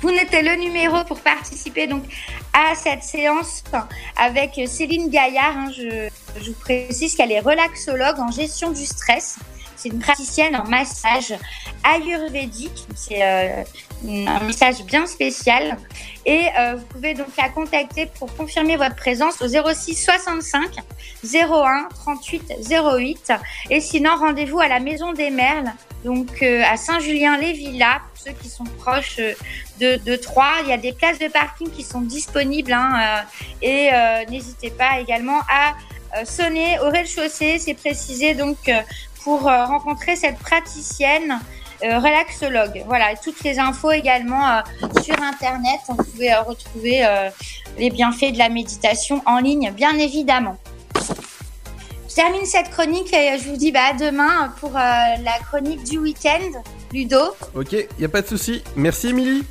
Vous 0.00 0.10
notez 0.10 0.42
le 0.42 0.56
numéro 0.56 1.02
pour 1.04 1.20
participer 1.20 1.86
donc 1.86 2.04
à 2.52 2.74
cette 2.74 3.02
séance 3.02 3.64
avec 4.16 4.60
Céline 4.66 5.08
Gaillard. 5.08 5.56
hein. 5.56 5.70
je, 5.76 6.08
vous 6.44 6.52
précise 6.60 7.14
qu'elle 7.14 7.32
est 7.32 7.40
relaxologue 7.40 8.18
en 8.20 8.30
gestion 8.30 8.70
du 8.70 8.84
stress. 8.84 9.38
C'est 9.76 9.88
une 9.88 9.98
praticienne 9.98 10.54
en 10.54 10.64
massage 10.68 11.34
ayurvédique. 11.84 12.86
C'est 12.94 13.22
un 14.08 14.40
message 14.40 14.82
bien 14.84 15.06
spécial. 15.06 15.76
Et 16.24 16.46
euh, 16.58 16.76
vous 16.76 16.84
pouvez 16.86 17.14
donc 17.14 17.28
la 17.36 17.48
contacter 17.48 18.06
pour 18.18 18.34
confirmer 18.36 18.76
votre 18.76 18.96
présence 18.96 19.42
au 19.42 19.48
06 19.48 19.94
65 19.94 20.76
01 21.34 21.88
38 21.90 22.52
08. 22.68 23.32
Et 23.70 23.80
sinon, 23.80 24.16
rendez-vous 24.16 24.60
à 24.60 24.68
la 24.68 24.80
Maison 24.80 25.12
des 25.12 25.30
Merles, 25.30 25.72
donc 26.04 26.42
euh, 26.42 26.62
à 26.64 26.76
Saint-Julien-les-Villas, 26.76 28.00
pour 28.08 28.22
ceux 28.24 28.32
qui 28.32 28.48
sont 28.48 28.64
proches 28.64 29.18
euh, 29.18 29.34
de, 29.80 29.96
de 30.04 30.16
Troyes. 30.16 30.60
Il 30.62 30.68
y 30.68 30.72
a 30.72 30.78
des 30.78 30.92
places 30.92 31.18
de 31.18 31.28
parking 31.28 31.70
qui 31.70 31.82
sont 31.82 32.00
disponibles. 32.02 32.72
hein, 32.72 33.24
et 33.60 33.90
n'hésitez 34.28 34.70
pas 34.70 35.00
également 35.00 35.40
à 35.48 36.24
sonner 36.24 36.78
au 36.80 36.90
rez-de-chaussée. 36.90 37.58
C'est 37.58 37.74
précisé 37.74 38.34
donc 38.34 38.70
pour 39.24 39.42
rencontrer 39.42 40.14
cette 40.14 40.38
praticienne 40.38 41.40
euh, 41.84 41.98
relaxologue. 41.98 42.84
Voilà, 42.86 43.14
toutes 43.16 43.42
les 43.44 43.58
infos 43.58 43.90
également 43.90 44.48
euh, 44.48 44.60
sur 45.02 45.20
Internet. 45.20 45.80
Vous 45.88 45.96
pouvez 45.96 46.32
euh, 46.32 46.40
retrouver 46.42 47.04
les 47.78 47.90
bienfaits 47.90 48.32
de 48.32 48.38
la 48.38 48.48
méditation 48.48 49.22
en 49.26 49.38
ligne, 49.38 49.72
bien 49.74 49.96
évidemment. 49.98 50.56
Je 52.08 52.14
termine 52.14 52.44
cette 52.44 52.70
chronique 52.70 53.12
et 53.14 53.38
je 53.38 53.48
vous 53.48 53.56
dis 53.56 53.72
bah, 53.72 53.90
à 53.90 53.94
demain 53.94 54.52
pour 54.60 54.72
la 54.72 55.38
chronique 55.48 55.82
du 55.84 55.98
week-end, 55.98 56.60
Ludo. 56.92 57.34
Ok, 57.54 57.74
y 57.98 58.04
a 58.04 58.08
pas 58.08 58.20
de 58.20 58.26
souci. 58.26 58.62
Merci 58.76 59.08
Émilie. 59.08 59.44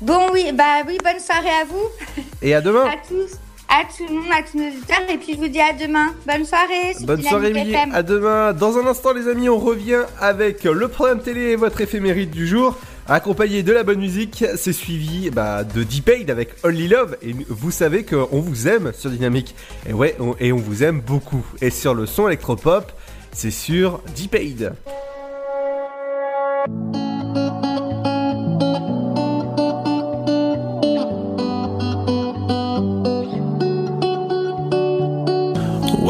Bon, 0.00 0.28
oui, 0.32 0.50
bah 0.52 0.82
oui, 0.86 0.98
bonne 1.02 1.20
soirée 1.20 1.50
à 1.50 1.64
vous, 1.64 2.22
Et 2.42 2.54
à 2.54 2.60
demain. 2.60 2.86
à 2.88 2.96
tous, 3.08 3.38
à 3.68 3.82
tout 3.96 4.04
le 4.08 4.14
monde, 4.14 4.30
à 4.32 4.42
tous 4.42 4.58
nos 4.58 4.68
auditeurs. 4.68 5.00
Et 5.10 5.16
puis 5.18 5.34
je 5.34 5.38
vous 5.38 5.48
dis 5.48 5.60
à 5.60 5.72
demain. 5.72 6.14
Bonne 6.26 6.44
soirée. 6.44 6.94
Bonne 7.02 7.22
soirée 7.22 7.50
Émilie. 7.50 7.74
À 7.76 8.02
demain. 8.02 8.52
Dans 8.52 8.78
un 8.78 8.86
instant 8.86 9.12
les 9.12 9.28
amis, 9.28 9.48
on 9.48 9.58
revient 9.58 10.02
avec 10.20 10.64
le 10.64 10.88
programme 10.88 11.20
télé 11.20 11.50
et 11.52 11.56
votre 11.56 11.80
éphéméride 11.80 12.30
du 12.30 12.46
jour. 12.46 12.76
Accompagné 13.06 13.62
de 13.62 13.70
la 13.72 13.82
bonne 13.82 13.98
musique, 14.00 14.44
c'est 14.56 14.72
suivi 14.72 15.28
bah, 15.30 15.62
de 15.62 15.82
Deep 15.82 16.10
avec 16.30 16.54
Only 16.64 16.88
Love. 16.88 17.16
Et 17.22 17.34
vous 17.48 17.70
savez 17.70 18.04
qu'on 18.04 18.40
vous 18.40 18.66
aime 18.68 18.92
sur 18.96 19.10
Dynamique. 19.10 19.54
Et 19.86 19.92
ouais, 19.92 20.16
on- 20.20 20.34
et 20.40 20.52
on 20.52 20.56
vous 20.56 20.82
aime 20.84 21.00
beaucoup. 21.00 21.44
Et 21.60 21.68
sur 21.70 21.92
le 21.94 22.06
son 22.06 22.28
électropop, 22.28 22.90
c'est 23.32 23.50
sur 23.50 24.00
Deep 24.14 24.34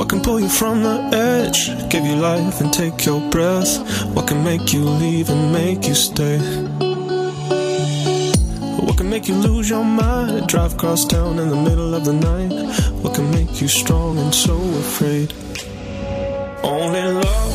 What 0.04 0.10
can 0.10 0.20
pull 0.20 0.38
you 0.38 0.50
from 0.50 0.82
the 0.82 1.00
edge? 1.16 1.68
Give 1.88 2.04
you 2.04 2.16
life 2.16 2.60
and 2.60 2.70
take 2.70 3.06
your 3.06 3.22
breath. 3.30 3.72
What 4.14 4.28
can 4.28 4.44
make 4.44 4.70
you 4.70 4.84
leave 4.84 5.30
and 5.30 5.50
make 5.50 5.88
you 5.88 5.94
stay? 5.94 6.38
What 8.84 8.98
can 8.98 9.08
make 9.08 9.28
you 9.28 9.34
lose 9.34 9.70
your 9.70 9.82
mind? 9.82 10.46
Drive 10.46 10.74
across 10.74 11.06
town 11.06 11.38
in 11.38 11.48
the 11.48 11.56
middle 11.56 11.94
of 11.94 12.04
the 12.04 12.12
night. 12.12 12.52
What 13.02 13.14
can 13.14 13.30
make 13.30 13.62
you 13.62 13.66
strong 13.66 14.18
and 14.18 14.34
so 14.34 14.60
afraid? 14.84 15.32
Only 16.62 17.00
love, 17.00 17.24
love, 17.24 17.53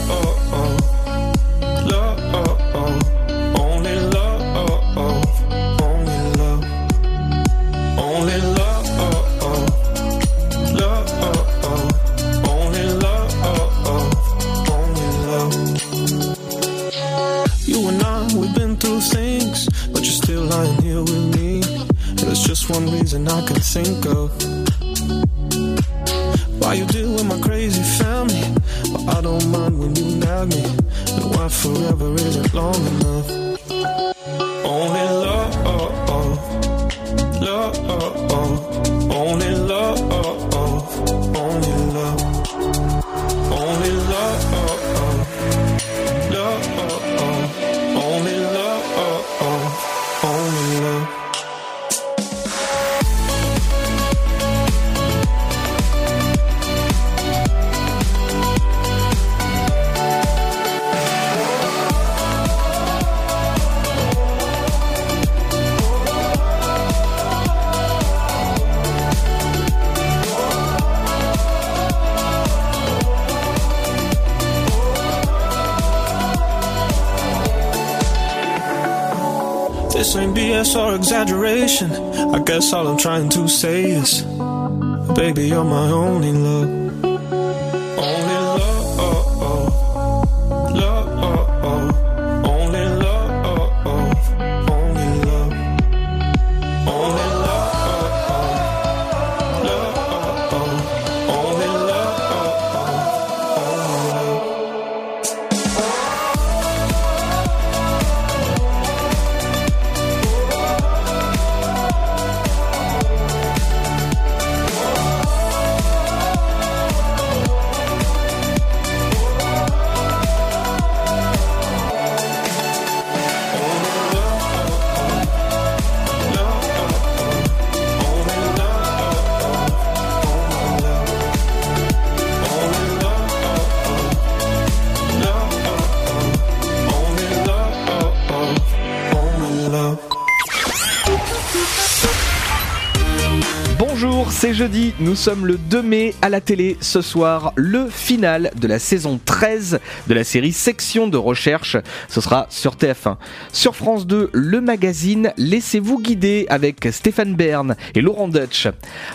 jeudi, 144.70 144.89
nous 145.00 145.16
sommes 145.16 145.46
le 145.46 145.58
2 145.58 145.82
mai 145.82 146.14
à 146.22 146.28
la 146.28 146.42
télé 146.42 146.78
ce 146.82 147.02
soir, 147.02 147.54
le 147.56 147.90
final 147.90 148.52
de 148.60 148.68
la 148.68 148.80
saison 148.80 149.20
13 149.24 149.80
de 150.08 150.14
la 150.14 150.26
série 150.26 150.52
Section 150.52 151.08
de 151.08 151.18
recherche. 151.18 151.78
Ce 152.10 152.20
sera 152.20 152.48
sur 152.50 152.76
TF1. 152.76 153.16
Sur 153.54 153.76
France 153.76 154.06
2, 154.06 154.30
le 154.34 154.62
magazine 154.62 155.32
Laissez-vous 155.38 156.02
guider 156.02 156.48
avec 156.50 156.88
Stéphane 156.92 157.36
Bern 157.36 157.76
et 157.96 158.02
Laurent 158.02 158.28
Dutch. 158.28 158.68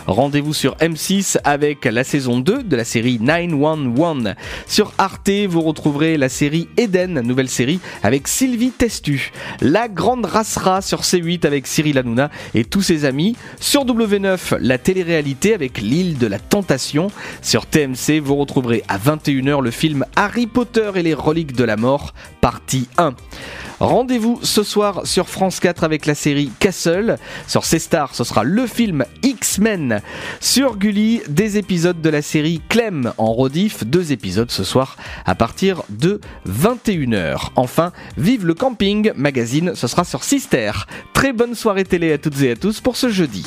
Rendez-vous 0.07 0.53
sur 0.53 0.75
M6 0.77 1.37
avec 1.43 1.85
la 1.85 2.03
saison 2.03 2.39
2 2.39 2.63
de 2.63 2.75
la 2.75 2.83
série 2.83 3.19
911. 3.19 4.33
Sur 4.67 4.91
Arte, 4.97 5.29
vous 5.47 5.61
retrouverez 5.61 6.17
la 6.17 6.29
série 6.29 6.67
Eden, 6.77 7.21
nouvelle 7.21 7.49
série 7.49 7.79
avec 8.01 8.27
Sylvie 8.27 8.71
Testu. 8.71 9.31
La 9.61 9.87
grande 9.87 10.25
racera 10.25 10.81
sur 10.81 11.01
C8 11.01 11.45
avec 11.45 11.67
Cyril 11.67 11.99
Hanouna 11.99 12.31
et 12.55 12.65
tous 12.65 12.81
ses 12.81 13.05
amis. 13.05 13.35
Sur 13.59 13.85
W9, 13.85 14.57
la 14.59 14.77
télé-réalité 14.79 15.53
avec 15.53 15.74
l'île 15.79 16.17
de 16.17 16.27
la 16.27 16.39
tentation. 16.39 17.07
Sur 17.41 17.65
TMC, 17.65 18.19
vous 18.23 18.35
retrouverez 18.35 18.83
à 18.87 18.97
21h 18.97 19.61
le 19.61 19.71
film 19.71 20.05
Harry 20.15 20.47
Potter 20.47 20.91
et 20.95 21.03
les 21.03 21.13
reliques 21.13 21.55
de 21.55 21.63
la 21.63 21.77
mort, 21.77 22.13
partie 22.41 22.87
1. 22.97 23.15
Rendez-vous 23.79 24.39
ce 24.41 24.63
soir 24.63 25.05
sur 25.05 25.27
France 25.27 25.59
4 25.59 25.83
avec 25.83 26.05
la 26.05 26.15
série 26.15 26.49
Castle. 26.59 27.17
Sur 27.47 27.65
C-Star, 27.65 28.15
ce 28.15 28.23
sera 28.23 28.43
le 28.43 28.67
film 28.67 29.05
X-Men. 29.21 30.01
Sur 30.39 30.77
Gulli, 30.77 31.21
des 31.27 31.57
épisodes 31.57 31.99
de 31.99 32.09
la 32.09 32.21
série 32.21 32.61
Clem 32.69 33.11
en 33.17 33.33
rediff, 33.33 33.85
deux 33.85 34.13
épisodes 34.13 34.51
ce 34.51 34.63
soir 34.63 34.95
à 35.25 35.35
partir 35.35 35.83
de 35.89 36.21
21h. 36.47 37.49
Enfin, 37.55 37.91
vive 38.17 38.45
le 38.45 38.53
camping 38.53 39.11
magazine, 39.15 39.73
ce 39.75 39.87
sera 39.87 40.05
sur 40.05 40.23
Sister. 40.23 40.71
Très 41.13 41.33
bonne 41.33 41.55
soirée 41.55 41.83
télé 41.83 42.13
à 42.13 42.17
toutes 42.17 42.41
et 42.41 42.51
à 42.51 42.55
tous 42.55 42.79
pour 42.79 42.95
ce 42.95 43.09
jeudi. 43.09 43.43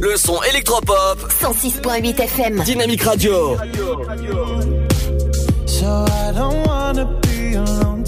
Le 0.00 0.16
son 0.16 0.42
électropop. 0.50 1.18
106.8 1.28 2.20
FM. 2.20 2.62
Dynamique 2.64 3.02
Radio. 3.02 3.56
So 5.66 5.86
I 5.86 6.32
don't 6.34 6.66
wanna 6.66 7.04
be 7.22 7.54
alone 7.54 7.99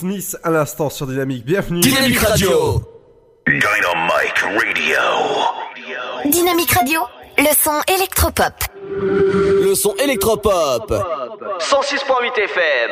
Smith 0.00 0.36
à 0.42 0.50
l'instant 0.50 0.88
sur 0.88 1.06
Dynamique. 1.06 1.44
Bienvenue. 1.44 1.80
Dynamique 1.80 2.18
Radio. 2.20 2.80
Dynamite 3.46 4.38
Radio. 4.38 4.98
Dynamique 6.24 6.70
Radio, 6.72 7.00
le 7.36 7.54
son 7.54 7.78
électropop. 7.94 8.54
Le 8.88 9.74
son 9.74 9.94
électropop. 9.96 10.90
106.8 11.60 12.44
FM. 12.44 12.90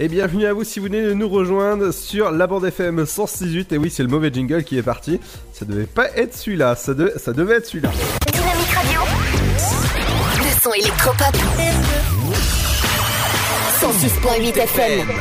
Et 0.00 0.08
bienvenue 0.08 0.46
à 0.46 0.52
vous 0.52 0.64
si 0.64 0.80
vous 0.80 0.86
venez 0.86 1.02
de 1.02 1.12
nous 1.12 1.28
rejoindre 1.28 1.92
sur 1.92 2.32
la 2.32 2.48
bande 2.48 2.64
FM 2.64 3.04
106.8. 3.04 3.72
Et 3.74 3.78
oui, 3.78 3.88
c'est 3.88 4.02
le 4.02 4.08
mauvais 4.08 4.32
jingle 4.32 4.64
qui 4.64 4.78
est 4.78 4.82
parti. 4.82 5.20
Ça 5.52 5.64
devait 5.64 5.86
pas 5.86 6.08
être 6.16 6.34
celui-là, 6.34 6.74
ça, 6.74 6.92
de- 6.92 7.12
ça 7.18 7.32
devait 7.32 7.54
être 7.58 7.66
celui-là. 7.66 7.90
Dynamique 8.32 8.74
Radio, 8.74 9.00
le 10.38 10.60
son 10.60 10.72
électropop. 10.72 11.36
106.8 13.80 14.56
FM. 14.58 15.11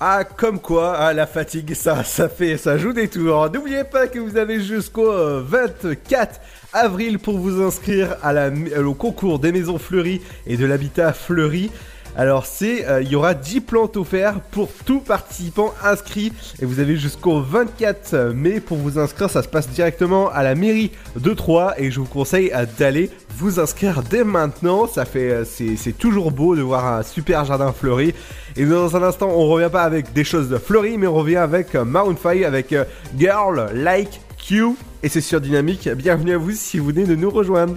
Ah, 0.00 0.22
comme 0.22 0.60
quoi, 0.60 0.96
ah, 0.96 1.12
la 1.12 1.26
fatigue, 1.26 1.74
ça, 1.74 2.04
ça 2.04 2.28
fait, 2.28 2.56
ça 2.56 2.78
joue 2.78 2.92
des 2.92 3.08
tours. 3.08 3.50
N'oubliez 3.50 3.82
pas 3.82 4.06
que 4.06 4.20
vous 4.20 4.36
avez 4.36 4.60
jusqu'au 4.60 5.10
euh, 5.10 5.42
24 5.44 6.40
avril 6.72 7.18
pour 7.18 7.36
vous 7.36 7.60
inscrire 7.60 8.16
euh, 8.24 8.84
au 8.84 8.94
concours 8.94 9.40
des 9.40 9.50
maisons 9.50 9.78
fleuries 9.78 10.22
et 10.46 10.56
de 10.56 10.66
l'habitat 10.66 11.12
fleuri. 11.12 11.72
Alors 12.18 12.46
c'est, 12.46 12.84
euh, 12.88 13.00
il 13.00 13.08
y 13.08 13.14
aura 13.14 13.32
10 13.32 13.60
plantes 13.60 13.96
offertes 13.96 14.40
pour 14.50 14.68
tout 14.84 14.98
participant 14.98 15.72
inscrit 15.84 16.32
et 16.60 16.64
vous 16.64 16.80
avez 16.80 16.96
jusqu'au 16.96 17.40
24 17.40 18.32
mai 18.34 18.58
pour 18.58 18.76
vous 18.76 18.98
inscrire. 18.98 19.30
Ça 19.30 19.40
se 19.40 19.48
passe 19.48 19.68
directement 19.68 20.28
à 20.28 20.42
la 20.42 20.56
mairie 20.56 20.90
de 21.14 21.32
Troyes 21.32 21.74
et 21.78 21.92
je 21.92 22.00
vous 22.00 22.06
conseille 22.06 22.50
euh, 22.52 22.66
d'aller 22.76 23.08
vous 23.36 23.60
inscrire 23.60 24.02
dès 24.02 24.24
maintenant. 24.24 24.88
Ça 24.88 25.04
fait, 25.04 25.30
euh, 25.30 25.44
c'est 25.44 25.96
toujours 25.96 26.32
beau 26.32 26.56
de 26.56 26.60
voir 26.60 26.92
un 26.92 27.04
super 27.04 27.44
jardin 27.44 27.72
fleuri. 27.72 28.12
Et 28.56 28.66
dans 28.66 28.96
un 28.96 29.02
instant, 29.04 29.30
on 29.32 29.46
revient 29.46 29.70
pas 29.70 29.84
avec 29.84 30.12
des 30.12 30.24
choses 30.24 30.58
fleuries, 30.58 30.98
mais 30.98 31.06
on 31.06 31.14
revient 31.14 31.36
avec 31.36 31.74
Maroon 31.74 32.16
5 32.20 32.42
avec 32.42 32.74
Girl 33.16 33.70
Like 33.74 34.20
Q 34.44 34.70
et 35.04 35.08
c'est 35.08 35.20
sur 35.20 35.40
Dynamique. 35.40 35.88
Bienvenue 35.90 36.34
à 36.34 36.38
vous 36.38 36.50
si 36.50 36.80
vous 36.80 36.86
venez 36.86 37.04
de 37.04 37.14
nous 37.14 37.30
rejoindre. 37.30 37.76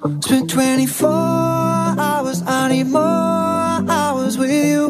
Spent 0.00 0.48
24 0.48 1.10
hours, 1.10 2.42
I 2.46 2.68
need 2.70 2.86
more 2.86 3.02
hours 3.02 4.38
with 4.38 4.50
you. 4.50 4.88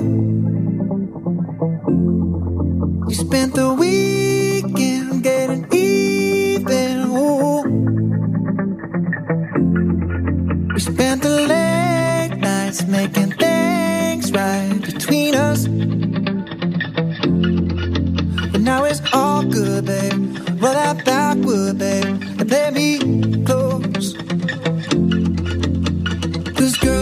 We 3.08 3.14
spent 3.14 3.54
the 3.54 3.74
weekend 3.74 5.24
getting 5.24 5.66
even. 5.72 7.10
Ooh. 7.10 7.62
We 10.74 10.80
spent 10.80 11.22
the 11.22 11.40
late 11.40 12.36
nights 12.38 12.86
making 12.86 13.32
things 13.32 14.30
right 14.30 14.80
between 14.80 15.34
us. 15.34 15.66
But 18.52 18.60
now 18.60 18.84
it's 18.84 19.02
all 19.12 19.42
good, 19.42 19.86
babe. 19.86 20.38
Roll 20.62 20.72
that 20.72 21.04
backward, 21.04 21.78
babe, 21.78 22.04
and 22.38 22.48
play 22.48 22.70
me 22.70 23.44
close. 23.44 24.19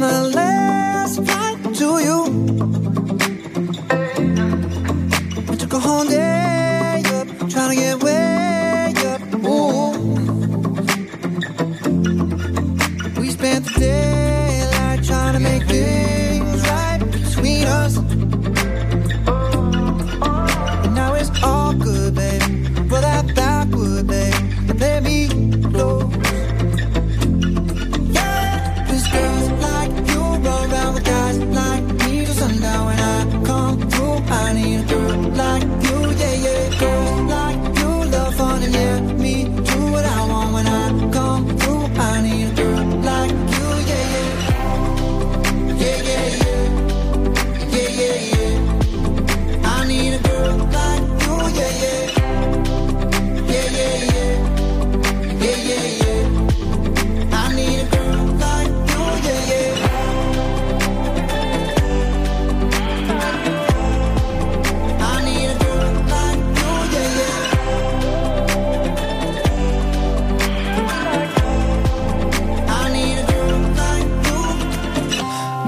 wanna 0.00 0.35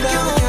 you, 0.00 0.39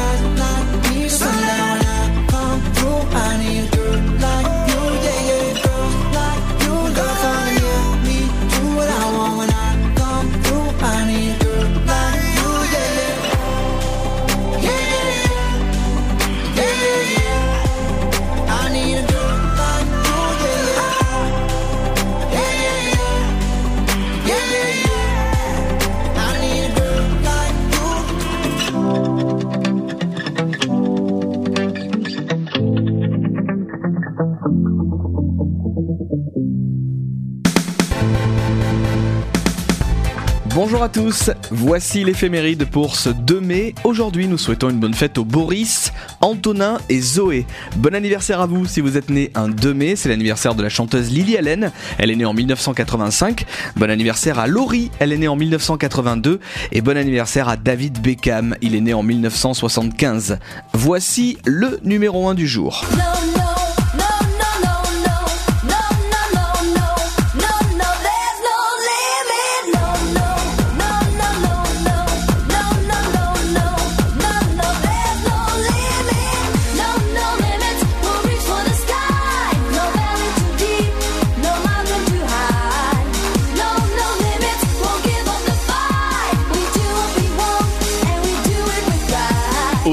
Bonjour 40.64 40.84
à 40.84 40.88
tous, 40.88 41.32
voici 41.50 42.04
l'éphéméride 42.04 42.66
pour 42.66 42.94
ce 42.94 43.08
2 43.08 43.40
mai. 43.40 43.74
Aujourd'hui, 43.82 44.28
nous 44.28 44.38
souhaitons 44.38 44.70
une 44.70 44.78
bonne 44.78 44.94
fête 44.94 45.18
aux 45.18 45.24
Boris, 45.24 45.92
Antonin 46.20 46.78
et 46.88 47.00
Zoé. 47.00 47.46
Bon 47.78 47.92
anniversaire 47.96 48.40
à 48.40 48.46
vous 48.46 48.64
si 48.66 48.80
vous 48.80 48.96
êtes 48.96 49.10
né 49.10 49.32
un 49.34 49.48
2 49.48 49.74
mai, 49.74 49.96
c'est 49.96 50.08
l'anniversaire 50.08 50.54
de 50.54 50.62
la 50.62 50.68
chanteuse 50.68 51.10
Lily 51.10 51.36
Allen, 51.36 51.72
elle 51.98 52.12
est 52.12 52.14
née 52.14 52.24
en 52.24 52.32
1985. 52.32 53.44
Bon 53.74 53.90
anniversaire 53.90 54.38
à 54.38 54.46
Laurie, 54.46 54.92
elle 55.00 55.12
est 55.12 55.18
née 55.18 55.26
en 55.26 55.34
1982. 55.34 56.38
Et 56.70 56.80
bon 56.80 56.96
anniversaire 56.96 57.48
à 57.48 57.56
David 57.56 58.00
Beckham, 58.00 58.54
il 58.62 58.76
est 58.76 58.80
né 58.80 58.94
en 58.94 59.02
1975. 59.02 60.38
Voici 60.74 61.38
le 61.44 61.80
numéro 61.82 62.28
1 62.28 62.34
du 62.34 62.46
jour. 62.46 62.84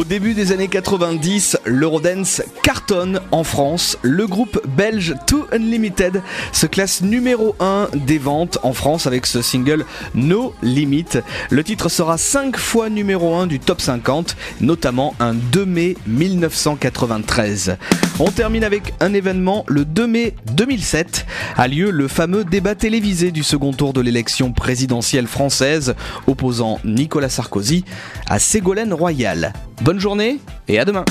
Début 0.10 0.34
des 0.34 0.52
années 0.52 0.68
90, 0.68 1.60
l'Eurodance 1.66 2.42
cartonne 2.64 3.22
en 3.30 3.44
France. 3.44 3.96
Le 4.02 4.26
groupe 4.26 4.60
belge 4.76 5.14
Too 5.28 5.46
Unlimited 5.52 6.24
se 6.52 6.66
classe 6.66 7.02
numéro 7.02 7.56
1 7.60 7.90
des 7.94 8.18
ventes 8.18 8.58
en 8.64 8.74
France 8.74 9.06
avec 9.06 9.28
ce 9.28 9.44
single 9.44 9.86
No 10.16 10.56
Limit. 10.64 11.20
Le 11.52 11.64
titre 11.64 11.90
sera 11.90 12.18
5 12.18 12.58
fois 12.58 12.90
numéro 12.90 13.36
1 13.36 13.46
du 13.46 13.60
top 13.60 13.82
50, 13.82 14.36
notamment 14.62 15.14
un 15.20 15.36
2 15.36 15.66
mai 15.68 15.96
1993. 16.08 17.78
On 18.18 18.32
termine 18.32 18.64
avec 18.64 18.96
un 19.02 19.14
événement 19.14 19.64
le 19.68 19.86
2 19.86 20.08
mai 20.08 20.34
2007 20.54 21.28
a 21.56 21.68
lieu 21.68 21.92
le 21.92 22.08
fameux 22.08 22.44
débat 22.46 22.74
télévisé 22.74 23.30
du 23.30 23.44
second 23.44 23.74
tour 23.74 23.94
de 23.94 24.02
l'élection 24.02 24.54
présidentielle 24.54 25.28
française 25.28 25.94
opposant 26.26 26.80
Nicolas 26.84 27.30
Sarkozy 27.30 27.86
à 28.28 28.40
Ségolène 28.40 28.94
Royal. 28.94 29.54
Bonne 29.82 30.00
journée 30.00 30.40
et 30.68 30.78
à 30.80 30.86
demain. 30.86 31.06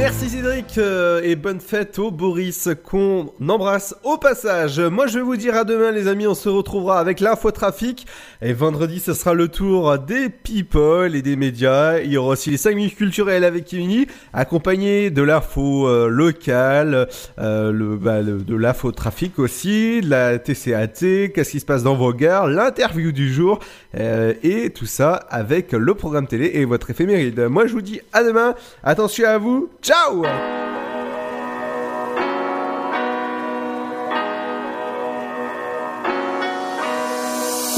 Merci 0.00 0.30
Cédric 0.30 0.78
euh, 0.78 1.20
et 1.22 1.36
bonne 1.36 1.60
fête 1.60 1.98
au 1.98 2.10
Boris 2.10 2.70
qu'on 2.86 3.30
embrasse 3.46 3.94
au 4.02 4.16
passage. 4.16 4.80
Moi 4.80 5.06
je 5.06 5.18
vais 5.18 5.24
vous 5.24 5.36
dire 5.36 5.54
à 5.54 5.64
demain 5.64 5.90
les 5.90 6.08
amis, 6.08 6.26
on 6.26 6.34
se 6.34 6.48
retrouvera 6.48 6.98
avec 6.98 7.20
l'infotrafic 7.20 8.06
et 8.40 8.54
vendredi 8.54 8.98
ce 8.98 9.12
sera 9.12 9.34
le 9.34 9.48
tour 9.48 9.98
des 9.98 10.30
people 10.30 11.14
et 11.14 11.20
des 11.20 11.36
médias. 11.36 11.98
Il 11.98 12.10
y 12.10 12.16
aura 12.16 12.30
aussi 12.30 12.48
les 12.48 12.56
5 12.56 12.76
minutes 12.76 12.96
culturelles 12.96 13.44
avec 13.44 13.66
Kevini 13.66 14.06
accompagné 14.32 15.10
de 15.10 15.20
l'info 15.20 15.86
euh, 15.86 16.08
locale, 16.08 17.06
euh, 17.38 17.70
le, 17.70 17.96
bah, 17.96 18.20
aussi, 19.36 20.00
de 20.00 20.08
la 20.08 20.38
TCAT, 20.38 21.28
qu'est-ce 21.34 21.50
qui 21.50 21.60
se 21.60 21.66
passe 21.66 21.82
dans 21.82 21.94
vos 21.94 22.14
gares, 22.14 22.46
l'interview 22.46 23.12
du 23.12 23.30
jour 23.30 23.58
euh, 23.98 24.32
et 24.42 24.70
tout 24.70 24.86
ça 24.86 25.12
avec 25.28 25.72
le 25.72 25.94
programme 25.94 26.26
télé 26.26 26.52
et 26.54 26.64
votre 26.64 26.88
éphéméride. 26.88 27.38
Moi 27.50 27.66
je 27.66 27.74
vous 27.74 27.82
dis 27.82 28.00
à 28.14 28.24
demain, 28.24 28.54
attention 28.82 29.28
à 29.28 29.36
vous, 29.36 29.68
ciao 29.82 29.89
When 29.90 30.22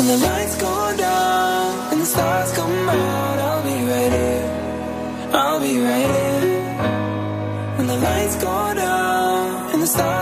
the 0.08 0.18
lights 0.18 0.56
go 0.60 0.96
down 0.98 1.92
and 1.92 2.00
the 2.02 2.04
stars 2.04 2.52
come 2.52 2.88
out, 2.90 3.38
I'll 3.38 3.62
be 3.62 3.76
right 3.92 4.12
here. 4.12 5.30
I'll 5.32 5.60
be 5.60 5.80
right 5.80 6.10
here. 6.18 6.76
When 7.78 7.86
the 7.86 7.96
lights 7.96 8.36
go 8.36 8.74
down 8.74 9.70
and 9.72 9.82
the 9.82 9.86
stars 9.86 10.21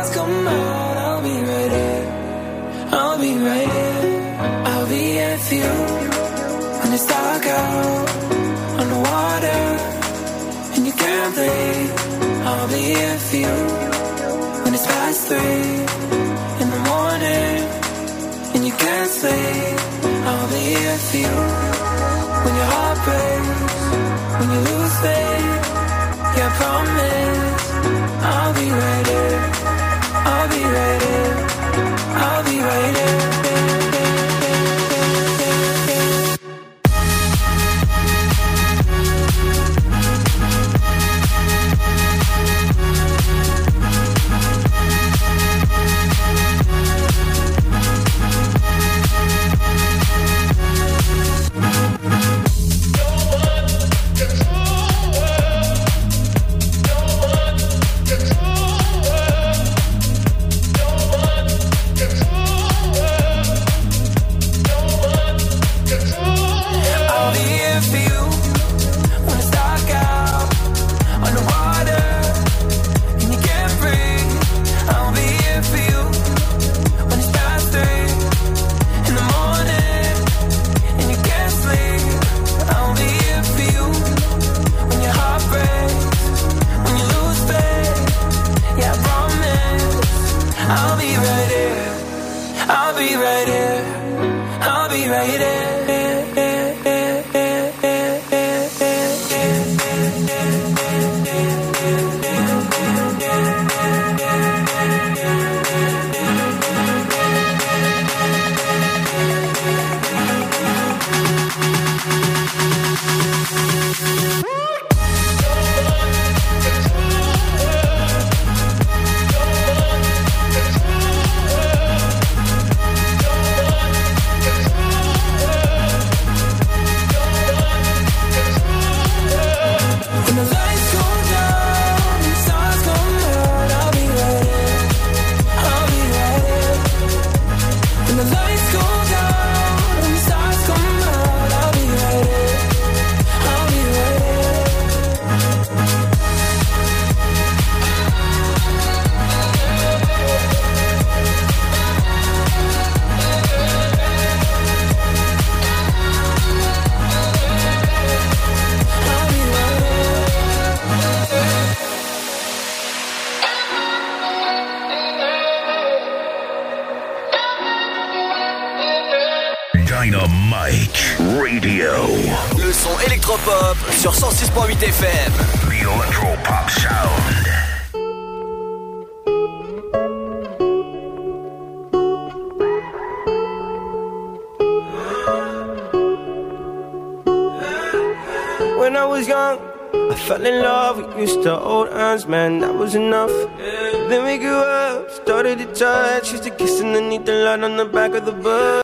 three 15.30 15.38
in 16.62 16.68
the 16.74 16.82
morning 16.90 17.58
and 18.54 18.66
you 18.66 18.72
can't 18.72 19.10
sleep. 19.20 19.78
I'll 20.28 20.48
be 20.48 20.62
here 20.74 20.98
for 21.06 21.18
you 21.24 21.38
when 22.42 22.54
your 22.60 22.70
heart 22.74 22.98
breaks, 23.06 23.78
when 24.38 24.48
you 24.54 24.60
lose 24.70 24.94
faith. 25.06 25.62
Yeah, 26.34 26.50
I 26.50 26.54
promise 26.60 27.64
I'll 28.30 28.54
be 28.60 28.68
right 28.82 29.09